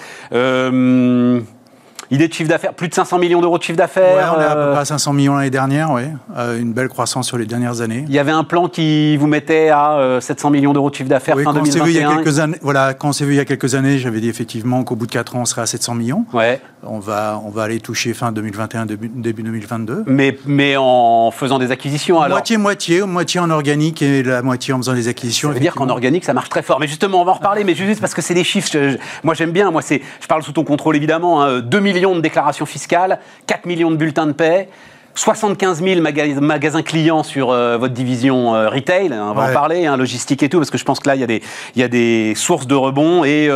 Idée 2.10 2.28
de 2.28 2.32
chiffre 2.32 2.48
d'affaires, 2.48 2.72
plus 2.72 2.88
de 2.88 2.94
500 2.94 3.18
millions 3.18 3.40
d'euros 3.40 3.58
de 3.58 3.62
chiffre 3.62 3.78
d'affaires. 3.78 4.16
Ouais, 4.16 4.38
on 4.38 4.40
est 4.40 4.44
à 4.44 4.54
peu 4.54 4.60
euh, 4.60 4.72
près 4.72 4.82
à 4.82 4.84
500 4.84 5.12
millions 5.12 5.34
l'année 5.34 5.50
dernière, 5.50 5.90
oui. 5.90 6.02
Euh, 6.36 6.60
une 6.60 6.72
belle 6.72 6.88
croissance 6.88 7.26
sur 7.26 7.36
les 7.36 7.46
dernières 7.46 7.80
années. 7.80 8.04
Il 8.06 8.14
y 8.14 8.20
avait 8.20 8.30
un 8.30 8.44
plan 8.44 8.68
qui 8.68 9.16
vous 9.16 9.26
mettait 9.26 9.70
à 9.70 10.18
700 10.20 10.48
euh, 10.48 10.52
millions 10.52 10.72
d'euros 10.72 10.90
de 10.90 10.94
chiffre 10.94 11.08
d'affaires 11.08 11.36
fin 11.40 11.52
2021. 11.52 11.84
Vu 11.84 11.90
il 11.90 11.96
y 11.96 12.04
a 12.04 12.14
quelques 12.14 12.38
années, 12.38 12.58
voilà, 12.62 12.94
quand 12.94 13.08
on 13.08 13.12
s'est 13.12 13.24
vu 13.24 13.32
il 13.32 13.36
y 13.36 13.40
a 13.40 13.44
quelques 13.44 13.74
années, 13.74 13.98
j'avais 13.98 14.20
dit 14.20 14.28
effectivement 14.28 14.84
qu'au 14.84 14.94
bout 14.94 15.06
de 15.06 15.12
4 15.12 15.34
ans, 15.34 15.40
on 15.40 15.44
serait 15.46 15.62
à 15.62 15.66
700 15.66 15.96
millions. 15.96 16.24
Ouais. 16.32 16.60
On 16.88 16.98
va, 16.98 17.40
on 17.44 17.50
va 17.50 17.64
aller 17.64 17.80
toucher 17.80 18.14
fin 18.14 18.32
2021, 18.32 18.86
début, 18.86 19.08
début 19.08 19.42
2022. 19.42 20.04
Mais, 20.06 20.36
mais 20.46 20.76
en 20.76 21.30
faisant 21.30 21.58
des 21.58 21.70
acquisitions 21.70 22.20
alors 22.20 22.36
Moitié-moitié, 22.36 23.02
moitié 23.02 23.40
en 23.40 23.50
organique 23.50 24.02
et 24.02 24.22
la 24.22 24.42
moitié 24.42 24.72
en 24.72 24.78
faisant 24.78 24.94
des 24.94 25.08
acquisitions. 25.08 25.48
Ça 25.48 25.54
veut 25.54 25.60
dire 25.60 25.74
qu'en 25.74 25.88
organique, 25.88 26.24
ça 26.24 26.34
marche 26.34 26.48
très 26.48 26.62
fort. 26.62 26.80
Mais 26.80 26.86
justement, 26.86 27.20
on 27.20 27.24
va 27.24 27.32
en 27.32 27.36
reparler, 27.36 27.64
mais 27.64 27.74
juste 27.74 28.00
parce 28.00 28.14
que 28.14 28.22
c'est 28.22 28.34
des 28.34 28.44
chiffres. 28.44 28.76
moi, 29.22 29.34
j'aime 29.34 29.52
bien. 29.52 29.70
Moi, 29.70 29.82
c'est, 29.82 30.02
je 30.20 30.26
parle 30.26 30.42
sous 30.42 30.52
ton 30.52 30.64
contrôle 30.64 30.96
évidemment. 30.96 31.60
2 31.60 31.78
hein, 31.78 31.80
millions 31.80 32.14
de 32.14 32.20
déclarations 32.20 32.66
fiscale, 32.66 33.18
4 33.46 33.66
millions 33.66 33.90
de 33.90 33.96
bulletins 33.96 34.26
de 34.26 34.32
paix, 34.32 34.68
75 35.16 35.82
000 35.82 36.00
magasins 36.02 36.82
clients 36.82 37.22
sur 37.22 37.50
euh, 37.50 37.78
votre 37.78 37.94
division 37.94 38.54
euh, 38.54 38.68
retail, 38.68 39.12
hein, 39.12 39.28
on 39.30 39.34
va 39.34 39.50
en 39.50 39.52
parler, 39.52 39.86
hein, 39.86 39.96
logistique 39.96 40.42
et 40.42 40.48
tout, 40.50 40.58
parce 40.58 40.70
que 40.70 40.76
je 40.76 40.84
pense 40.84 41.00
que 41.00 41.08
là, 41.08 41.14
il 41.14 41.20
y 41.20 41.24
a 41.24 41.26
des, 41.26 41.42
il 41.74 41.80
y 41.80 41.84
a 41.84 41.88
des 41.88 42.34
sources 42.34 42.66
de 42.66 42.74
rebond 42.74 43.24
et 43.24 43.50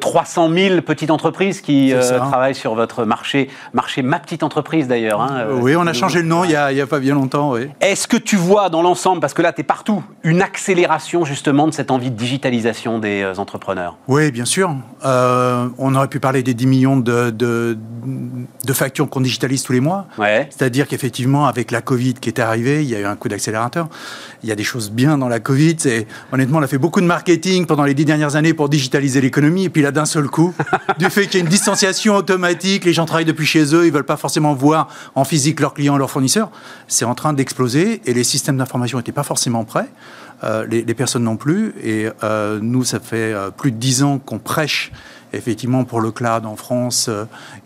300 0.00 0.50
euh, 0.50 0.68
000 0.68 0.80
petites 0.82 1.10
entreprises 1.10 1.60
qui 1.60 1.92
travaillent 2.08 2.54
sur 2.54 2.74
votre 2.74 3.04
marché, 3.04 3.48
marché 3.72 4.02
Ma 4.02 4.20
Petite 4.20 4.42
Entreprise 4.42 4.86
d'ailleurs. 4.86 5.20
Hein, 5.20 5.46
oui, 5.60 5.74
on 5.76 5.86
a 5.86 5.92
changé 5.92 6.22
le 6.22 6.28
nom 6.28 6.44
il 6.44 6.50
n'y 6.50 6.54
a, 6.54 6.66
a, 6.66 6.86
pas 6.86 7.00
bien 7.00 7.14
longtemps. 7.14 7.52
Oui. 7.52 7.68
Est-ce 7.80 8.06
que 8.06 8.16
tu 8.16 8.36
vois 8.36 8.70
dans 8.70 8.82
l'ensemble, 8.82 9.20
parce 9.20 9.34
que 9.34 9.42
là, 9.42 9.52
tu 9.52 9.62
es 9.62 9.64
partout, 9.64 10.02
une 10.22 10.40
accélération 10.40 11.24
justement 11.24 11.66
de 11.66 11.72
cette 11.72 11.90
envie 11.90 12.10
de 12.10 12.16
digitalisation 12.16 12.98
des 12.98 13.24
entrepreneurs? 13.38 13.96
Oui, 14.06 14.30
bien 14.30 14.44
sûr. 14.44 14.74
on 15.04 15.94
aurait 15.94 16.08
pu 16.08 16.20
parler 16.20 16.44
des 16.44 16.54
10 16.54 16.66
millions 16.66 16.96
de, 16.96 17.30
de, 17.30 17.76
de 18.64 18.72
factures 18.72 19.08
qu'on 19.10 19.20
digitalise 19.20 19.64
tous 19.64 19.72
les 19.72 19.80
mois. 19.80 20.06
Ouais. 20.18 20.48
C'est-à-dire 20.50 20.75
dire 20.76 20.86
qu'effectivement, 20.88 21.46
avec 21.46 21.70
la 21.70 21.80
Covid 21.80 22.14
qui 22.14 22.28
est 22.28 22.38
arrivée, 22.38 22.82
il 22.82 22.88
y 22.88 22.94
a 22.94 23.00
eu 23.00 23.04
un 23.04 23.16
coup 23.16 23.28
d'accélérateur. 23.28 23.88
Il 24.42 24.48
y 24.48 24.52
a 24.52 24.54
des 24.54 24.64
choses 24.64 24.90
bien 24.90 25.18
dans 25.18 25.28
la 25.28 25.40
Covid. 25.40 25.76
Et 25.86 26.06
honnêtement, 26.32 26.58
on 26.58 26.62
a 26.62 26.66
fait 26.66 26.78
beaucoup 26.78 27.00
de 27.00 27.06
marketing 27.06 27.66
pendant 27.66 27.84
les 27.84 27.94
dix 27.94 28.04
dernières 28.04 28.36
années 28.36 28.54
pour 28.54 28.68
digitaliser 28.68 29.20
l'économie. 29.20 29.64
Et 29.64 29.70
puis 29.70 29.82
là, 29.82 29.90
d'un 29.90 30.04
seul 30.04 30.28
coup, 30.28 30.54
du 30.98 31.08
fait 31.10 31.26
qu'il 31.26 31.40
y 31.40 31.42
a 31.42 31.44
une 31.44 31.50
distanciation 31.50 32.14
automatique, 32.14 32.84
les 32.84 32.92
gens 32.92 33.06
travaillent 33.06 33.24
depuis 33.24 33.46
chez 33.46 33.74
eux, 33.74 33.86
ils 33.86 33.92
veulent 33.92 34.04
pas 34.04 34.16
forcément 34.16 34.54
voir 34.54 34.88
en 35.14 35.24
physique 35.24 35.60
leurs 35.60 35.74
clients, 35.74 35.96
leurs 35.96 36.10
fournisseurs. 36.10 36.50
C'est 36.88 37.04
en 37.04 37.14
train 37.14 37.32
d'exploser 37.32 38.02
et 38.04 38.14
les 38.14 38.24
systèmes 38.24 38.58
d'information 38.58 38.98
n'étaient 38.98 39.12
pas 39.12 39.22
forcément 39.22 39.64
prêts. 39.64 39.88
Euh, 40.44 40.66
les, 40.66 40.94
personnes 40.94 41.24
non 41.24 41.38
plus. 41.38 41.74
Et 41.82 42.08
euh, 42.22 42.58
nous, 42.60 42.84
ça 42.84 43.00
fait 43.00 43.32
euh, 43.32 43.50
plus 43.50 43.72
de 43.72 43.78
dix 43.78 44.02
ans 44.02 44.18
qu'on 44.18 44.38
prêche 44.38 44.92
effectivement 45.32 45.84
pour 45.84 46.00
le 46.00 46.10
cloud 46.10 46.44
en 46.44 46.56
France 46.56 47.10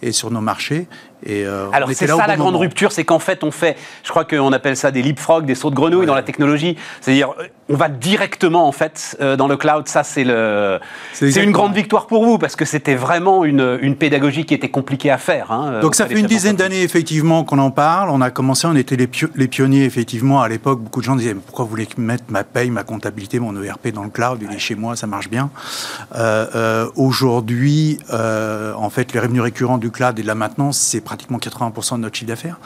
et 0.03 0.13
sur 0.13 0.31
nos 0.31 0.41
marchés. 0.41 0.87
Euh, 1.29 1.69
Alors 1.73 1.91
c'est 1.93 2.07
ça 2.07 2.27
la 2.27 2.37
grande 2.37 2.57
rupture, 2.57 2.93
c'est 2.93 3.05
qu'en 3.05 3.19
fait 3.19 3.45
on 3.45 3.51
fait, 3.51 3.77
je 4.05 4.11
crois 4.11 4.25
qu'on 4.25 4.53
appelle 4.53 4.77
ça 4.77 4.91
des 4.91 5.03
leapfrogs, 5.03 5.45
des 5.45 5.55
sauts 5.55 5.71
de 5.71 5.75
grenouille 5.75 6.07
dans 6.07 6.15
la 6.15 6.23
technologie. 6.23 6.77
C'est-à-dire 7.01 7.35
on 7.69 7.77
va 7.77 7.89
directement 7.89 8.67
en 8.67 8.73
fait 8.73 9.17
euh, 9.21 9.37
dans 9.37 9.47
le 9.47 9.57
cloud. 9.57 9.87
Ça 9.87 10.03
c'est 10.03 10.25
le, 10.25 10.81
c'est 11.13 11.43
une 11.43 11.53
grande 11.53 11.75
victoire 11.75 12.07
pour 12.07 12.25
vous 12.25 12.39
parce 12.39 12.57
que 12.57 12.65
c'était 12.65 12.95
vraiment 12.95 13.45
une, 13.45 13.79
une, 13.83 13.97
pédagogie 13.97 14.45
qui 14.45 14.55
était 14.55 14.71
compliquée 14.71 15.11
à 15.11 15.19
faire. 15.19 15.53
Hein, 15.53 15.81
Donc 15.81 15.95
ça 15.95 16.07
fait 16.07 16.19
une 16.19 16.27
dizaine 16.27 16.57
d'années 16.57 16.83
effectivement 16.83 17.45
qu'on 17.45 17.59
en 17.59 17.71
parle. 17.71 18.11
On 18.11 18.21
a 18.21 18.31
commencé, 18.31 18.67
on 18.67 18.77
était 18.77 18.97
les, 18.97 19.09
les 19.35 19.49
pionniers 19.49 19.85
effectivement 19.85 20.43
à 20.43 20.49
l'époque. 20.49 20.81
Beaucoup 20.81 21.01
de 21.01 21.05
gens 21.05 21.17
disaient 21.17 21.35
pourquoi 21.35 21.65
vous 21.65 21.71
voulez 21.71 21.89
mettre 21.99 22.25
ma 22.29 22.45
paye, 22.45 22.71
ma 22.71 22.83
comptabilité, 22.83 23.39
mon 23.39 23.61
ERP 23.63 23.89
dans 23.89 24.05
le 24.05 24.11
cloud? 24.11 24.39
Il 24.43 24.55
est 24.55 24.59
chez 24.59 24.75
moi, 24.75 24.97
ça 24.97 25.07
marche 25.07 25.29
bien. 25.29 25.51
Euh, 26.17 26.89
Aujourd'hui, 26.97 27.99
en 28.11 28.91
fait, 28.91 29.13
les 29.13 29.21
revenus 29.21 29.43
récurrents 29.43 29.79
du 29.79 29.91
cloud 29.91 30.19
et 30.19 30.23
de 30.23 30.27
la 30.27 30.35
maintenance, 30.35 30.79
c'est 30.79 31.01
pratiquement 31.11 31.39
80% 31.39 31.97
de 31.97 32.03
notre 32.03 32.15
chiffre 32.15 32.29
d'affaires. 32.29 32.61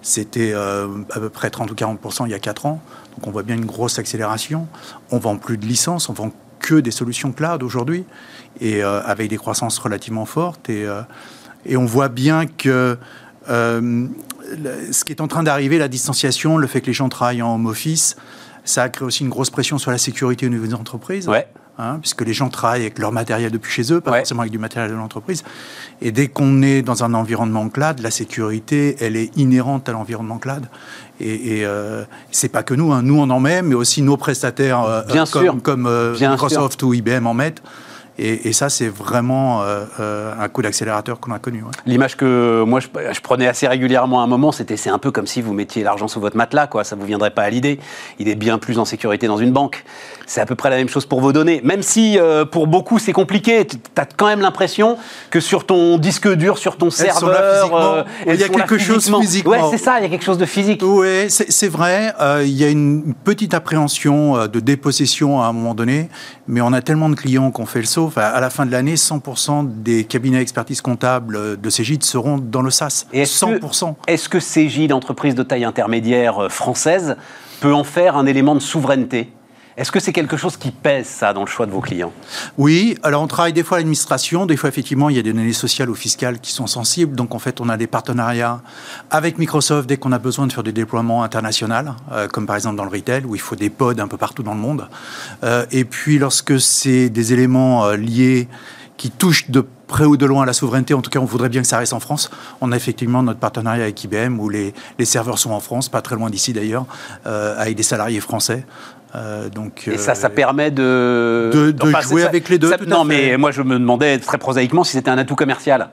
C'était 0.00 0.52
euh, 0.54 0.88
à 1.10 1.20
peu 1.20 1.28
près 1.28 1.50
30 1.50 1.70
ou 1.70 1.74
40% 1.74 2.24
il 2.24 2.30
y 2.30 2.34
a 2.34 2.38
4 2.38 2.64
ans. 2.64 2.80
Donc 3.14 3.26
on 3.26 3.30
voit 3.30 3.42
bien 3.42 3.54
une 3.54 3.66
grosse 3.66 3.98
accélération. 3.98 4.66
On 5.10 5.18
vend 5.18 5.36
plus 5.36 5.58
de 5.58 5.66
licences, 5.66 6.08
on 6.08 6.14
vend 6.14 6.32
que 6.58 6.76
des 6.76 6.90
solutions 6.90 7.32
cloud 7.32 7.62
aujourd'hui, 7.62 8.06
et 8.62 8.82
euh, 8.82 9.02
avec 9.02 9.28
des 9.28 9.36
croissances 9.36 9.78
relativement 9.78 10.24
fortes. 10.24 10.70
Et, 10.70 10.86
euh, 10.86 11.02
on 11.76 11.84
voit 11.84 12.08
bien 12.08 12.46
que 12.46 12.96
ce 13.46 15.04
qui 15.04 15.12
est 15.12 15.20
en 15.20 15.28
train 15.28 15.42
d'arriver, 15.42 15.76
la 15.76 15.88
distanciation, 15.88 16.56
le 16.56 16.66
fait 16.66 16.80
que 16.80 16.86
les 16.86 16.94
gens 16.94 17.10
travaillent 17.10 17.42
en 17.42 17.54
home 17.54 17.66
office, 17.66 18.16
ça 18.64 18.84
a 18.84 18.88
créé 18.88 19.06
aussi 19.06 19.22
une 19.22 19.28
grosse 19.28 19.50
pression 19.50 19.76
sur 19.76 19.90
la 19.90 19.98
sécurité 19.98 20.46
au 20.46 20.48
niveau 20.48 20.66
des 20.66 20.74
entreprises. 20.74 21.28
Hein, 21.78 21.98
puisque 22.02 22.20
les 22.20 22.34
gens 22.34 22.50
travaillent 22.50 22.82
avec 22.82 22.98
leur 22.98 23.12
matériel 23.12 23.50
depuis 23.50 23.72
chez 23.72 23.94
eux, 23.94 24.02
pas 24.02 24.18
forcément 24.18 24.42
avec 24.42 24.52
du 24.52 24.58
matériel 24.58 24.90
de 24.90 24.96
l'entreprise. 24.96 25.42
Et 26.02 26.12
dès 26.12 26.28
qu'on 26.28 26.60
est 26.60 26.82
dans 26.82 27.02
un 27.02 27.14
environnement 27.14 27.66
cloud, 27.70 28.00
la 28.00 28.10
sécurité, 28.10 28.96
elle 29.00 29.16
est 29.16 29.34
inhérente 29.38 29.88
à 29.88 29.92
l'environnement 29.92 30.36
cloud. 30.36 30.66
Et, 31.18 31.60
et 31.60 31.66
euh, 31.66 32.04
c'est 32.30 32.50
pas 32.50 32.62
que 32.62 32.74
nous, 32.74 32.92
hein. 32.92 33.00
nous 33.02 33.18
on 33.18 33.30
en 33.30 33.40
met, 33.40 33.62
mais 33.62 33.74
aussi 33.74 34.02
nos 34.02 34.18
prestataires 34.18 34.82
euh, 34.82 35.02
comme, 35.32 35.62
comme 35.62 35.86
euh, 35.86 36.14
Microsoft 36.20 36.82
ou 36.82 36.92
IBM 36.92 37.26
en 37.26 37.32
mettent. 37.32 37.62
Et, 38.18 38.52
ça, 38.52 38.68
c'est 38.68 38.88
vraiment 38.88 39.62
euh, 39.62 39.84
euh, 39.98 40.34
un 40.38 40.48
coup 40.48 40.60
d'accélérateur 40.60 41.18
qu'on 41.18 41.32
a 41.32 41.38
connu. 41.38 41.64
L'image 41.86 42.16
que 42.16 42.62
moi, 42.62 42.78
je, 42.80 43.20
prenais 43.20 43.46
assez 43.46 43.66
régulièrement 43.66 44.20
à 44.20 44.24
un 44.24 44.26
moment, 44.26 44.52
c'était 44.52 44.76
c'est 44.76 44.90
un 44.90 44.98
peu 44.98 45.10
comme 45.10 45.26
si 45.26 45.40
vous 45.40 45.54
mettiez 45.54 45.82
l'argent 45.82 46.08
sous 46.08 46.20
votre 46.20 46.36
matelas, 46.36 46.66
quoi. 46.66 46.84
Ça 46.84 46.94
ne 46.94 47.00
vous 47.00 47.06
viendrait 47.06 47.30
pas 47.30 47.42
à 47.42 47.50
l'idée. 47.50 47.80
Il 48.18 48.28
est 48.28 48.34
bien 48.34 48.58
plus 48.58 48.78
en 48.78 48.84
sécurité 48.84 49.26
dans 49.28 49.38
une 49.38 49.52
banque. 49.52 49.84
C'est 50.26 50.42
à 50.42 50.46
peu 50.46 50.54
près 50.54 50.68
la 50.68 50.76
même 50.76 50.90
chose 50.90 51.06
pour 51.06 51.22
vos 51.22 51.32
données. 51.32 51.62
Même 51.64 51.82
si 51.82 52.18
euh, 52.18 52.44
pour 52.44 52.66
beaucoup, 52.66 52.98
c'est 52.98 53.14
compliqué, 53.14 53.66
tu 53.66 53.78
as 53.96 54.04
quand 54.04 54.26
même 54.26 54.40
l'impression 54.40 54.98
que 55.30 55.40
sur 55.40 55.64
ton 55.64 55.96
disque 55.96 56.28
dur, 56.34 56.58
sur 56.58 56.76
ton 56.76 56.90
serveur, 56.90 58.04
il 58.26 58.34
y 58.34 58.44
a 58.44 58.48
quelque 58.50 58.76
chose 58.76 59.10
physiquement. 59.20 59.52
Ouais, 59.52 59.70
c'est 59.70 59.82
ça, 59.82 59.98
il 60.00 60.02
y 60.02 60.06
a 60.06 60.10
quelque 60.10 60.24
chose 60.24 60.38
de 60.38 60.46
physique. 60.46 60.82
Oui, 60.84 61.28
c'est 61.28 61.68
vrai. 61.68 62.14
il 62.44 62.52
y 62.52 62.64
a 62.64 62.68
une 62.68 63.14
petite 63.24 63.54
appréhension 63.54 64.46
de 64.46 64.60
dépossession 64.60 65.40
à 65.40 65.46
un 65.46 65.52
moment 65.54 65.74
donné, 65.74 66.10
mais 66.46 66.60
on 66.60 66.74
a 66.74 66.82
tellement 66.82 67.08
de 67.08 67.14
clients 67.14 67.50
qu'on 67.50 67.66
fait 67.66 67.80
le 67.80 67.86
saut 67.86 68.01
à 68.16 68.40
la 68.40 68.50
fin 68.50 68.66
de 68.66 68.70
l'année, 68.70 68.94
100% 68.94 69.82
des 69.82 70.04
cabinets 70.04 70.38
d'expertise 70.38 70.80
comptable 70.80 71.60
de 71.60 71.70
Cégide 71.70 72.02
seront 72.02 72.38
dans 72.38 72.62
le 72.62 72.70
SAS. 72.70 73.06
Et 73.12 73.22
est-ce 73.22 73.44
100%. 73.44 73.94
Que, 73.94 74.12
est-ce 74.12 74.28
que 74.28 74.40
Cégide, 74.40 74.92
entreprise 74.92 75.34
de 75.34 75.42
taille 75.42 75.64
intermédiaire 75.64 76.44
euh, 76.44 76.48
française, 76.48 77.16
peut 77.60 77.74
en 77.74 77.84
faire 77.84 78.16
un 78.16 78.26
élément 78.26 78.54
de 78.54 78.60
souveraineté? 78.60 79.30
Est-ce 79.76 79.90
que 79.90 80.00
c'est 80.00 80.12
quelque 80.12 80.36
chose 80.36 80.58
qui 80.58 80.70
pèse, 80.70 81.06
ça, 81.06 81.32
dans 81.32 81.40
le 81.40 81.46
choix 81.46 81.64
de 81.64 81.70
vos 81.70 81.80
clients? 81.80 82.12
Oui, 82.58 82.98
alors 83.02 83.22
on 83.22 83.26
travaille 83.26 83.54
des 83.54 83.62
fois 83.62 83.78
à 83.78 83.80
l'administration, 83.80 84.44
des 84.44 84.56
fois 84.56 84.68
effectivement 84.68 85.08
il 85.08 85.16
y 85.16 85.18
a 85.18 85.22
des 85.22 85.32
données 85.32 85.52
sociales 85.54 85.88
ou 85.88 85.94
fiscales 85.94 86.40
qui 86.40 86.52
sont 86.52 86.66
sensibles, 86.66 87.16
donc 87.16 87.34
en 87.34 87.38
fait 87.38 87.60
on 87.60 87.68
a 87.68 87.76
des 87.78 87.86
partenariats 87.86 88.60
avec 89.10 89.38
Microsoft 89.38 89.88
dès 89.88 89.96
qu'on 89.96 90.12
a 90.12 90.18
besoin 90.18 90.46
de 90.46 90.52
faire 90.52 90.62
des 90.62 90.72
déploiements 90.72 91.22
internationaux, 91.22 91.92
euh, 92.12 92.28
comme 92.28 92.46
par 92.46 92.56
exemple 92.56 92.76
dans 92.76 92.84
le 92.84 92.90
retail, 92.90 93.24
où 93.24 93.34
il 93.34 93.40
faut 93.40 93.56
des 93.56 93.70
pods 93.70 93.98
un 93.98 94.08
peu 94.08 94.18
partout 94.18 94.42
dans 94.42 94.54
le 94.54 94.60
monde. 94.60 94.88
Euh, 95.42 95.64
et 95.70 95.84
puis 95.84 96.18
lorsque 96.18 96.60
c'est 96.60 97.08
des 97.08 97.32
éléments 97.32 97.86
euh, 97.86 97.96
liés 97.96 98.48
qui 98.98 99.10
touchent 99.10 99.50
de 99.50 99.64
près 99.86 100.04
ou 100.04 100.16
de 100.16 100.26
loin 100.26 100.42
à 100.42 100.46
la 100.46 100.52
souveraineté, 100.52 100.92
en 100.92 101.00
tout 101.00 101.10
cas 101.10 101.18
on 101.18 101.24
voudrait 101.24 101.48
bien 101.48 101.62
que 101.62 101.66
ça 101.66 101.78
reste 101.78 101.92
en 101.92 102.00
France. 102.00 102.30
On 102.60 102.72
a 102.72 102.76
effectivement 102.76 103.22
notre 103.22 103.40
partenariat 103.40 103.84
avec 103.84 104.04
IBM 104.04 104.38
où 104.38 104.48
les, 104.48 104.74
les 104.98 105.04
serveurs 105.04 105.38
sont 105.38 105.50
en 105.50 105.60
France, 105.60 105.88
pas 105.88 106.02
très 106.02 106.14
loin 106.14 106.30
d'ici 106.30 106.52
d'ailleurs, 106.52 106.86
avec 107.24 107.76
des 107.76 107.82
salariés 107.82 108.20
français. 108.20 108.64
Euh, 109.14 109.48
donc, 109.48 109.88
et 109.88 109.98
ça, 109.98 110.14
ça 110.14 110.28
euh, 110.28 110.30
permet 110.30 110.70
de, 110.70 111.72
de, 111.72 112.00
jouer 112.00 112.24
avec 112.24 112.48
les 112.48 112.58
deux. 112.58 112.72
non, 112.86 113.04
mais 113.04 113.36
moi 113.36 113.50
je 113.50 113.62
me 113.62 113.78
demandais 113.78 114.18
très 114.18 114.38
prosaïquement 114.38 114.84
si 114.84 114.92
c'était 114.92 115.10
un 115.10 115.18
atout 115.18 115.36
commercial. 115.36 115.90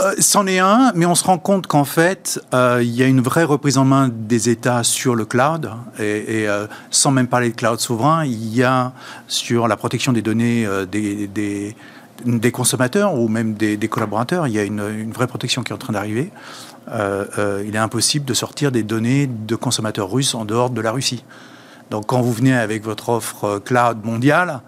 Euh, 0.00 0.14
c'en 0.18 0.46
est 0.46 0.58
un, 0.58 0.92
mais 0.94 1.06
on 1.06 1.14
se 1.14 1.24
rend 1.24 1.38
compte 1.38 1.66
qu'en 1.66 1.84
fait, 1.84 2.40
il 2.52 2.90
y 2.90 3.02
a 3.02 3.06
une 3.06 3.20
vraie 3.20 3.44
reprise 3.44 3.78
en 3.78 3.84
main 3.84 4.10
des 4.12 4.48
États 4.48 4.82
sur 4.82 5.14
le 5.14 5.24
cloud, 5.24 5.70
et, 5.98 6.46
sans 6.90 7.10
même 7.10 7.26
parler 7.26 7.50
de 7.50 7.54
cloud 7.54 7.78
souverain, 7.78 8.24
il 8.24 8.54
y 8.54 8.62
a 8.62 8.92
sur 9.28 9.68
la 9.68 9.76
protection 9.76 10.12
des 10.12 10.22
données 10.22 10.66
des, 10.90 11.26
des, 11.26 11.76
des, 12.24 12.50
consommateurs 12.50 13.14
ou 13.14 13.28
même 13.28 13.54
des, 13.54 13.76
collaborateurs, 13.88 14.46
il 14.46 14.54
y 14.54 14.58
a 14.58 14.64
une, 14.64 14.82
une, 14.98 15.12
vraie 15.12 15.26
protection 15.26 15.62
qui 15.62 15.72
est 15.72 15.74
en 15.74 15.78
train 15.78 15.92
d'arriver. 15.92 16.30
il 16.90 17.74
est 17.74 17.78
impossible 17.78 18.24
de 18.24 18.34
sortir 18.34 18.72
des 18.72 18.82
données 18.82 19.26
de 19.26 19.56
consommateurs 19.56 20.10
russes 20.10 20.34
en 20.34 20.44
dehors 20.44 20.70
de 20.70 20.80
la 20.80 20.90
Russie. 20.90 21.22
Donc 21.90 22.06
quand 22.06 22.20
vous 22.20 22.32
venez 22.32 22.54
avec 22.54 22.84
votre 22.84 23.08
offre 23.08 23.44
euh, 23.44 23.58
cloud 23.58 24.04
mondiale, 24.04 24.60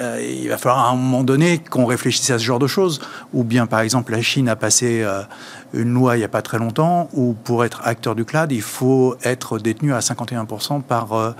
euh, 0.00 0.20
il 0.24 0.48
va 0.48 0.56
falloir 0.56 0.86
à 0.86 0.90
un 0.90 0.96
moment 0.96 1.22
donné 1.22 1.58
qu'on 1.58 1.84
réfléchisse 1.84 2.30
à 2.30 2.38
ce 2.38 2.44
genre 2.44 2.58
de 2.58 2.66
choses. 2.66 3.00
Ou 3.32 3.44
bien, 3.44 3.66
par 3.66 3.80
exemple, 3.80 4.12
la 4.12 4.22
Chine 4.22 4.48
a 4.48 4.56
passé 4.56 5.02
euh, 5.02 5.22
une 5.72 5.92
loi 5.92 6.16
il 6.16 6.20
n'y 6.20 6.24
a 6.24 6.28
pas 6.28 6.42
très 6.42 6.58
longtemps 6.58 7.08
où 7.12 7.34
pour 7.44 7.64
être 7.64 7.80
acteur 7.84 8.14
du 8.14 8.24
cloud, 8.24 8.50
il 8.52 8.62
faut 8.62 9.16
être 9.22 9.58
détenu 9.58 9.92
à 9.92 10.00
51% 10.00 10.82
par, 10.82 11.34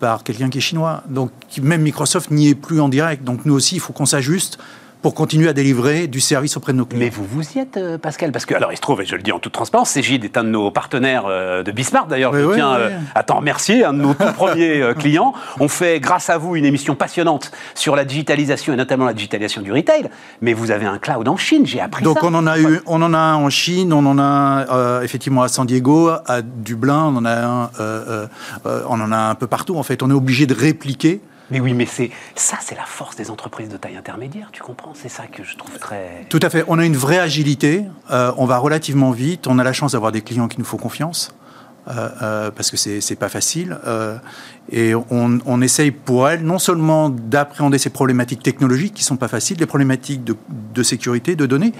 par 0.00 0.24
quelqu'un 0.24 0.50
qui 0.50 0.58
est 0.58 0.60
chinois. 0.60 1.02
Donc 1.08 1.30
même 1.60 1.82
Microsoft 1.82 2.30
n'y 2.30 2.48
est 2.48 2.54
plus 2.54 2.80
en 2.80 2.88
direct. 2.88 3.22
Donc 3.22 3.44
nous 3.44 3.54
aussi, 3.54 3.76
il 3.76 3.80
faut 3.80 3.92
qu'on 3.92 4.06
s'ajuste 4.06 4.58
pour 5.04 5.12
continuer 5.12 5.50
à 5.50 5.52
délivrer 5.52 6.06
du 6.06 6.18
service 6.18 6.56
auprès 6.56 6.72
de 6.72 6.78
nos 6.78 6.86
clients. 6.86 7.00
Mais 7.04 7.10
vous 7.10 7.26
vous 7.26 7.42
y 7.54 7.58
êtes, 7.58 7.76
euh, 7.76 7.98
Pascal, 7.98 8.32
parce 8.32 8.46
que, 8.46 8.54
alors 8.54 8.72
il 8.72 8.76
se 8.76 8.80
trouve, 8.80 9.02
et 9.02 9.04
je 9.04 9.14
le 9.16 9.20
dis 9.20 9.32
en 9.32 9.38
toute 9.38 9.52
transparence, 9.52 9.90
Cégide 9.90 10.24
est 10.24 10.38
un 10.38 10.44
de 10.44 10.48
nos 10.48 10.70
partenaires 10.70 11.24
euh, 11.28 11.62
de 11.62 11.70
Bismarck, 11.72 12.08
d'ailleurs, 12.08 12.32
je 12.34 12.54
tiens 12.54 12.74
euh, 12.76 12.98
à 13.14 13.22
t'en 13.22 13.36
remercier, 13.36 13.84
un 13.84 13.92
de 13.92 13.98
nos 13.98 14.14
tout 14.14 14.32
premiers 14.32 14.94
clients. 14.98 15.34
On 15.60 15.68
fait, 15.68 16.00
grâce 16.00 16.30
à 16.30 16.38
vous, 16.38 16.56
une 16.56 16.64
émission 16.64 16.94
passionnante 16.94 17.52
sur 17.74 17.96
la 17.96 18.06
digitalisation, 18.06 18.72
et 18.72 18.76
notamment 18.76 19.04
la 19.04 19.12
digitalisation 19.12 19.60
du 19.60 19.72
retail, 19.72 20.08
mais 20.40 20.54
vous 20.54 20.70
avez 20.70 20.86
un 20.86 20.96
cloud 20.96 21.28
en 21.28 21.36
Chine, 21.36 21.66
j'ai 21.66 21.82
appris 21.82 22.02
Donc 22.02 22.20
ça. 22.20 22.24
On 22.24 22.32
en 22.32 22.46
a 22.46 22.58
eu, 22.58 22.80
on 22.86 23.02
en 23.02 23.12
a 23.12 23.18
un 23.18 23.34
en 23.34 23.50
Chine, 23.50 23.92
on 23.92 24.06
en 24.06 24.18
a 24.18 25.02
effectivement 25.02 25.42
à 25.42 25.48
San 25.48 25.66
Diego, 25.66 26.12
à 26.24 26.40
Dublin, 26.40 27.12
on 27.12 27.16
en 27.18 27.26
a 27.26 27.44
un, 27.44 27.70
on 28.88 29.00
en 29.02 29.12
a 29.12 29.18
un 29.18 29.34
peu 29.34 29.48
partout, 29.48 29.76
en 29.76 29.82
fait. 29.82 30.02
On 30.02 30.08
est 30.08 30.14
obligé 30.14 30.46
de 30.46 30.54
répliquer 30.54 31.20
mais 31.50 31.60
oui, 31.60 31.74
mais 31.74 31.86
c'est 31.86 32.10
ça, 32.34 32.58
c'est 32.60 32.74
la 32.74 32.84
force 32.84 33.16
des 33.16 33.30
entreprises 33.30 33.68
de 33.68 33.76
taille 33.76 33.96
intermédiaire, 33.96 34.48
tu 34.52 34.62
comprends? 34.62 34.92
C'est 34.94 35.08
ça 35.08 35.26
que 35.26 35.44
je 35.44 35.56
trouve 35.56 35.78
très... 35.78 36.26
Tout 36.28 36.40
à 36.42 36.50
fait. 36.50 36.64
On 36.68 36.78
a 36.78 36.84
une 36.84 36.96
vraie 36.96 37.18
agilité, 37.18 37.84
euh, 38.10 38.32
on 38.36 38.46
va 38.46 38.58
relativement 38.58 39.10
vite, 39.10 39.46
on 39.46 39.58
a 39.58 39.64
la 39.64 39.72
chance 39.72 39.92
d'avoir 39.92 40.12
des 40.12 40.22
clients 40.22 40.48
qui 40.48 40.58
nous 40.58 40.64
font 40.64 40.78
confiance. 40.78 41.34
Euh, 41.86 42.08
euh, 42.22 42.50
parce 42.50 42.70
que 42.70 42.78
c'est 42.78 43.16
pas 43.16 43.28
facile. 43.28 43.76
et 44.72 44.94
on, 44.94 45.38
on, 45.44 45.60
essaye 45.60 45.90
pour 45.90 46.26
elles 46.28 46.42
non 46.42 46.58
seulement 46.58 47.10
d'appréhender 47.10 47.76
ces 47.76 47.90
problématiques 47.90 48.42
technologiques 48.42 48.94
qui 48.94 49.04
sont 49.04 49.18
pas 49.18 49.28
faciles, 49.28 49.58
les 49.58 49.66
problématiques 49.66 50.24
de, 50.24 50.34
de 50.74 50.82
sécurité, 50.82 51.36
de 51.36 51.44
données, 51.44 51.74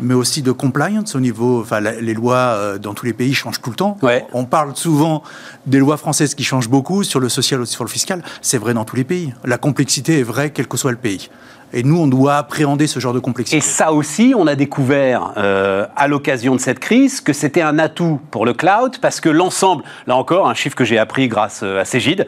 mais 0.00 0.14
aussi 0.14 0.42
de 0.42 0.52
compliance 0.52 1.14
au 1.14 1.20
niveau. 1.20 1.60
Enfin, 1.60 1.80
les 1.80 2.14
lois 2.14 2.36
euh, 2.36 2.78
dans 2.78 2.94
tous 2.94 3.06
les 3.06 3.12
pays 3.12 3.34
changent 3.34 3.60
tout 3.60 3.70
le 3.70 3.76
temps. 3.76 3.98
On 4.32 4.44
parle 4.44 4.76
souvent 4.76 5.22
des 5.66 5.78
lois 5.78 5.96
françaises 5.96 6.34
qui 6.34 6.44
changent 6.44 6.68
beaucoup 6.68 7.04
sur 7.04 7.20
le 7.20 7.28
social 7.28 7.60
ou 7.60 7.66
sur 7.66 7.84
le 7.84 7.90
fiscal. 7.90 8.22
C'est 8.40 8.58
vrai 8.58 8.74
dans 8.74 8.84
tous 8.84 8.96
les 8.96 9.04
pays. 9.04 9.32
La 9.44 9.58
complexité 9.58 10.18
est 10.18 10.22
vraie 10.22 10.50
quel 10.50 10.66
que 10.66 10.76
soit 10.76 10.90
le 10.90 10.96
pays. 10.96 11.30
Et 11.72 11.82
nous, 11.82 11.98
on 11.98 12.06
doit 12.06 12.36
appréhender 12.36 12.86
ce 12.86 13.00
genre 13.00 13.12
de 13.12 13.18
complexité. 13.18 13.56
Et 13.56 13.60
ça 13.60 13.92
aussi, 13.92 14.34
on 14.36 14.46
a 14.46 14.54
découvert 14.54 15.32
euh, 15.36 15.86
à 15.96 16.08
l'occasion 16.08 16.54
de 16.54 16.60
cette 16.60 16.78
crise 16.78 17.20
que 17.20 17.32
c'était 17.32 17.62
un 17.62 17.78
atout 17.78 18.20
pour 18.30 18.44
le 18.44 18.52
cloud 18.52 18.98
parce 19.00 19.20
que 19.20 19.28
l'ensemble, 19.28 19.84
là 20.06 20.16
encore, 20.16 20.48
un 20.48 20.54
chiffre 20.54 20.76
que 20.76 20.84
j'ai 20.84 20.98
appris 20.98 21.28
grâce 21.28 21.60
euh, 21.62 21.80
à 21.80 21.84
Cégide, 21.84 22.26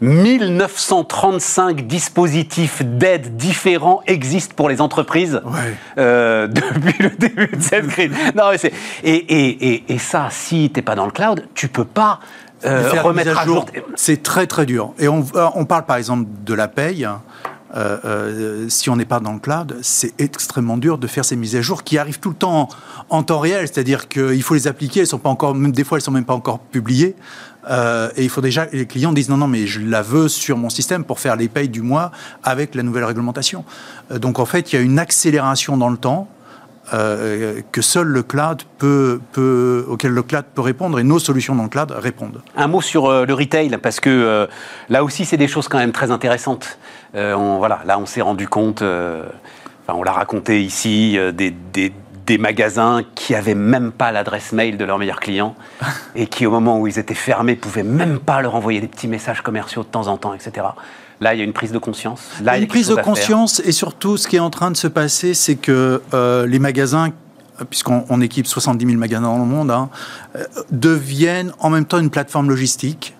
1935 0.00 1.86
dispositifs 1.86 2.82
d'aide 2.82 3.36
différents 3.36 4.02
existent 4.06 4.54
pour 4.56 4.68
les 4.68 4.80
entreprises 4.80 5.40
euh, 5.98 6.46
depuis 6.48 7.02
le 7.02 7.10
début 7.10 7.56
de 7.56 7.62
cette 7.62 7.86
crise. 7.86 8.10
Non, 8.34 8.44
mais 8.50 8.72
et, 9.02 9.14
et, 9.14 9.84
et, 9.88 9.98
ça, 9.98 10.28
si 10.30 10.70
tu 10.72 10.78
n'es 10.78 10.82
pas 10.82 10.94
dans 10.94 11.06
le 11.06 11.12
cloud, 11.12 11.46
tu 11.54 11.68
peux 11.68 11.84
pas 11.84 12.20
euh, 12.64 12.90
remettre 13.02 13.38
à 13.38 13.44
jour. 13.44 13.66
C'est 13.94 14.22
très 14.22 14.46
très 14.46 14.66
dur. 14.66 14.92
Et 14.98 15.08
on, 15.08 15.24
on, 15.54 15.64
parle 15.64 15.84
par 15.84 15.96
exemple 15.96 16.26
de 16.44 16.54
la 16.54 16.68
paye. 16.68 17.08
Si 18.68 18.88
on 18.88 18.96
n'est 18.96 19.04
pas 19.04 19.20
dans 19.20 19.32
le 19.32 19.40
cloud, 19.40 19.78
c'est 19.82 20.14
extrêmement 20.20 20.76
dur 20.76 20.98
de 20.98 21.06
faire 21.06 21.24
ces 21.24 21.36
mises 21.36 21.56
à 21.56 21.60
jour 21.60 21.82
qui 21.82 21.98
arrivent 21.98 22.20
tout 22.20 22.30
le 22.30 22.36
temps 22.36 22.68
en, 23.08 23.22
temps 23.22 23.40
réel, 23.40 23.66
c'est-à-dire 23.66 24.08
qu'il 24.08 24.42
faut 24.42 24.54
les 24.54 24.68
appliquer, 24.68 25.00
elles 25.00 25.06
sont 25.06 25.18
pas 25.18 25.30
encore, 25.30 25.54
même 25.54 25.72
des 25.72 25.84
fois 25.84 25.98
elles 25.98 26.02
sont 26.02 26.12
même 26.12 26.24
pas 26.24 26.34
encore 26.34 26.60
publiées. 26.60 27.16
Euh, 27.70 28.10
et 28.16 28.24
il 28.24 28.28
faut 28.28 28.40
déjà, 28.40 28.66
les 28.72 28.86
clients 28.86 29.12
disent 29.12 29.28
non, 29.28 29.36
non, 29.36 29.48
mais 29.48 29.66
je 29.66 29.80
la 29.80 30.02
veux 30.02 30.28
sur 30.28 30.56
mon 30.56 30.68
système 30.68 31.04
pour 31.04 31.20
faire 31.20 31.36
les 31.36 31.48
payes 31.48 31.68
du 31.68 31.82
mois 31.82 32.10
avec 32.42 32.74
la 32.74 32.82
nouvelle 32.82 33.04
réglementation. 33.04 33.64
Euh, 34.10 34.18
donc 34.18 34.38
en 34.38 34.46
fait, 34.46 34.72
il 34.72 34.76
y 34.76 34.78
a 34.78 34.82
une 34.82 34.98
accélération 34.98 35.76
dans 35.76 35.88
le 35.88 35.96
temps. 35.96 36.28
Euh, 36.92 37.62
que 37.72 37.80
seul 37.80 38.06
le 38.06 38.22
cloud 38.22 38.62
peut, 38.78 39.20
peut, 39.32 39.86
auquel 39.88 40.12
le 40.12 40.22
cloud 40.22 40.44
peut 40.54 40.60
répondre 40.60 40.98
et 40.98 41.02
nos 41.02 41.18
solutions 41.18 41.54
dans 41.54 41.62
le 41.62 41.68
cloud 41.70 41.92
répondent. 41.96 42.42
Un 42.56 42.66
mot 42.66 42.82
sur 42.82 43.10
le 43.10 43.32
retail, 43.32 43.78
parce 43.82 44.00
que 44.00 44.46
là 44.90 45.02
aussi, 45.02 45.24
c'est 45.24 45.38
des 45.38 45.48
choses 45.48 45.68
quand 45.68 45.78
même 45.78 45.92
très 45.92 46.10
intéressantes. 46.10 46.78
On, 47.14 47.56
voilà, 47.56 47.80
là, 47.86 47.98
on 47.98 48.04
s'est 48.04 48.20
rendu 48.20 48.48
compte, 48.48 48.82
enfin, 48.82 49.98
on 49.98 50.02
l'a 50.02 50.12
raconté 50.12 50.62
ici, 50.62 51.18
des, 51.32 51.54
des, 51.72 51.92
des 52.26 52.38
magasins 52.38 53.02
qui 53.14 53.34
avaient 53.34 53.54
même 53.54 53.92
pas 53.92 54.12
l'adresse 54.12 54.52
mail 54.52 54.76
de 54.76 54.84
leurs 54.84 54.98
meilleurs 54.98 55.20
clients 55.20 55.54
et 56.14 56.26
qui, 56.26 56.46
au 56.46 56.50
moment 56.50 56.80
où 56.80 56.86
ils 56.86 56.98
étaient 56.98 57.14
fermés, 57.14 57.56
pouvaient 57.56 57.82
même 57.82 58.18
pas 58.18 58.40
leur 58.40 58.54
envoyer 58.54 58.80
des 58.80 58.88
petits 58.88 59.08
messages 59.08 59.42
commerciaux 59.42 59.82
de 59.82 59.88
temps 59.88 60.08
en 60.08 60.16
temps, 60.16 60.34
etc. 60.34 60.66
Là, 61.20 61.34
il 61.34 61.38
y 61.38 61.40
a 61.40 61.44
une 61.44 61.52
prise 61.52 61.72
de 61.72 61.78
conscience. 61.78 62.20
Là, 62.42 62.56
il 62.56 62.58
y 62.58 62.60
a 62.60 62.62
une 62.62 62.68
prise 62.68 62.88
de 62.88 62.96
conscience 62.96 63.60
et 63.64 63.72
surtout, 63.72 64.16
ce 64.16 64.28
qui 64.28 64.36
est 64.36 64.40
en 64.40 64.50
train 64.50 64.70
de 64.70 64.76
se 64.76 64.88
passer, 64.88 65.34
c'est 65.34 65.56
que 65.56 66.02
euh, 66.12 66.46
les 66.46 66.58
magasins 66.58 67.10
puisqu'on 67.70 68.20
équipe 68.20 68.48
70 68.48 68.84
000 68.84 68.98
magasins 68.98 69.22
dans 69.22 69.38
le 69.38 69.44
monde, 69.44 69.70
hein, 69.70 69.88
euh, 70.34 70.44
deviennent 70.72 71.52
en 71.60 71.70
même 71.70 71.84
temps 71.84 72.00
une 72.00 72.10
plateforme 72.10 72.48
logistique 72.48 73.14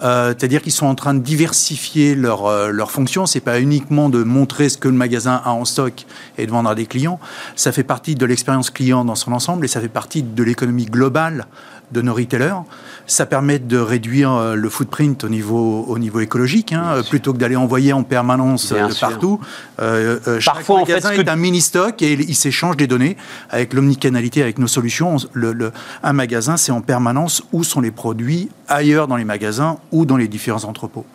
C'est-à-dire 0.00 0.62
qu'ils 0.62 0.72
sont 0.72 0.86
en 0.86 0.94
train 0.94 1.14
de 1.14 1.18
diversifier 1.20 2.14
leurs 2.14 2.72
leur 2.72 2.90
fonctions. 2.90 3.26
C'est 3.26 3.40
pas 3.40 3.60
uniquement 3.60 4.08
de 4.08 4.22
montrer 4.22 4.68
ce 4.68 4.78
que 4.78 4.88
le 4.88 4.94
magasin 4.94 5.40
a 5.44 5.50
en 5.50 5.64
stock 5.64 6.06
et 6.38 6.46
de 6.46 6.50
vendre 6.52 6.70
à 6.70 6.74
des 6.74 6.86
clients. 6.86 7.18
Ça 7.56 7.72
fait 7.72 7.84
partie 7.84 8.14
de 8.14 8.26
l'expérience 8.26 8.70
client 8.70 9.04
dans 9.04 9.14
son 9.16 9.32
ensemble 9.32 9.64
et 9.64 9.68
ça 9.68 9.80
fait 9.80 9.88
partie 9.88 10.22
de 10.22 10.42
l'économie 10.42 10.86
globale 10.86 11.46
de 11.92 12.02
nos 12.02 12.14
retailers. 12.14 12.62
Ça 13.06 13.26
permet 13.26 13.58
de 13.58 13.78
réduire 13.78 14.32
euh, 14.32 14.54
le 14.54 14.68
footprint 14.68 15.24
au 15.24 15.28
niveau, 15.28 15.84
au 15.88 15.98
niveau 15.98 16.20
écologique, 16.20 16.72
hein, 16.72 17.02
plutôt 17.08 17.32
que 17.32 17.38
d'aller 17.38 17.56
envoyer 17.56 17.92
en 17.92 18.02
permanence 18.02 18.72
de 18.72 18.98
partout. 18.98 19.40
Euh, 19.80 20.18
euh, 20.26 20.40
Parfois, 20.44 20.80
chaque 20.80 20.88
magasin 20.88 21.08
en 21.10 21.12
fait, 21.12 21.20
est 21.20 21.28
un 21.28 21.36
mini-stock 21.36 22.00
et 22.02 22.12
il 22.12 22.34
s'échange 22.34 22.76
des 22.76 22.86
données 22.86 23.16
avec 23.50 23.74
l'omnicanalité, 23.74 24.42
avec 24.42 24.58
nos 24.58 24.66
solutions. 24.66 25.16
Le, 25.32 25.72
un 26.02 26.12
magasin, 26.12 26.56
c'est 26.56 26.72
en 26.72 26.80
permanence 26.80 27.42
où 27.52 27.64
sont 27.64 27.80
les 27.80 27.90
produits 27.90 28.48
ailleurs 28.68 29.08
dans 29.08 29.16
les 29.16 29.24
magasins 29.24 29.78
ou 29.90 30.06
dans 30.06 30.16
les 30.16 30.28
différents 30.28 30.64
entrepôts. 30.64 31.06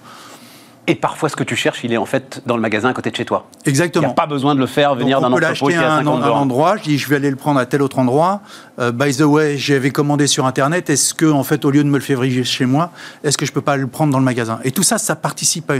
Et 0.89 0.95
parfois, 0.95 1.27
ce 1.27 1.35
que 1.35 1.43
tu 1.43 1.57
cherches, 1.57 1.83
il 1.83 1.91
est 1.91 1.97
en 1.97 2.05
fait 2.05 2.41
dans 2.45 2.55
le 2.55 2.61
magasin 2.61 2.89
à 2.89 2.93
côté 2.93 3.11
de 3.11 3.15
chez 3.15 3.25
toi. 3.25 3.47
Exactement. 3.65 4.03
Il 4.03 4.07
n'y 4.07 4.11
a 4.11 4.15
pas 4.15 4.25
besoin 4.25 4.55
de 4.55 4.59
le 4.59 4.67
faire 4.67 4.95
venir 4.95 5.19
d'un 5.19 5.33
entrepôt 5.33 5.67
qui 5.67 5.73
est 5.73 5.77
à 5.77 5.97
50 5.97 6.23
un, 6.23 6.25
un 6.25 6.29
endroit. 6.29 6.77
Je 6.77 6.83
dis, 6.83 6.97
je 6.97 7.09
vais 7.09 7.17
aller 7.17 7.29
le 7.29 7.35
prendre 7.35 7.59
à 7.59 7.65
tel 7.65 7.81
autre 7.81 7.99
endroit. 7.99 8.41
Euh, 8.79 8.91
by 8.91 9.15
the 9.15 9.21
way, 9.21 9.57
j'avais 9.57 9.89
commandé 9.89 10.27
sur 10.27 10.45
Internet. 10.45 10.89
Est-ce 10.89 11.13
que, 11.13 11.25
en 11.25 11.43
fait, 11.43 11.65
au 11.65 11.71
lieu 11.71 11.83
de 11.83 11.89
me 11.89 11.97
le 11.97 12.03
faire 12.03 12.21
chez 12.45 12.65
moi, 12.65 12.91
est-ce 13.23 13.37
que 13.37 13.45
je 13.45 13.51
peux 13.51 13.61
pas 13.61 13.75
le 13.75 13.87
prendre 13.87 14.11
dans 14.11 14.19
le 14.19 14.25
magasin? 14.25 14.59
Et 14.63 14.71
tout 14.71 14.83
ça, 14.83 14.97
ça 14.97 15.15
participe 15.15 15.71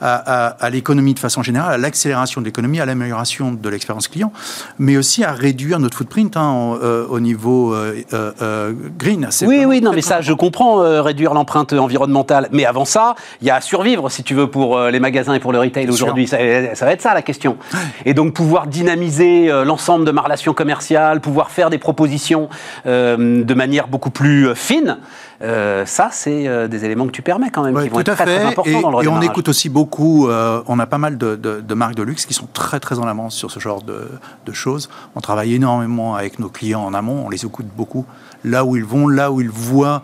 à, 0.00 0.70
l'économie 0.70 1.14
de 1.14 1.18
façon 1.18 1.42
générale, 1.42 1.74
à 1.74 1.78
l'accélération 1.78 2.40
de 2.40 2.46
l'économie, 2.46 2.80
à 2.80 2.86
l'amélioration 2.86 3.52
de 3.52 3.68
l'expérience 3.68 4.08
client, 4.08 4.32
mais 4.78 4.96
aussi 4.96 5.24
à 5.24 5.32
réduire 5.32 5.78
notre 5.78 5.96
footprint 5.98 6.36
hein, 6.36 6.78
euh, 6.82 7.06
au 7.08 7.20
niveau 7.20 7.74
euh, 7.74 8.72
green. 8.98 9.28
Oui, 9.42 9.64
oui, 9.64 9.80
non, 9.80 9.92
mais 9.92 10.02
ça, 10.02 10.20
je 10.20 10.32
comprends 10.32 10.76
réduire 11.02 11.34
l'empreinte 11.34 11.72
environnementale. 11.72 12.48
Mais 12.52 12.64
avant 12.64 12.84
ça, 12.84 13.14
il 13.40 13.48
y 13.48 13.50
a 13.50 13.56
à 13.56 13.60
survivre, 13.60 14.10
si 14.10 14.22
tu 14.22 14.34
veux 14.34 14.48
pour 14.54 14.78
euh, 14.78 14.92
les 14.92 15.00
magasins 15.00 15.34
et 15.34 15.40
pour 15.40 15.50
le 15.50 15.58
retail 15.58 15.90
aujourd'hui. 15.90 16.28
Ça, 16.28 16.36
va 16.36 16.92
être 16.92 17.02
ça 17.02 17.12
la 17.12 17.22
question. 17.22 17.56
Et 18.04 18.14
donc 18.14 18.34
pouvoir 18.34 18.68
dynamiser 18.68 19.50
euh, 19.50 19.64
l'ensemble 19.64 20.04
de 20.04 20.12
ma 20.12 20.22
relation 20.22 20.54
commerciale, 20.54 21.20
pouvoir 21.20 21.50
faire 21.50 21.70
des 21.70 21.78
propositions 21.78 22.48
euh, 22.86 23.42
de 23.42 23.54
manière 23.54 23.88
beaucoup 23.88 24.10
plus 24.10 24.54
fine. 24.54 24.98
ça, 25.40 26.08
c'est 26.12 26.68
des 26.68 26.84
éléments 26.84 27.06
que 27.06 27.10
tu 27.10 27.22
permets 27.22 27.50
quand 27.50 27.64
même, 27.64 27.74
qui 27.82 27.88
vont 27.88 27.98
être 27.98 28.14
très, 28.14 28.44
importants 28.44 28.80
dans 28.80 29.00
le 29.00 29.04
Et 29.04 29.08
on 29.08 29.20
écoute 29.22 29.48
aussi 29.48 29.68
beaucoup, 29.68 30.28
on 30.28 30.78
a 30.78 30.86
pas 30.86 30.98
mal 30.98 31.18
de, 31.18 31.74
marques 31.74 31.96
de 31.96 32.04
luxe 32.04 32.24
qui 32.24 32.34
sont 32.34 32.46
très 32.52 32.78
très 32.78 33.00
en 33.00 33.08
avance 33.08 33.34
sur 33.34 33.50
ce 33.50 33.58
genre 33.58 33.82
de, 33.82 34.08
de, 34.46 34.52
choses. 34.52 34.88
On 35.16 35.20
travaille 35.20 35.52
énormément 35.54 36.14
avec 36.14 36.38
nos 36.38 36.48
clients 36.48 36.84
en 36.84 36.94
amont, 36.94 37.24
on 37.26 37.28
les 37.28 37.44
écoute 37.44 37.66
beaucoup, 37.76 38.06
là 38.44 38.64
où 38.64 38.76
ils 38.76 38.84
vont, 38.84 39.08
là 39.08 39.32
où 39.32 39.40
ils 39.40 39.50
voient 39.50 40.02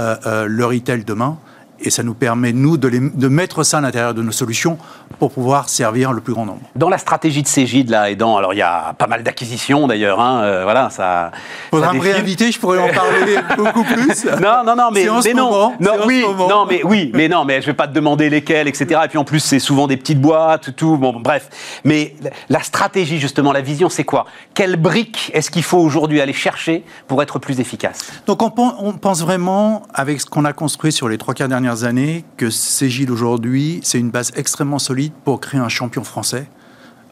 le 0.00 0.64
retail 0.64 1.04
demain 1.04 1.38
et 1.82 1.90
ça 1.90 2.02
nous 2.02 2.14
permet, 2.14 2.52
nous, 2.52 2.76
de, 2.76 2.90
de 2.90 3.28
mettre 3.28 3.62
ça 3.62 3.78
à 3.78 3.80
l'intérieur 3.80 4.14
de 4.14 4.22
nos 4.22 4.32
solutions 4.32 4.78
pour 5.18 5.32
pouvoir 5.32 5.68
servir 5.68 6.12
le 6.12 6.20
plus 6.20 6.32
grand 6.32 6.46
nombre. 6.46 6.60
Dans 6.76 6.88
la 6.88 6.98
stratégie 6.98 7.42
de 7.42 7.48
Cégide, 7.48 7.90
là, 7.90 8.10
et 8.10 8.16
dans, 8.16 8.36
alors 8.36 8.54
il 8.54 8.58
y 8.58 8.62
a 8.62 8.94
pas 8.98 9.06
mal 9.06 9.22
d'acquisitions 9.22 9.86
d'ailleurs, 9.86 10.20
hein, 10.20 10.42
euh, 10.42 10.64
voilà, 10.64 10.90
ça. 10.90 11.30
Faudra 11.70 11.92
me 11.92 12.00
réinviter, 12.00 12.50
je 12.52 12.58
pourrais 12.58 12.78
en 12.78 12.92
parler 12.92 13.36
beaucoup 13.56 13.84
plus. 13.84 14.24
Non, 14.40 14.64
non, 14.66 14.76
non, 14.76 14.90
mais, 14.92 15.06
mais 15.24 15.34
non, 15.34 15.72
non, 15.80 15.92
oui, 16.06 16.24
non, 16.48 16.66
mais 16.68 16.82
oui, 16.84 17.10
mais 17.14 17.28
non, 17.28 17.44
mais 17.44 17.60
je 17.60 17.66
vais 17.66 17.74
pas 17.74 17.86
te 17.86 17.92
demander 17.92 18.30
lesquelles, 18.30 18.68
etc. 18.68 19.00
Et 19.04 19.08
puis 19.08 19.18
en 19.18 19.24
plus, 19.24 19.40
c'est 19.40 19.58
souvent 19.58 19.86
des 19.86 19.96
petites 19.96 20.20
boîtes, 20.20 20.74
tout, 20.76 20.96
bon, 20.96 21.18
bref. 21.20 21.48
Mais 21.84 22.14
la 22.48 22.62
stratégie, 22.62 23.18
justement, 23.18 23.52
la 23.52 23.60
vision, 23.60 23.88
c'est 23.88 24.04
quoi? 24.04 24.26
Quelle 24.54 24.76
brique 24.76 25.30
est-ce 25.34 25.50
qu'il 25.50 25.62
faut 25.62 25.78
aujourd'hui 25.78 26.20
aller 26.20 26.32
chercher 26.32 26.84
pour 27.06 27.22
être 27.22 27.38
plus 27.38 27.60
efficace? 27.60 28.12
Donc 28.26 28.42
on, 28.42 28.52
on 28.78 28.92
pense 28.92 29.22
vraiment, 29.22 29.82
avec 29.94 30.20
ce 30.20 30.26
qu'on 30.26 30.44
a 30.44 30.52
construit 30.52 30.92
sur 30.92 31.08
les 31.08 31.18
trois 31.18 31.34
quarts 31.34 31.48
dernières 31.48 31.71
années 31.84 32.24
que 32.36 32.50
Cégide 32.50 33.10
aujourd'hui, 33.10 33.80
c'est 33.82 33.98
une 33.98 34.10
base 34.10 34.32
extrêmement 34.36 34.78
solide 34.78 35.12
pour 35.24 35.40
créer 35.40 35.60
un 35.60 35.68
champion 35.68 36.04
français 36.04 36.46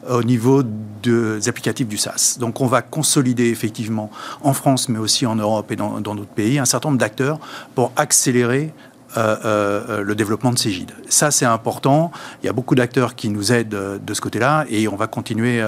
au 0.09 0.23
niveau 0.23 0.63
des 0.63 1.49
applicatifs 1.49 1.87
du 1.87 1.99
SaaS. 1.99 2.37
Donc 2.39 2.61
on 2.61 2.67
va 2.67 2.83
consolider 2.83 3.49
effectivement 3.49 4.11
en 4.43 4.53
France, 4.55 4.89
mais 4.89 4.99
aussi 4.99 5.27
en 5.27 5.37
Europe 5.37 5.71
et 5.73 5.77
dans 5.77 6.01
d'autres 6.01 6.25
pays, 6.27 6.59
un 6.59 6.65
certain 6.65 6.89
nombre 6.89 7.01
d'acteurs 7.01 7.39
pour 7.75 7.93
accélérer 7.97 8.73
le 9.17 10.15
développement 10.15 10.53
de 10.53 10.59
Cégide. 10.59 10.93
Ça, 11.09 11.31
c'est 11.31 11.45
important. 11.45 12.11
Il 12.43 12.47
y 12.47 12.49
a 12.49 12.53
beaucoup 12.53 12.75
d'acteurs 12.75 13.15
qui 13.15 13.29
nous 13.29 13.53
aident 13.53 13.75
euh, 13.75 13.99
de 13.99 14.15
ce 14.15 14.21
côté-là 14.21 14.65
et 14.69 14.89
on 14.89 14.97
va 14.97 15.07
continuer. 15.07 15.65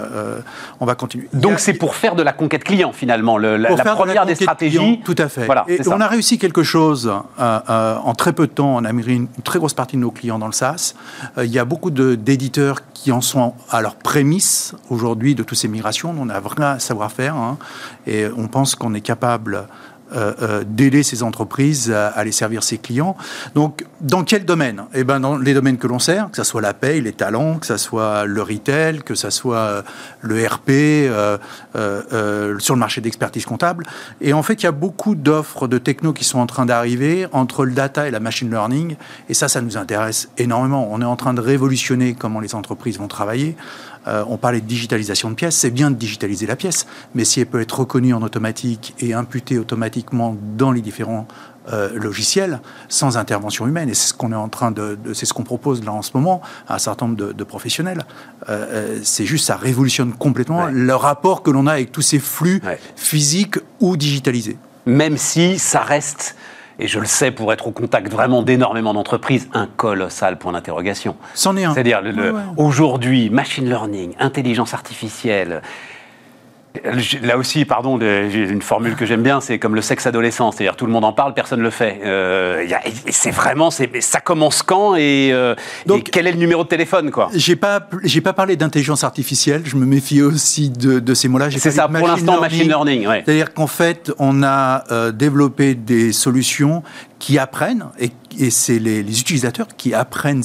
on 0.81 0.87
va 0.87 0.95
continuer. 0.95 1.29
Donc, 1.33 1.59
c'est 1.59 1.75
pour 1.75 1.95
faire 1.95 2.15
de 2.15 2.23
la 2.23 2.33
conquête 2.33 2.65
client, 2.65 2.93
finalement, 2.93 3.39
le, 3.39 3.57
la, 3.57 3.75
première 3.77 4.27
des 4.27 4.35
stratégies. 4.35 5.01
tout 5.05 5.15
à 5.19 5.29
fait. 5.29 5.47
Voilà, 5.47 5.65
et 5.69 5.81
on 5.89 6.01
a 6.01 6.07
réussi 6.07 6.39
quelque 6.39 6.63
chose 6.63 7.13
en 7.39 8.15
très 8.15 8.33
peu 8.33 8.47
de 8.47 8.53
temps. 8.53 8.77
On 8.77 8.85
a 8.85 8.93
mis 8.93 9.05
une 9.05 9.29
très 9.45 9.59
grosse 9.59 9.75
partie 9.75 9.97
de 9.97 10.03
nos 10.03 10.11
clients 10.11 10.39
dans 10.39 10.47
le 10.47 10.53
SaaS. 10.53 10.95
il 11.39 11.51
y 11.51 11.59
a 11.59 11.65
beaucoup 11.65 11.91
d'éditeurs 11.91 12.81
qui 13.03 13.11
en 13.11 13.21
sont 13.21 13.55
à 13.71 13.81
leur 13.81 13.97
prémisse 13.97 14.75
aujourd'hui 14.89 15.35
de 15.35 15.43
toutes 15.43 15.59
ces 15.59 15.69
migrations. 15.69 16.15
On 16.19 16.29
a 16.29 16.41
vraiment 16.41 16.79
savoir-faire 16.79 17.35
hein, 17.35 17.59
et 18.07 18.27
on 18.37 18.47
pense 18.47 18.75
qu'on 18.75 18.95
est 18.95 19.01
capable 19.01 19.55
euh, 19.55 19.63
euh, 19.63 19.67
d'aider 20.67 21.03
ces 21.03 21.23
entreprises 21.23 21.91
à, 21.91 22.09
aller 22.09 22.33
servir 22.33 22.63
ses 22.63 22.79
clients. 22.79 23.17
Donc, 23.55 23.85
dans 24.01 24.25
quel 24.25 24.45
domaine? 24.45 24.85
Eh 24.95 25.05
ben, 25.05 25.21
dans 25.21 25.37
les 25.37 25.55
domaines 25.55 25.79
que 25.79 25.87
l'on 25.87 25.99
sert, 25.99 26.31
que 26.31 26.37
ce 26.37 26.45
soit 26.45 26.61
la 26.61 26.75
paye, 26.75 27.01
les 27.01 27.13
talents, 27.13 27.59
que 27.59 27.67
ce 27.67 27.77
soit 27.77 28.25
le 28.25 28.43
retail, 28.43 29.03
que 29.03 29.15
ce 29.15 29.31
soit 29.31 29.57
euh, 29.57 29.83
le 30.21 30.47
RP, 30.47 30.71
sur 32.61 32.75
le 32.75 32.81
marché 32.81 33.01
d'expertise 33.01 33.45
comptable. 33.45 33.87
Et 34.21 34.33
en 34.33 34.43
fait, 34.43 34.63
il 34.63 34.65
y 34.65 34.69
a 34.69 34.73
beaucoup 34.73 35.15
d'offres 35.15 35.69
de 35.69 35.79
techno 35.79 36.13
qui 36.13 36.25
sont 36.25 36.39
en 36.39 36.47
train 36.47 36.67
d'arriver 36.67 37.27
entre 37.33 37.65
le 37.65 37.73
data 37.73 38.07
et 38.07 38.11
la 38.11 38.21
machine 38.21 38.51
learning. 38.51 38.97
Et 39.29 39.35
ça, 39.35 39.49
ça 39.49 39.61
nous 39.61 39.77
intéresse 39.77 40.29
énormément. 40.39 40.89
On 40.91 41.01
est 41.01 41.07
en 41.07 41.17
train 41.17 41.35
de 41.35 41.41
révolutionner 41.41 42.15
comment 42.15 42.41
les 42.41 42.55
entreprises 42.55 42.99
vont 42.99 43.09
travailler. 43.09 43.57
Euh, 44.07 44.25
on 44.29 44.37
parlait 44.37 44.61
de 44.61 44.67
digitalisation 44.67 45.31
de 45.31 45.35
pièces, 45.35 45.57
c'est 45.57 45.71
bien 45.71 45.91
de 45.91 45.97
digitaliser 45.97 46.47
la 46.47 46.57
pièce, 46.57 46.87
mais 47.15 47.25
si 47.25 47.41
elle 47.41 47.47
peut 47.47 47.61
être 47.61 47.81
reconnue 47.81 48.15
en 48.15 48.23
automatique 48.23 48.95
et 48.99 49.15
imputée 49.15 49.59
automatiquement 49.59 50.37
dans 50.57 50.73
les 50.73 50.81
différents 50.81 51.27
euh, 51.73 51.91
logiciels 51.95 52.61
sans 52.89 53.17
intervention 53.17 53.69
humaine. 53.69 53.89
Et 53.89 53.95
c'est 53.95 54.09
ce 54.09 54.15
qu'on 54.15 54.33
est 54.33 54.37
en 54.37 54.49
train 54.49 54.73
de, 54.73 54.99
c'est 55.15 55.27
ce 55.27 55.33
qu'on 55.33 55.45
propose 55.45 55.85
là 55.85 55.93
en 55.93 56.03
ce 56.03 56.11
moment 56.15 56.43
à 56.67 56.75
un 56.75 56.79
certain 56.79 57.07
nombre 57.07 57.33
de, 57.33 57.45
professionnels. 57.45 58.05
Euh, 58.49 58.99
c'est 59.05 59.27
juste 59.27 59.47
ça 59.47 59.57
révolutionne 59.57 60.13
complètement 60.13 60.67
le 60.67 60.95
rapport 60.95 61.43
que 61.43 61.51
l'on 61.51 61.69
a 61.69 61.75
avec 61.75 61.93
tous 61.93 62.03
ces 62.03 62.19
flux 62.19 62.61
physiques 62.97 63.59
ou 63.79 63.97
digitalisés. 63.97 64.57
Même 64.87 65.17
si 65.17 65.59
ça 65.59 65.83
reste 65.83 66.35
et 66.79 66.89
je 66.89 66.99
le 66.99 67.07
sais 67.07 67.31
pour 67.31 67.53
être 67.53 67.67
au 67.67 67.71
contact 67.71 68.09
vraiment 68.09 68.43
d'énormément 68.43 68.95
d'entreprises, 68.95 69.49
un 69.53 69.67
colossal 69.67 70.39
point 70.39 70.53
d'interrogation. 70.53 71.17
C'en 71.35 71.57
est 71.57 71.65
un. 71.65 71.75
C'est-à-dire, 71.75 72.03
aujourd'hui, 72.57 73.31
machine 73.31 73.69
learning, 73.69 74.15
intelligence 74.19 74.75
artificielle, 74.75 75.63
Là 77.23 77.37
aussi, 77.37 77.67
pardon, 77.67 77.99
j'ai 78.01 78.49
une 78.49 78.63
formule 78.63 78.97
que 78.97 79.05
j'aime 79.05 79.23
bien, 79.23 79.43
c'est 79.43 79.59
comme 79.59 79.75
le 79.75 79.83
sexe 79.83 80.07
adolescent, 80.07 80.53
c'est-à-dire 80.53 80.75
tout 80.75 80.87
le 80.87 80.93
monde 80.93 81.05
en 81.05 81.13
parle, 81.13 81.35
personne 81.35 81.59
ne 81.59 81.65
le 81.65 81.71
fait. 81.71 82.01
Euh, 82.03 82.67
c'est 83.11 83.31
vraiment, 83.31 83.71
ça 83.71 84.21
commence 84.21 84.63
quand 84.63 84.97
et, 84.97 85.31
euh, 85.33 85.55
Donc, 85.85 86.09
quel 86.11 86.27
est 86.27 86.33
le 86.33 86.39
numéro 86.39 86.65
de 86.65 86.69
téléphone, 86.69 87.11
quoi 87.11 87.29
J'ai 87.35 87.57
pas, 87.57 87.87
j'ai 88.05 88.23
pas 88.23 88.33
parlé 88.33 88.57
d'intelligence 88.57 89.05
artificielle. 89.05 89.63
Je 89.67 89.77
me 89.77 89.85
méfie 89.85 90.23
aussi 90.23 90.71
de, 90.71 91.15
ces 91.15 91.29
mots-là. 91.29 91.51
C'est 91.51 91.71
ça, 91.71 91.89
pour 91.89 92.07
l'instant, 92.07 92.41
machine 92.41 92.69
learning. 92.69 93.07
C'est-à-dire 93.07 93.53
qu'en 93.53 93.67
fait, 93.67 94.11
on 94.19 94.43
a 94.43 94.85
euh, 94.91 95.13
développé 95.13 95.75
des 95.75 96.13
solutions 96.13 96.83
qui 97.19 97.39
apprennent 97.39 97.85
et, 98.01 98.11
c'est 98.51 98.79
les, 98.79 99.03
les, 99.03 99.21
utilisateurs 99.21 99.69
qui 99.77 99.93
apprennent 99.93 100.43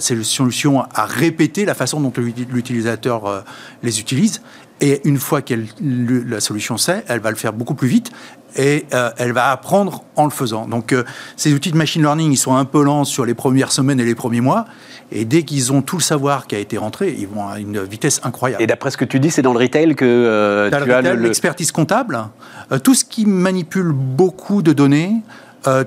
ces 0.00 0.24
solutions 0.24 0.84
à 0.94 1.04
répéter 1.04 1.66
la 1.66 1.74
façon 1.74 2.00
dont 2.00 2.12
l'utilisateur 2.16 3.44
les 3.82 4.00
utilise 4.00 4.40
et 4.80 5.06
une 5.08 5.18
fois 5.18 5.40
que 5.42 5.54
la 5.80 6.40
solution 6.40 6.76
sait, 6.76 7.04
elle 7.08 7.20
va 7.20 7.30
le 7.30 7.36
faire 7.36 7.52
beaucoup 7.52 7.74
plus 7.74 7.88
vite 7.88 8.12
et 8.56 8.86
euh, 8.94 9.10
elle 9.16 9.32
va 9.32 9.50
apprendre 9.50 10.02
en 10.16 10.24
le 10.24 10.30
faisant. 10.30 10.66
Donc 10.66 10.92
euh, 10.92 11.04
ces 11.36 11.54
outils 11.54 11.70
de 11.70 11.76
machine 11.76 12.02
learning, 12.02 12.32
ils 12.32 12.36
sont 12.36 12.54
un 12.54 12.64
peu 12.64 12.82
lents 12.82 13.04
sur 13.04 13.24
les 13.24 13.34
premières 13.34 13.72
semaines 13.72 14.00
et 14.00 14.04
les 14.04 14.14
premiers 14.14 14.40
mois. 14.40 14.66
Et 15.12 15.24
dès 15.24 15.44
qu'ils 15.44 15.72
ont 15.72 15.82
tout 15.82 15.96
le 15.96 16.02
savoir 16.02 16.46
qui 16.46 16.56
a 16.56 16.58
été 16.58 16.78
rentré, 16.78 17.14
ils 17.18 17.28
vont 17.28 17.48
à 17.48 17.58
une 17.58 17.82
vitesse 17.82 18.20
incroyable. 18.24 18.62
Et 18.62 18.66
d'après 18.66 18.90
ce 18.90 18.96
que 18.96 19.04
tu 19.04 19.20
dis, 19.20 19.30
c'est 19.30 19.42
dans 19.42 19.52
le 19.52 19.60
retail 19.60 19.94
que 19.94 20.04
euh, 20.04 20.68
tu 20.70 20.92
as 20.92 21.14
l'expertise 21.14 21.70
comptable, 21.70 22.18
tout 22.82 22.94
ce 22.94 23.04
qui 23.04 23.24
manipule 23.24 23.92
beaucoup 23.92 24.62
de 24.62 24.72
données, 24.72 25.22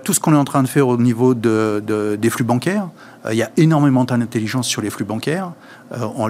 tout 0.04 0.14
ce 0.14 0.20
qu'on 0.20 0.34
est 0.34 0.38
en 0.38 0.46
train 0.46 0.64
de 0.64 0.68
faire 0.68 0.88
au 0.88 0.98
niveau 0.98 1.34
de, 1.34 2.18
des 2.18 2.30
flux 2.30 2.46
bancaires. 2.46 2.88
Il 3.30 3.36
y 3.36 3.44
a 3.44 3.52
énormément 3.58 4.06
d'intelligence 4.06 4.68
sur 4.68 4.82
les 4.82 4.90
flux 4.90 5.04
bancaires. 5.04 5.52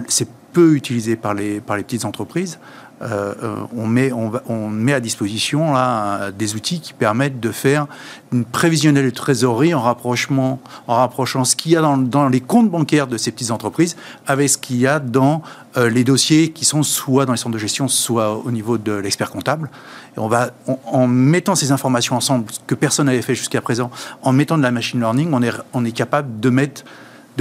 c'est 0.07 0.27
peu 0.53 0.75
utilisé 0.75 1.15
par 1.15 1.33
les, 1.33 1.59
par 1.59 1.77
les 1.77 1.83
petites 1.83 2.05
entreprises. 2.05 2.59
Euh, 3.01 3.33
euh, 3.41 3.55
on, 3.77 3.87
met, 3.87 4.11
on, 4.11 4.67
met 4.67 4.91
à 4.91 4.99
disposition 4.99 5.73
là, 5.73 6.31
des 6.31 6.55
outils 6.55 6.81
qui 6.81 6.91
permettent 6.91 7.39
de 7.39 7.51
faire 7.51 7.87
une 8.33 8.43
prévisionnelle 8.43 9.05
de 9.05 9.09
trésorerie 9.09 9.73
en, 9.73 9.79
rapprochement, 9.79 10.59
en 10.85 10.95
rapprochant 10.95 11.45
ce 11.45 11.55
qu'il 11.55 11.71
y 11.71 11.77
a 11.77 11.81
dans, 11.81 12.27
les 12.27 12.41
comptes 12.41 12.69
bancaires 12.69 13.07
de 13.07 13.17
ces 13.17 13.31
petites 13.31 13.51
entreprises 13.51 13.95
avec 14.27 14.49
ce 14.49 14.57
qu'il 14.57 14.77
y 14.77 14.87
a 14.87 14.99
dans 14.99 15.41
euh, 15.77 15.89
les 15.89 16.03
dossiers 16.03 16.51
qui 16.51 16.65
sont 16.65 16.83
soit 16.83 17.25
dans 17.25 17.31
les 17.31 17.37
centres 17.37 17.53
de 17.53 17.59
gestion, 17.59 17.87
soit 17.87 18.35
au 18.35 18.51
niveau 18.51 18.77
de 18.77 18.91
l'expert 18.91 19.31
comptable. 19.31 19.69
Et 20.17 20.19
on 20.19 20.27
va, 20.27 20.49
en 20.85 21.07
mettant 21.07 21.55
ces 21.55 21.71
informations 21.71 22.17
ensemble, 22.17 22.51
ce 22.51 22.59
que 22.67 22.75
personne 22.75 23.05
n'avait 23.05 23.21
fait 23.21 23.35
jusqu'à 23.35 23.61
présent, 23.61 23.91
en 24.23 24.33
mettant 24.33 24.57
de 24.57 24.63
la 24.63 24.71
machine 24.71 24.99
learning, 24.99 25.29
on 25.31 25.41
est, 25.41 25.53
on 25.71 25.85
est 25.85 25.93
capable 25.93 26.41
de 26.41 26.49
mettre 26.49 26.83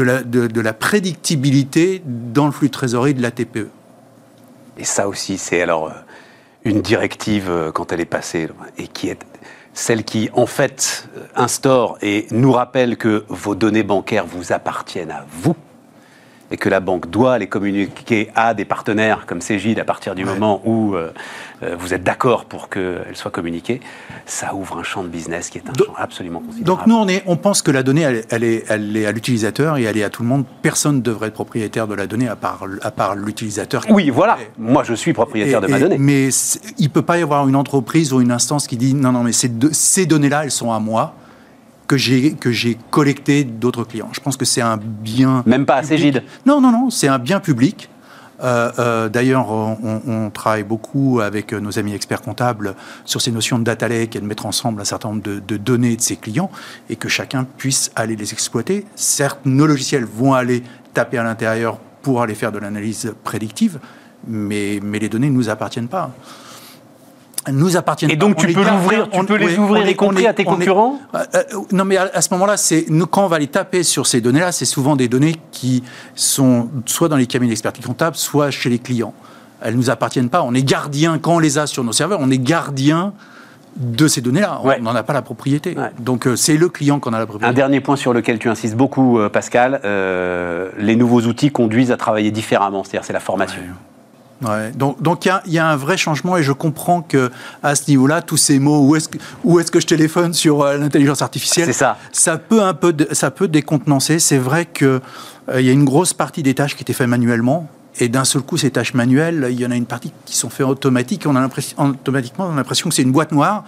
de 0.02 0.60
la, 0.60 0.72
prédictibilité 0.72 2.02
dans 2.04 2.46
le 2.46 2.52
flux 2.52 2.68
de 2.68 2.72
trésorerie 2.72 3.14
de 3.14 3.22
la 3.22 3.30
TPE. 3.30 3.68
Et 4.78 4.84
ça 4.84 5.08
aussi, 5.08 5.38
c'est 5.38 5.60
alors 5.60 5.88
euh, 5.88 5.92
une 6.64 6.82
directive 6.82 7.50
euh, 7.50 7.72
quand 7.72 7.92
elle 7.92 8.00
est 8.00 8.04
passée 8.04 8.48
et 8.76 8.86
qui 8.86 9.08
est 9.08 9.18
celle 9.74 10.04
qui, 10.04 10.30
en 10.34 10.46
fait, 10.46 11.08
euh, 11.16 11.22
instaure 11.36 11.98
et 12.00 12.26
nous 12.30 12.52
rappelle 12.52 12.96
que 12.96 13.24
vos 13.28 13.54
données 13.54 13.82
bancaires 13.82 14.26
vous 14.26 14.52
appartiennent 14.52 15.10
à 15.10 15.26
vous 15.30 15.56
et 16.50 16.56
que 16.56 16.68
la 16.68 16.80
banque 16.80 17.10
doit 17.10 17.38
les 17.38 17.46
communiquer 17.46 18.30
à 18.34 18.54
des 18.54 18.64
partenaires 18.64 19.26
comme 19.26 19.40
Cégide 19.40 19.78
à 19.78 19.84
partir 19.84 20.14
du 20.14 20.24
moment 20.24 20.62
où 20.64 20.94
euh, 20.94 21.12
euh, 21.62 21.76
vous 21.78 21.92
êtes 21.92 22.02
d'accord 22.02 22.46
pour 22.46 22.68
qu'elles 22.68 23.14
soient 23.14 23.30
communiquées, 23.30 23.80
ça 24.26 24.54
ouvre 24.54 24.78
un 24.78 24.82
champ 24.82 25.02
de 25.02 25.08
business 25.08 25.50
qui 25.50 25.58
est 25.58 25.68
un 25.68 25.72
champ 25.74 25.92
absolument 25.96 26.40
considérable. 26.40 26.66
Donc 26.66 26.86
nous, 26.86 26.96
on, 26.96 27.08
est, 27.08 27.22
on 27.26 27.36
pense 27.36 27.62
que 27.62 27.70
la 27.70 27.82
donnée, 27.82 28.02
elle, 28.30 28.44
est, 28.44 28.64
elle 28.68 28.96
est 28.96 29.06
à 29.06 29.12
l'utilisateur 29.12 29.76
et 29.76 29.82
elle 29.82 29.96
est 29.96 30.04
à 30.04 30.10
tout 30.10 30.22
le 30.22 30.28
monde. 30.28 30.44
Personne 30.62 30.96
ne 30.96 31.00
devrait 31.00 31.28
être 31.28 31.34
propriétaire 31.34 31.86
de 31.86 31.94
la 31.94 32.06
donnée 32.06 32.28
à 32.28 32.36
part, 32.36 32.64
à 32.82 32.90
part 32.90 33.14
l'utilisateur. 33.14 33.84
Oui, 33.90 34.10
voilà. 34.10 34.38
Moi, 34.58 34.84
je 34.84 34.94
suis 34.94 35.12
propriétaire 35.12 35.60
de 35.60 35.66
ma 35.66 35.78
donnée. 35.78 35.98
Mais 35.98 36.28
il 36.78 36.84
ne 36.84 36.88
peut 36.88 37.02
pas 37.02 37.18
y 37.18 37.22
avoir 37.22 37.46
une 37.48 37.56
entreprise 37.56 38.12
ou 38.12 38.20
une 38.20 38.32
instance 38.32 38.66
qui 38.66 38.76
dit 38.76 38.94
non, 38.94 39.12
non, 39.12 39.22
mais 39.22 39.32
ces, 39.32 39.50
ces 39.72 40.06
données-là, 40.06 40.44
elles 40.44 40.50
sont 40.50 40.72
à 40.72 40.78
moi 40.78 41.14
que 41.88 41.96
j'ai 41.96 42.34
que 42.34 42.52
j'ai 42.52 42.78
collecté 42.90 43.42
d'autres 43.42 43.84
clients. 43.84 44.10
Je 44.12 44.20
pense 44.20 44.36
que 44.36 44.44
c'est 44.44 44.60
un 44.60 44.76
bien. 44.76 45.42
Même 45.46 45.66
pas 45.66 45.76
assez 45.76 45.98
gide. 45.98 46.22
Non, 46.46 46.60
non, 46.60 46.70
non, 46.70 46.90
c'est 46.90 47.08
un 47.08 47.18
bien 47.18 47.40
public. 47.40 47.88
Euh, 48.40 48.70
euh, 48.78 49.08
d'ailleurs, 49.08 49.50
on, 49.50 50.30
travaille 50.32 50.62
beaucoup 50.62 51.18
avec 51.20 51.52
nos 51.52 51.76
amis 51.76 51.94
experts 51.94 52.22
comptables 52.22 52.76
sur 53.04 53.20
ces 53.20 53.32
notions 53.32 53.58
de 53.58 53.64
data 53.64 53.88
lake 53.88 54.14
et 54.14 54.20
de 54.20 54.26
mettre 54.26 54.46
ensemble 54.46 54.80
un 54.80 54.84
certain 54.84 55.08
nombre 55.08 55.22
de, 55.22 55.56
données 55.56 55.96
de 55.96 56.00
ses 56.00 56.14
clients 56.14 56.50
et 56.88 56.94
que 56.94 57.08
chacun 57.08 57.44
puisse 57.44 57.90
aller 57.96 58.14
les 58.14 58.32
exploiter. 58.32 58.86
Certes, 58.94 59.40
nos 59.44 59.66
logiciels 59.66 60.04
vont 60.04 60.34
aller 60.34 60.62
taper 60.94 61.18
à 61.18 61.24
l'intérieur 61.24 61.78
pour 62.02 62.22
aller 62.22 62.36
faire 62.36 62.52
de 62.52 62.58
l'analyse 62.58 63.12
prédictive, 63.24 63.80
mais, 64.28 64.78
mais 64.84 65.00
les 65.00 65.08
données 65.08 65.30
ne 65.30 65.34
nous 65.34 65.48
appartiennent 65.48 65.88
pas 65.88 66.12
nous 67.52 67.76
appartiennent. 67.76 68.10
Et 68.10 68.16
donc 68.16 68.36
tu 68.36 68.46
peux 68.52 68.64
l'ouvrir, 68.64 69.08
tu 69.10 69.24
peux 69.24 69.36
les 69.36 69.58
ouvrir 69.58 69.88
y 69.88 69.94
compris 69.94 70.26
à 70.26 70.32
tes 70.32 70.44
concurrents 70.44 71.00
euh, 71.14 71.24
euh, 71.34 71.42
Non, 71.72 71.84
mais 71.84 71.96
à, 71.96 72.20
ce 72.20 72.32
moment-là, 72.34 72.56
c'est 72.56 72.86
quand 73.10 73.24
on 73.24 73.28
va 73.28 73.38
les 73.38 73.46
taper 73.46 73.82
sur 73.82 74.06
ces 74.06 74.20
données-là, 74.20 74.52
c'est 74.52 74.64
souvent 74.64 74.96
des 74.96 75.08
données 75.08 75.36
qui 75.52 75.82
sont 76.14 76.68
soit 76.86 77.08
dans 77.08 77.16
les 77.16 77.26
cabinets 77.26 77.50
d'expertise 77.50 77.84
comptable, 77.84 78.16
soit 78.16 78.50
chez 78.50 78.70
les 78.70 78.78
clients. 78.78 79.14
Elles 79.60 79.74
nous 79.74 79.90
appartiennent 79.90 80.30
pas. 80.30 80.42
On 80.42 80.54
est 80.54 80.62
gardien 80.62 81.18
quand 81.18 81.36
on 81.36 81.38
les 81.38 81.58
a 81.58 81.66
sur 81.66 81.82
nos 81.82 81.92
serveurs. 81.92 82.20
On 82.20 82.30
est 82.30 82.38
gardien 82.38 83.12
de 83.76 84.06
ces 84.06 84.20
données-là. 84.20 84.60
On 84.62 84.82
n'en 84.82 84.94
a 84.94 85.02
pas 85.02 85.12
la 85.12 85.22
propriété. 85.22 85.76
Donc 85.98 86.26
euh, 86.26 86.36
c'est 86.36 86.56
le 86.56 86.68
client 86.68 87.00
qu'on 87.00 87.12
a 87.12 87.18
la 87.18 87.26
propriété. 87.26 87.50
Un 87.50 87.54
dernier 87.54 87.80
point 87.80 87.96
sur 87.96 88.12
lequel 88.12 88.38
tu 88.38 88.48
insistes 88.48 88.76
beaucoup, 88.76 89.18
Pascal, 89.32 89.80
les 90.78 90.96
nouveaux 90.96 91.22
outils 91.22 91.50
conduisent 91.50 91.90
à 91.90 91.96
travailler 91.96 92.30
différemment. 92.30 92.84
C'est-à-dire 92.84 93.04
c'est 93.04 93.12
la 93.12 93.20
formation. 93.20 93.60
Ouais, 93.60 93.87
donc 94.74 95.02
donc 95.02 95.26
il 95.26 95.52
y, 95.52 95.58
a 95.58 95.68
un 95.68 95.76
vrai 95.76 95.96
changement 95.96 96.36
et 96.36 96.42
je 96.42 96.52
comprends 96.52 97.02
que 97.02 97.30
à 97.62 97.74
ce 97.74 97.90
niveau-là, 97.90 98.22
tous 98.22 98.36
ces 98.36 98.58
mots 98.58 98.86
où 98.86 98.94
est-ce 98.94 99.08
que, 99.08 99.18
où 99.42 99.58
est-ce 99.58 99.70
que 99.70 99.80
je 99.80 99.86
téléphone 99.86 100.32
sur 100.32 100.62
euh, 100.62 100.76
l'intelligence 100.76 101.22
artificielle, 101.22 101.74
ça. 101.74 101.98
ça 102.12 102.38
peut 102.38 102.62
un 102.62 102.74
peu 102.74 102.94
ça 103.12 103.30
peut 103.30 103.48
décontenancer. 103.48 104.18
C'est 104.18 104.38
vrai 104.38 104.66
que 104.66 105.00
euh, 105.48 105.60
il 105.60 105.66
y 105.66 105.68
a 105.70 105.72
une 105.72 105.84
grosse 105.84 106.14
partie 106.14 106.42
des 106.42 106.54
tâches 106.54 106.76
qui 106.76 106.82
étaient 106.82 106.92
faites 106.92 107.08
manuellement 107.08 107.68
et 107.98 108.08
d'un 108.08 108.24
seul 108.24 108.42
coup 108.42 108.56
ces 108.56 108.70
tâches 108.70 108.94
manuelles, 108.94 109.48
il 109.50 109.60
y 109.60 109.66
en 109.66 109.72
a 109.72 109.76
une 109.76 109.86
partie 109.86 110.12
qui 110.24 110.36
sont 110.36 110.50
faites 110.50 110.66
automatiques. 110.66 111.26
On 111.26 111.34
a 111.34 111.40
l'impression 111.40 111.76
automatiquement 111.78 112.46
on 112.46 112.52
a 112.52 112.56
l'impression 112.56 112.88
que 112.88 112.94
c'est 112.94 113.02
une 113.02 113.12
boîte 113.12 113.32
noire 113.32 113.64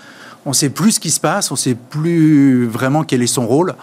on 0.47 0.53
sait 0.53 0.71
plus 0.71 0.93
ce 0.93 1.01
qui 1.01 1.11
se 1.11 1.21
passe, 1.21 1.51
on 1.51 1.57
sait 1.57 1.75
plus 1.75 2.67
vraiment 2.67 3.05
quel 3.05 3.23
est 3.23 3.27
son 3.27 3.47
rôle. 3.47 3.75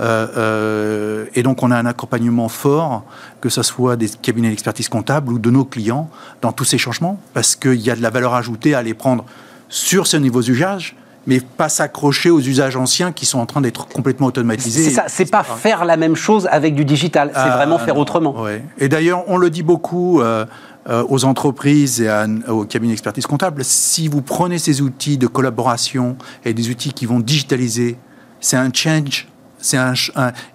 Euh, 0.00 0.26
euh, 0.36 1.26
et 1.34 1.42
donc 1.42 1.62
on 1.62 1.70
a 1.70 1.76
un 1.76 1.86
accompagnement 1.86 2.48
fort, 2.48 3.04
que 3.40 3.48
ce 3.48 3.62
soit 3.62 3.96
des 3.96 4.08
cabinets 4.08 4.50
d'expertise 4.50 4.88
comptable 4.88 5.32
ou 5.32 5.38
de 5.38 5.50
nos 5.50 5.64
clients, 5.64 6.10
dans 6.40 6.52
tous 6.52 6.64
ces 6.64 6.78
changements, 6.78 7.20
parce 7.32 7.56
qu'il 7.56 7.80
y 7.80 7.90
a 7.90 7.96
de 7.96 8.02
la 8.02 8.10
valeur 8.10 8.34
ajoutée 8.34 8.74
à 8.74 8.82
les 8.82 8.94
prendre 8.94 9.24
sur 9.68 10.06
ce 10.06 10.16
niveau 10.16 10.42
d'usage, 10.42 10.96
mais 11.26 11.40
pas 11.40 11.68
s'accrocher 11.68 12.30
aux 12.30 12.40
usages 12.40 12.76
anciens 12.76 13.12
qui 13.12 13.26
sont 13.26 13.38
en 13.38 13.46
train 13.46 13.60
d'être 13.60 13.86
complètement 13.88 14.26
automatisés. 14.26 14.84
C'est 14.84 14.90
ça, 14.90 15.04
c'est 15.08 15.30
pas 15.30 15.42
faire 15.42 15.84
la 15.84 15.96
même 15.96 16.16
chose 16.16 16.48
avec 16.50 16.74
du 16.74 16.84
digital, 16.84 17.30
c'est 17.32 17.40
ah, 17.40 17.56
vraiment 17.56 17.78
faire 17.78 17.98
autrement. 17.98 18.34
Et 18.78 18.88
d'ailleurs, 18.88 19.24
on 19.28 19.36
le 19.36 19.50
dit 19.50 19.62
beaucoup. 19.62 20.20
Euh, 20.20 20.44
euh, 20.86 21.02
aux 21.08 21.24
entreprises 21.24 22.02
et 22.02 22.10
aux 22.46 22.66
cabinets 22.66 22.92
d'expertise 22.92 23.24
comptable, 23.26 23.64
si 23.64 24.06
vous 24.06 24.20
prenez 24.20 24.58
ces 24.58 24.82
outils 24.82 25.16
de 25.16 25.26
collaboration 25.26 26.14
et 26.44 26.52
des 26.52 26.68
outils 26.68 26.92
qui 26.92 27.06
vont 27.06 27.20
digitaliser, 27.20 27.96
c'est 28.38 28.58
un 28.58 28.70
change 28.70 29.26
c'est 29.64 29.78
un, 29.78 29.94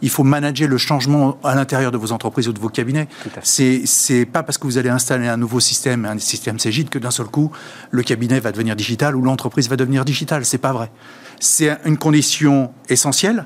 il 0.02 0.10
faut 0.10 0.24
manager 0.24 0.68
le 0.68 0.78
changement 0.78 1.38
à 1.44 1.56
l'intérieur 1.56 1.92
de 1.92 1.98
vos 1.98 2.12
entreprises 2.12 2.48
ou 2.48 2.54
de 2.54 2.60
vos 2.60 2.70
cabinets. 2.70 3.08
C'est, 3.42 3.82
c'est 3.86 4.26
pas 4.26 4.44
parce 4.44 4.58
que 4.58 4.68
vous 4.68 4.78
allez 4.78 4.90
installer 4.90 5.28
un 5.28 5.38
nouveau 5.38 5.60
système, 5.60 6.06
un 6.06 6.20
système 6.20 6.60
Cégide, 6.60 6.90
que 6.90 7.00
d'un 7.00 7.12
seul 7.12 7.26
coup, 7.26 7.52
le 7.90 8.04
cabinet 8.04 8.40
va 8.40 8.52
devenir 8.52 8.76
digital 8.76 9.16
ou 9.16 9.24
l'entreprise 9.24 9.68
va 9.68 9.76
devenir 9.76 10.06
digitale. 10.06 10.46
C'est 10.46 10.60
pas 10.60 10.74
vrai. 10.74 10.92
C'est 11.40 11.76
une 11.86 11.98
condition 11.98 12.72
essentielle, 12.88 13.46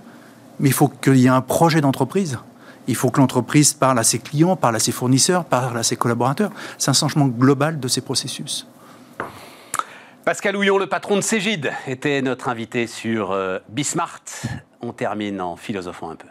mais 0.59 0.69
il 0.69 0.73
faut 0.73 0.89
qu'il 0.89 1.15
y 1.15 1.27
ait 1.27 1.29
un 1.29 1.41
projet 1.41 1.79
d'entreprise 1.79 2.37
il 2.87 2.95
faut 2.95 3.09
que 3.09 3.21
l'entreprise 3.21 3.73
parle 3.73 3.97
à 3.97 4.03
ses 4.03 4.19
clients, 4.19 4.57
parle 4.57 4.75
à 4.75 4.79
ses 4.79 4.91
fournisseurs, 4.91 5.45
parle 5.45 5.77
à 5.77 5.83
ses 5.83 5.95
collaborateurs. 5.95 6.51
C'est 6.77 6.89
un 6.89 6.93
changement 6.93 7.27
global 7.27 7.79
de 7.79 7.87
ces 7.87 8.01
processus. 8.01 8.67
Pascal 10.25 10.55
Houillon, 10.55 10.77
le 10.77 10.87
patron 10.87 11.17
de 11.17 11.21
Cégide, 11.21 11.73
était 11.85 12.21
notre 12.21 12.47
invité 12.47 12.87
sur 12.87 13.31
euh, 13.33 13.59
Bismart. 13.67 14.21
On 14.79 14.93
termine 14.93 15.41
en 15.41 15.57
philosophant 15.57 16.11
un 16.11 16.15
peu. 16.15 16.27